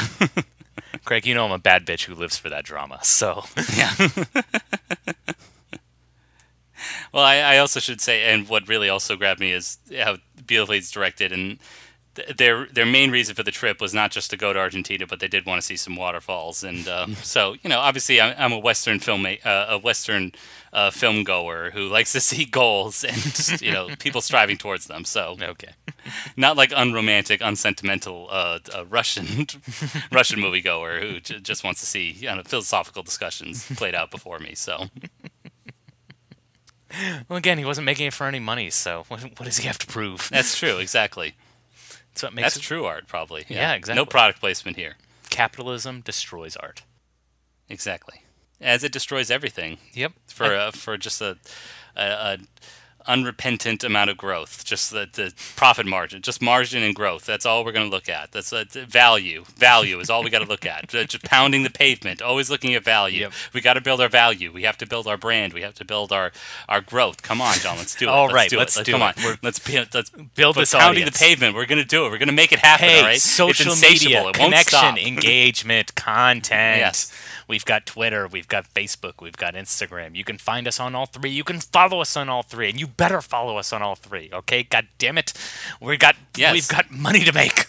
Craig, 1.05 1.27
you 1.27 1.35
know 1.35 1.45
I'm 1.45 1.53
a 1.53 1.59
bad 1.59 1.85
bitch 1.87 2.05
who 2.05 2.15
lives 2.15 2.37
for 2.37 2.49
that 2.49 2.65
drama. 2.65 3.01
So 3.03 3.45
yeah. 3.77 3.93
well, 7.13 7.25
I, 7.25 7.37
I 7.37 7.59
also 7.59 7.81
should 7.81 8.01
say, 8.01 8.23
and 8.33 8.49
what 8.49 8.69
really 8.69 8.89
also 8.89 9.17
grabbed 9.17 9.41
me 9.41 9.53
is 9.53 9.79
how 9.99 10.17
Beetlejuice 10.43 10.93
directed, 10.93 11.33
and 11.33 11.59
th- 12.17 12.37
their 12.37 12.67
their 12.67 12.87
main 12.87 13.11
reason 13.11 13.35
for 13.35 13.43
the 13.45 13.51
trip 13.51 13.81
was 13.81 13.95
not 13.95 14.11
just 14.11 14.31
to 14.31 14.37
go 14.37 14.53
to 14.53 14.59
Argentina, 14.59 15.07
but 15.07 15.21
they 15.21 15.29
did 15.29 15.47
want 15.47 15.61
to 15.61 15.67
see 15.67 15.77
some 15.77 15.95
waterfalls, 15.97 16.65
and 16.65 16.89
um, 16.89 17.15
so 17.23 17.55
you 17.63 17.71
know, 17.71 17.79
obviously, 17.79 18.21
I'm, 18.21 18.35
I'm 18.37 18.53
a 18.53 18.59
Western 18.59 18.99
film 18.99 19.25
uh, 19.27 19.67
a 19.69 19.79
Western 19.79 20.33
uh, 20.73 20.91
film 20.91 21.25
goer 21.25 21.71
who 21.73 21.89
likes 21.89 22.13
to 22.13 22.21
see 22.31 22.45
goals 22.45 23.05
and 23.05 23.63
you 23.63 23.73
know 23.73 23.89
people 23.99 24.21
striving 24.21 24.57
towards 24.57 24.87
them. 24.87 25.05
So 25.05 25.37
okay. 25.41 25.73
not 26.37 26.57
like 26.57 26.73
unromantic, 26.77 27.41
unsentimental 27.41 28.29
uh, 28.31 28.59
uh, 28.75 28.85
Russian 28.87 29.47
Russian 30.13 30.41
moviegoer 30.41 31.01
who 31.01 31.21
j- 31.21 31.41
just 31.41 31.65
wants 31.65 31.81
to 31.81 31.87
see 31.87 32.11
you 32.11 32.27
know, 32.35 32.43
philosophical 32.45 33.03
discussions 33.03 33.67
played 33.77 33.95
out 33.95 34.11
before 34.11 34.39
me. 34.39 34.55
So 34.55 34.87
Well, 37.29 37.37
again, 37.37 37.59
he 37.59 37.65
wasn't 37.65 37.85
making 37.85 38.07
it 38.07 38.15
for 38.15 38.27
any 38.27 38.39
money, 38.39 38.71
so 38.71 39.05
what, 39.09 39.21
what 39.23 39.45
does 39.45 39.59
he 39.59 39.67
have 39.67 39.79
to 39.79 39.87
prove? 39.87 40.29
that's 40.31 40.57
true, 40.57 40.79
exactly. 40.79 41.35
That's 42.17 42.23
what 42.23 42.33
makes 42.33 42.45
That's 42.47 42.57
it- 42.57 42.61
true 42.63 42.87
art, 42.87 43.07
probably. 43.09 43.45
Yeah, 43.47 43.75
exactly. 43.75 44.01
No 44.01 44.07
product 44.07 44.41
placement 44.41 44.79
here. 44.79 44.95
capitalism 45.29 46.01
destroys 46.01 46.57
art. 46.57 46.83
Exactly, 47.69 48.23
as 48.59 48.83
it 48.83 48.91
destroys 48.91 49.31
everything 49.31 49.77
Yep. 49.93 50.13
for 50.29 50.47
uh, 50.55 50.71
for 50.71 50.97
just 50.97 51.21
a, 51.21 51.37
a, 51.95 52.03
a 52.03 52.39
unrepentant 53.09 53.85
amount 53.85 54.11
of 54.11 54.17
growth, 54.17 54.65
just 54.65 54.91
the, 54.91 55.09
the 55.13 55.33
profit 55.57 55.87
margin, 55.87 56.23
just 56.23 56.41
margin 56.43 56.83
and 56.83 56.95
growth. 56.95 57.25
That's 57.27 57.47
all 57.47 57.65
we're 57.65 57.73
going 57.73 57.87
to 57.87 57.91
look 57.91 58.09
at. 58.09 58.33
That's 58.33 58.53
uh, 58.53 58.65
value. 58.89 59.45
Value 59.57 59.99
is 60.01 60.11
all 60.11 60.23
we 60.23 60.31
got 60.31 60.41
to 60.41 60.45
look 60.49 60.67
at. 60.67 60.89
Just 61.07 61.23
pounding 61.25 61.63
the 61.63 61.71
pavement, 61.71 62.21
always 62.23 62.51
looking 62.51 62.75
at 62.75 62.85
value. 62.85 63.21
Yep. 63.23 63.33
We 63.53 63.61
got 63.61 63.75
to 63.75 63.81
build 63.81 64.01
our 64.01 64.09
value. 64.09 64.53
We 64.53 64.63
have 64.65 64.77
to 64.79 64.87
build 64.87 65.07
our 65.07 65.17
brand. 65.17 65.53
We 65.53 65.63
have 65.63 65.75
to 65.75 65.85
build 65.85 66.11
our, 66.13 66.33
our 66.69 66.81
growth. 66.81 67.23
Come 67.23 67.41
on, 67.41 67.55
John, 67.59 67.77
let's 67.77 67.95
do 67.95 68.07
it. 68.07 68.09
All 68.13 68.25
let's 68.25 68.35
right, 68.35 68.51
do 68.51 68.59
let's 68.59 68.77
it. 68.79 68.85
do 68.87 68.93
Come 68.93 69.03
it. 69.03 69.19
on, 69.25 69.39
let's 69.43 69.61
let's 69.95 70.11
Build 70.35 70.57
this 70.57 70.73
pounding 70.73 71.03
audience. 71.03 71.19
the 71.19 71.25
pavement. 71.25 71.55
We're 71.55 71.67
going 71.67 71.81
to 71.81 71.85
do 71.87 72.07
it. 72.07 72.11
We're 72.11 72.19
going 72.19 72.29
to 72.29 72.35
make 72.35 72.53
it 72.53 72.59
happen. 72.61 72.89
Hey, 72.89 72.99
all 73.01 73.05
right, 73.07 73.21
social 73.21 73.67
it's 73.73 73.83
insatiable. 73.83 74.11
media, 74.11 74.21
It 74.21 74.25
won't 74.25 74.37
connection, 74.37 74.99
engagement, 74.99 75.95
content. 75.95 76.79
Yes. 76.79 77.13
We've 77.49 77.65
got 77.65 77.87
Twitter, 77.87 78.27
we've 78.27 78.49
got 78.49 78.73
Facebook, 78.75 79.21
we've 79.21 79.37
got 79.37 79.55
Instagram. 79.55 80.17
You 80.17 80.25
can 80.25 80.37
find 80.39 80.67
us 80.67 80.81
on 80.81 80.95
all 80.95 81.07
three. 81.07 81.31
You 81.31 81.45
can 81.45 81.61
follow 81.61 82.01
us 82.01 82.17
on 82.17 82.29
all 82.29 82.43
three, 82.43 82.69
and 82.71 82.81
you 82.81 82.87
better 82.87 83.21
follow 83.21 83.57
us 83.57 83.73
on 83.73 83.83
all 83.83 83.95
three. 83.95 84.31
Okay, 84.33 84.65
God 84.65 84.89
damn 84.99 85.17
it, 85.19 85.33
we 85.81 85.97
got 85.97 86.17
Yes. 86.37 86.53
we've 86.53 86.69
got 86.69 86.91
money 86.91 87.25
to 87.25 87.33
make. 87.33 87.67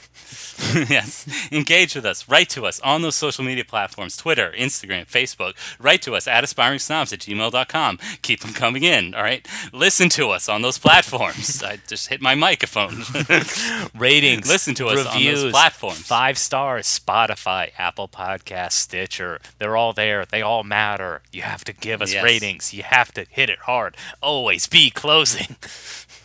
yes. 0.89 1.49
Engage 1.51 1.95
with 1.95 2.05
us. 2.05 2.27
Write 2.29 2.49
to 2.49 2.65
us 2.65 2.79
on 2.81 3.01
those 3.01 3.15
social 3.15 3.43
media 3.43 3.63
platforms 3.65 4.17
Twitter, 4.17 4.53
Instagram, 4.57 5.05
Facebook. 5.05 5.53
Write 5.79 6.01
to 6.03 6.15
us 6.15 6.27
at 6.27 6.43
aspiringsnobs 6.43 7.13
at 7.13 7.19
gmail.com. 7.19 7.99
Keep 8.21 8.41
them 8.41 8.53
coming 8.53 8.83
in, 8.83 9.13
all 9.13 9.23
right? 9.23 9.47
Listen 9.71 10.09
to 10.09 10.29
us 10.29 10.49
on 10.49 10.61
those 10.61 10.77
platforms. 10.77 11.61
I 11.63 11.77
just 11.87 12.09
hit 12.09 12.21
my 12.21 12.35
microphone. 12.35 13.03
Ratings, 13.95 14.47
Listen 14.49 14.73
to 14.75 14.87
us 14.87 15.05
on 15.05 15.23
those 15.23 15.51
platforms. 15.51 16.01
Five 16.01 16.37
stars, 16.37 16.87
Spotify, 16.87 17.71
Apple 17.77 18.07
Podcast, 18.07 18.73
Stitcher. 18.73 19.39
They're 19.59 19.77
all 19.77 19.93
there. 19.93 20.25
They 20.25 20.41
all 20.41 20.63
matter. 20.63 21.21
You 21.31 21.43
have 21.43 21.63
to 21.65 21.73
give 21.73 22.01
us 22.01 22.13
Yes. 22.13 22.23
ratings. 22.23 22.73
You 22.73 22.83
have 22.83 23.11
to 23.13 23.25
hit 23.29 23.49
it 23.49 23.59
hard. 23.59 23.95
Always 24.21 24.67
be 24.67 24.89
closing. 24.89 25.55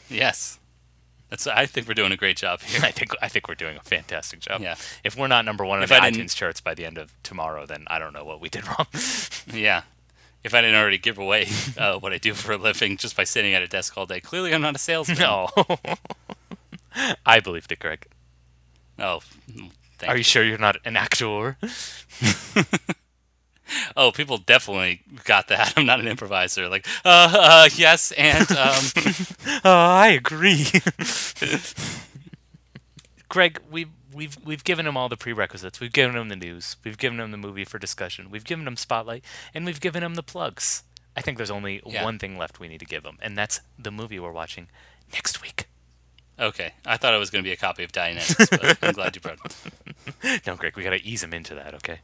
yes. 0.09 0.59
That's, 1.33 1.47
I 1.47 1.65
think 1.65 1.89
we're 1.89 1.95
doing 1.95 2.13
a 2.13 2.17
great 2.19 2.37
job 2.37 2.61
here. 2.61 2.81
I 2.85 2.91
think 2.91 3.13
I 3.23 3.29
think 3.29 3.49
we're 3.49 3.55
doing 3.55 3.79
a 3.79 3.81
fantastic 3.81 4.41
job. 4.41 4.61
Yeah. 4.61 4.75
If 5.03 5.17
we're 5.17 5.29
not 5.29 5.47
number 5.47 5.65
one 5.65 5.81
on 5.83 5.89
the 5.89 5.95
iTunes 5.95 6.37
charts 6.37 6.61
by 6.61 6.75
the 6.75 6.85
end 6.85 6.99
of 6.99 7.11
tomorrow, 7.23 7.65
then 7.65 7.85
I 7.87 7.99
don't 7.99 8.13
know 8.13 8.23
what 8.23 8.39
we 8.39 8.51
did 8.51 8.69
wrong. 8.69 8.87
Yeah. 9.51 9.85
If 10.45 10.53
I 10.53 10.61
didn't 10.61 10.77
already 10.77 10.99
give 10.99 11.17
away 11.17 11.47
uh, 11.79 11.99
what 11.99 12.13
I 12.13 12.19
do 12.19 12.35
for 12.35 12.53
a 12.53 12.59
living 12.59 12.99
just 12.99 13.17
by 13.17 13.25
sitting 13.25 13.55
at 13.55 13.63
a 13.63 13.67
desk 13.67 13.97
all 13.97 14.05
day, 14.05 14.21
clearly 14.21 14.53
I'm 14.53 14.61
not 14.61 14.77
a 14.77 14.79
salesman. 14.79 15.19
no. 15.21 15.49
I 17.25 17.41
believe 17.41 17.67
it, 17.71 17.79
Greg. 17.79 18.07
Oh, 18.99 19.21
thank 19.99 20.13
Are 20.13 20.17
you 20.19 20.23
sure 20.23 20.45
you're 20.45 20.59
not 20.59 20.77
an 20.85 20.99
actor? 20.99 21.57
Oh, 23.97 24.13
people 24.13 24.39
definitely 24.39 25.03
got 25.25 25.49
that. 25.49 25.75
I'm 25.77 25.87
not 25.87 26.01
an 26.01 26.09
improviser. 26.09 26.69
Like, 26.69 26.87
uh, 27.05 27.33
uh 27.39 27.69
yes, 27.75 28.13
and 28.13 28.51
um, 28.53 28.85
Uh, 29.65 29.69
I 29.69 30.09
agree. 30.09 30.67
Greg, 33.29 33.61
we've 33.71 33.89
we've 34.13 34.37
we've 34.45 34.65
given 34.65 34.87
him 34.87 34.97
all 34.97 35.09
the 35.09 35.17
prerequisites. 35.17 35.81
We've 35.81 35.93
given 35.93 36.17
him 36.17 36.29
the 36.29 36.37
news. 36.37 36.77
We've 36.85 36.99
given 36.99 37.21
him 37.21 37.31
the 37.31 37.37
movie 37.37 37.65
for 37.65 37.79
discussion. 37.79 38.31
We've 38.31 38.45
given 38.45 38.67
him 38.67 38.77
spotlight, 38.77 39.25
and 39.55 39.65
we've 39.65 39.81
given 39.81 40.03
him 40.03 40.15
the 40.15 40.23
plugs. 40.23 40.83
I 41.17 41.21
think 41.21 41.37
there's 41.37 41.51
only 41.51 41.83
Yeah. 41.87 42.05
one 42.05 42.19
thing 42.19 42.39
left 42.39 42.59
we 42.61 42.69
need 42.69 42.81
to 42.81 42.87
give 42.87 43.05
him, 43.05 43.19
and 43.21 43.37
that's 43.37 43.61
the 43.79 43.91
movie 43.91 44.19
we're 44.19 44.33
watching 44.33 44.69
next 45.13 45.43
week. 45.43 45.67
Okay. 46.43 46.73
I 46.87 46.97
thought 46.97 47.15
it 47.15 47.19
was 47.19 47.31
going 47.31 47.43
to 47.45 47.49
be 47.49 47.53
a 47.53 47.57
copy 47.57 47.85
of 47.85 47.93
Dianetics, 47.93 48.51
but 48.51 48.79
I'm 48.83 48.93
glad 48.95 49.15
you 49.17 49.21
brought 49.23 49.39
it. 49.45 49.57
No, 50.47 50.57
Greg, 50.57 50.77
we 50.77 50.83
gotta 50.83 51.01
ease 51.05 51.23
him 51.23 51.33
into 51.33 51.55
that, 51.55 51.75
okay? 51.75 51.99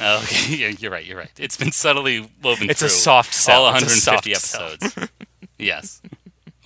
Oh, 0.00 0.22
okay, 0.22 0.54
yeah, 0.56 0.68
you're 0.68 0.90
right. 0.90 1.04
You're 1.04 1.18
right. 1.18 1.30
It's 1.38 1.56
been 1.56 1.70
subtly 1.72 2.26
woven 2.42 2.70
It's 2.70 2.80
a 2.80 2.86
through 2.86 2.90
soft 2.94 3.34
sell. 3.34 3.64
all 3.64 3.74
It's 3.76 3.82
a 4.06 4.10
150 4.10 4.34
soft 4.34 4.46
sell. 4.46 4.72
episodes. 4.72 5.08
yes. 5.58 6.00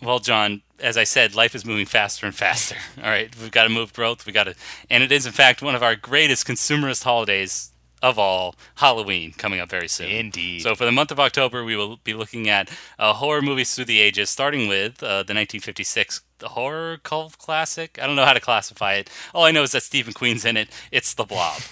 Well, 0.02 0.20
John, 0.20 0.62
as 0.78 0.96
I 0.96 1.02
said, 1.04 1.34
life 1.34 1.54
is 1.56 1.64
moving 1.64 1.86
faster 1.86 2.24
and 2.26 2.34
faster. 2.34 2.76
All 2.98 3.10
right, 3.10 3.34
we've 3.40 3.50
got 3.50 3.64
to 3.64 3.68
move 3.68 3.92
growth. 3.92 4.26
We 4.26 4.32
got 4.32 4.44
to, 4.44 4.54
and 4.90 5.02
it 5.02 5.10
is 5.10 5.26
in 5.26 5.32
fact 5.32 5.60
one 5.62 5.74
of 5.74 5.82
our 5.82 5.96
greatest 5.96 6.46
consumerist 6.46 7.02
holidays 7.02 7.72
of 8.02 8.18
all, 8.18 8.54
Halloween 8.76 9.32
coming 9.32 9.58
up 9.58 9.68
very 9.70 9.88
soon. 9.88 10.08
Indeed. 10.10 10.62
So 10.62 10.74
for 10.76 10.84
the 10.84 10.92
month 10.92 11.10
of 11.10 11.18
October, 11.18 11.64
we 11.64 11.74
will 11.76 11.96
be 12.04 12.14
looking 12.14 12.48
at 12.48 12.68
uh, 12.98 13.14
horror 13.14 13.42
movies 13.42 13.74
through 13.74 13.86
the 13.86 14.00
ages, 14.00 14.30
starting 14.30 14.68
with 14.68 15.02
uh, 15.02 15.24
the 15.24 15.34
1956 15.34 16.20
horror 16.43 16.99
cult 17.03 17.39
classic. 17.39 17.99
I 18.01 18.07
don't 18.07 18.16
know 18.16 18.24
how 18.24 18.32
to 18.34 18.41
classify 18.41 18.95
it. 18.95 19.11
All 19.34 19.45
I 19.45 19.51
know 19.51 19.62
is 19.62 19.72
that 19.72 19.82
Steve 19.82 20.07
McQueen's 20.07 20.45
in 20.45 20.57
it. 20.57 20.68
It's 20.91 21.14
The 21.14 21.24
Blob. 21.24 21.61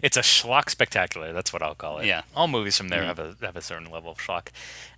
It's 0.00 0.16
a 0.16 0.20
schlock 0.20 0.70
spectacular. 0.70 1.32
That's 1.32 1.52
what 1.52 1.60
I'll 1.60 1.74
call 1.74 1.98
it. 1.98 2.06
Yeah. 2.06 2.22
All 2.36 2.46
movies 2.46 2.76
from 2.76 2.88
there 2.88 3.02
have 3.02 3.18
a 3.18 3.34
have 3.42 3.56
a 3.56 3.60
certain 3.60 3.90
level 3.90 4.12
of 4.12 4.18
schlock. 4.18 4.48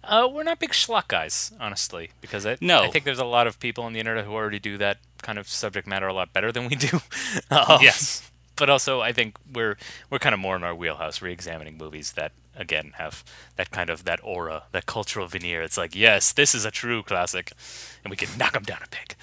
Uh, 0.05 0.29
we're 0.31 0.43
not 0.43 0.59
big 0.61 0.73
schlock 0.73 1.09
guys, 1.09 1.53
honestly, 1.59 2.11
because 2.21 2.45
I, 2.45 2.59
No. 2.61 2.83
I 2.83 2.89
think 2.91 3.07
there's 3.07 3.19
a 3.19 3.25
lot 3.25 3.47
of 3.47 3.59
people 3.61 3.83
on 3.85 3.95
the 3.95 3.99
internet 3.99 4.27
who 4.27 4.33
already 4.35 4.59
do 4.59 4.77
that 4.77 4.99
kind 5.23 5.39
of 5.39 5.49
subject 5.49 5.87
matter 5.89 6.07
a 6.07 6.13
lot 6.13 6.35
better 6.35 6.53
than 6.53 6.69
we 6.69 6.77
do. 6.77 7.01
Um, 7.51 7.79
Yes. 7.81 8.31
But 8.59 8.69
also, 8.71 9.01
I 9.01 9.13
think 9.13 9.37
we're 9.53 9.77
we're 10.11 10.19
kind 10.19 10.35
of 10.35 10.41
more 10.41 10.57
in 10.57 10.65
our 10.65 10.75
wheelhouse, 10.75 11.23
re-examining 11.23 11.79
movies 11.79 12.13
that 12.13 12.33
again 12.57 12.93
have 12.97 13.25
that 13.57 13.71
kind 13.71 13.89
of 13.89 14.05
that 14.05 14.21
aura, 14.23 14.65
that 14.73 14.87
cultural 14.87 15.27
veneer. 15.29 15.63
It's 15.63 15.79
like, 15.79 15.95
yes, 15.95 16.33
this 16.33 16.55
is 16.55 16.65
a 16.65 16.71
true 16.71 17.03
classic, 17.03 17.53
and 18.05 18.11
we 18.11 18.17
can 18.17 18.37
knock 18.37 18.53
them 18.53 18.65
down 18.65 18.81
a 18.85 18.89
peg. 18.89 19.15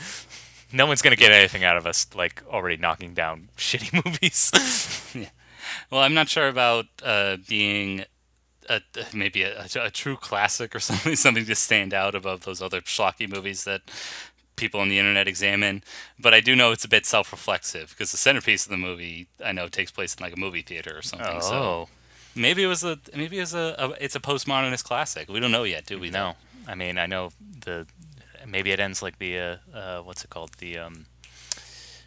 No 0.71 0.85
one's 0.87 1.01
gonna 1.01 1.15
get 1.15 1.31
anything 1.31 1.63
out 1.63 1.77
of 1.77 1.85
us 1.85 2.07
like 2.15 2.43
already 2.47 2.77
knocking 2.77 3.13
down 3.13 3.49
shitty 3.57 4.03
movies. 4.05 5.31
Well, 5.89 6.01
I'm 6.01 6.13
not 6.13 6.29
sure 6.29 6.47
about 6.47 6.85
uh, 7.03 7.37
being 7.47 8.05
a, 8.69 8.81
maybe 9.13 9.43
a, 9.43 9.67
a 9.79 9.89
true 9.89 10.15
classic 10.15 10.75
or 10.75 10.79
something, 10.79 11.15
something 11.15 11.45
to 11.45 11.55
stand 11.55 11.93
out 11.93 12.15
above 12.15 12.41
those 12.41 12.61
other 12.61 12.81
schlocky 12.81 13.29
movies 13.29 13.63
that 13.65 13.81
people 14.55 14.79
on 14.79 14.89
the 14.89 14.97
internet 14.99 15.27
examine. 15.27 15.83
But 16.19 16.33
I 16.33 16.39
do 16.39 16.55
know 16.55 16.71
it's 16.71 16.85
a 16.85 16.89
bit 16.89 17.05
self-reflexive 17.05 17.89
because 17.89 18.11
the 18.11 18.17
centerpiece 18.17 18.65
of 18.65 18.71
the 18.71 18.77
movie 18.77 19.27
I 19.43 19.51
know 19.51 19.67
takes 19.67 19.91
place 19.91 20.15
in 20.15 20.23
like 20.23 20.33
a 20.33 20.39
movie 20.39 20.61
theater 20.61 20.97
or 20.97 21.01
something. 21.01 21.41
So 21.41 21.53
oh 21.53 21.89
maybe 22.35 22.63
it 22.63 22.67
was 22.67 22.83
a 22.83 22.99
maybe 23.15 23.37
it 23.37 23.41
was 23.41 23.53
a, 23.53 23.75
a 23.77 24.03
it's 24.03 24.15
a 24.15 24.19
postmodernist 24.19 24.83
classic. 24.83 25.29
We 25.29 25.39
don't 25.39 25.51
know 25.51 25.63
yet, 25.63 25.85
do 25.85 25.99
we? 25.99 26.09
no, 26.09 26.33
I 26.67 26.75
mean 26.75 26.97
I 26.97 27.05
know 27.05 27.31
the 27.65 27.87
maybe 28.47 28.71
it 28.71 28.79
ends 28.79 29.01
like 29.01 29.17
the 29.19 29.39
uh, 29.39 29.55
uh, 29.73 30.01
what's 30.01 30.23
it 30.23 30.29
called 30.29 30.53
the 30.59 30.77
um 30.77 31.05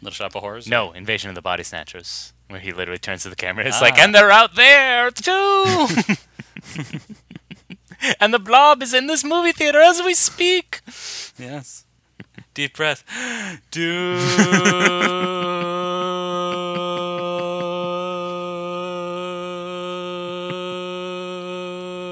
Little 0.01 0.15
Shop 0.15 0.33
of 0.35 0.41
Horrors. 0.41 0.67
no 0.67 0.91
Invasion 0.93 1.29
of 1.29 1.35
the 1.35 1.41
Body 1.41 1.63
Snatchers 1.63 2.33
where 2.47 2.59
he 2.61 2.71
literally 2.71 2.97
turns 2.99 3.23
to 3.23 3.29
the 3.29 3.35
camera. 3.35 3.65
It's 3.67 3.81
like 3.81 3.95
Ah. 3.97 4.03
and 4.03 4.15
they're 4.15 4.31
out 4.31 4.55
there 4.55 5.11
too. 5.11 5.87
and 8.19 8.33
the 8.33 8.39
blob 8.39 8.81
is 8.81 8.93
in 8.93 9.07
this 9.07 9.23
movie 9.23 9.51
theater 9.51 9.79
as 9.81 10.01
we 10.01 10.13
speak. 10.13 10.81
Yes. 11.37 11.85
Deep 12.59 12.75
breath. 12.75 13.05
Do. 13.71 14.15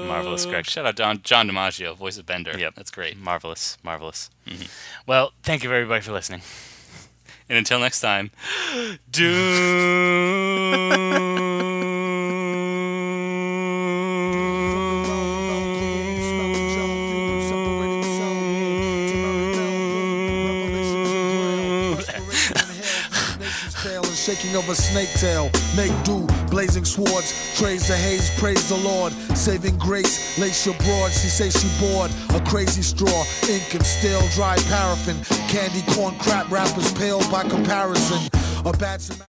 Marvelous, 0.06 0.46
Greg. 0.46 0.64
Shout 0.64 0.86
out 0.86 0.96
John, 0.96 1.20
John 1.22 1.50
DiMaggio, 1.50 1.94
voice 1.94 2.16
of 2.16 2.24
Bender. 2.24 2.58
Yep. 2.58 2.76
That's 2.76 2.90
great. 2.90 3.18
Marvelous, 3.18 3.76
marvelous. 3.82 4.30
Mm-hmm. 4.46 4.64
Well, 5.06 5.34
thank 5.42 5.62
you 5.62 5.70
everybody 5.70 6.00
for 6.00 6.12
listening. 6.12 6.40
And 7.50 7.58
until 7.58 7.78
next 7.78 8.00
time, 8.00 8.30
Shaking 24.28 24.56
of 24.56 24.68
a 24.68 24.74
snake 24.74 25.08
tail, 25.14 25.50
make 25.74 26.04
do, 26.04 26.26
blazing 26.50 26.84
swords, 26.84 27.32
trays 27.56 27.88
the 27.88 27.96
haze, 27.96 28.28
praise 28.38 28.68
the 28.68 28.76
Lord, 28.76 29.14
saving 29.34 29.78
grace, 29.78 30.38
lace 30.38 30.66
your 30.66 30.74
broad, 30.80 31.12
she 31.12 31.28
say 31.28 31.48
she 31.48 31.66
bored, 31.80 32.10
a 32.34 32.46
crazy 32.46 32.82
straw, 32.82 33.24
ink 33.48 33.72
and 33.72 33.86
stale, 33.86 34.20
dry 34.34 34.56
paraffin, 34.68 35.16
candy 35.48 35.80
corn 35.94 36.14
crap 36.18 36.50
rappers 36.50 36.92
pale 36.92 37.20
by 37.30 37.42
comparison, 37.44 38.28
a 38.66 38.72
bad. 38.76 39.00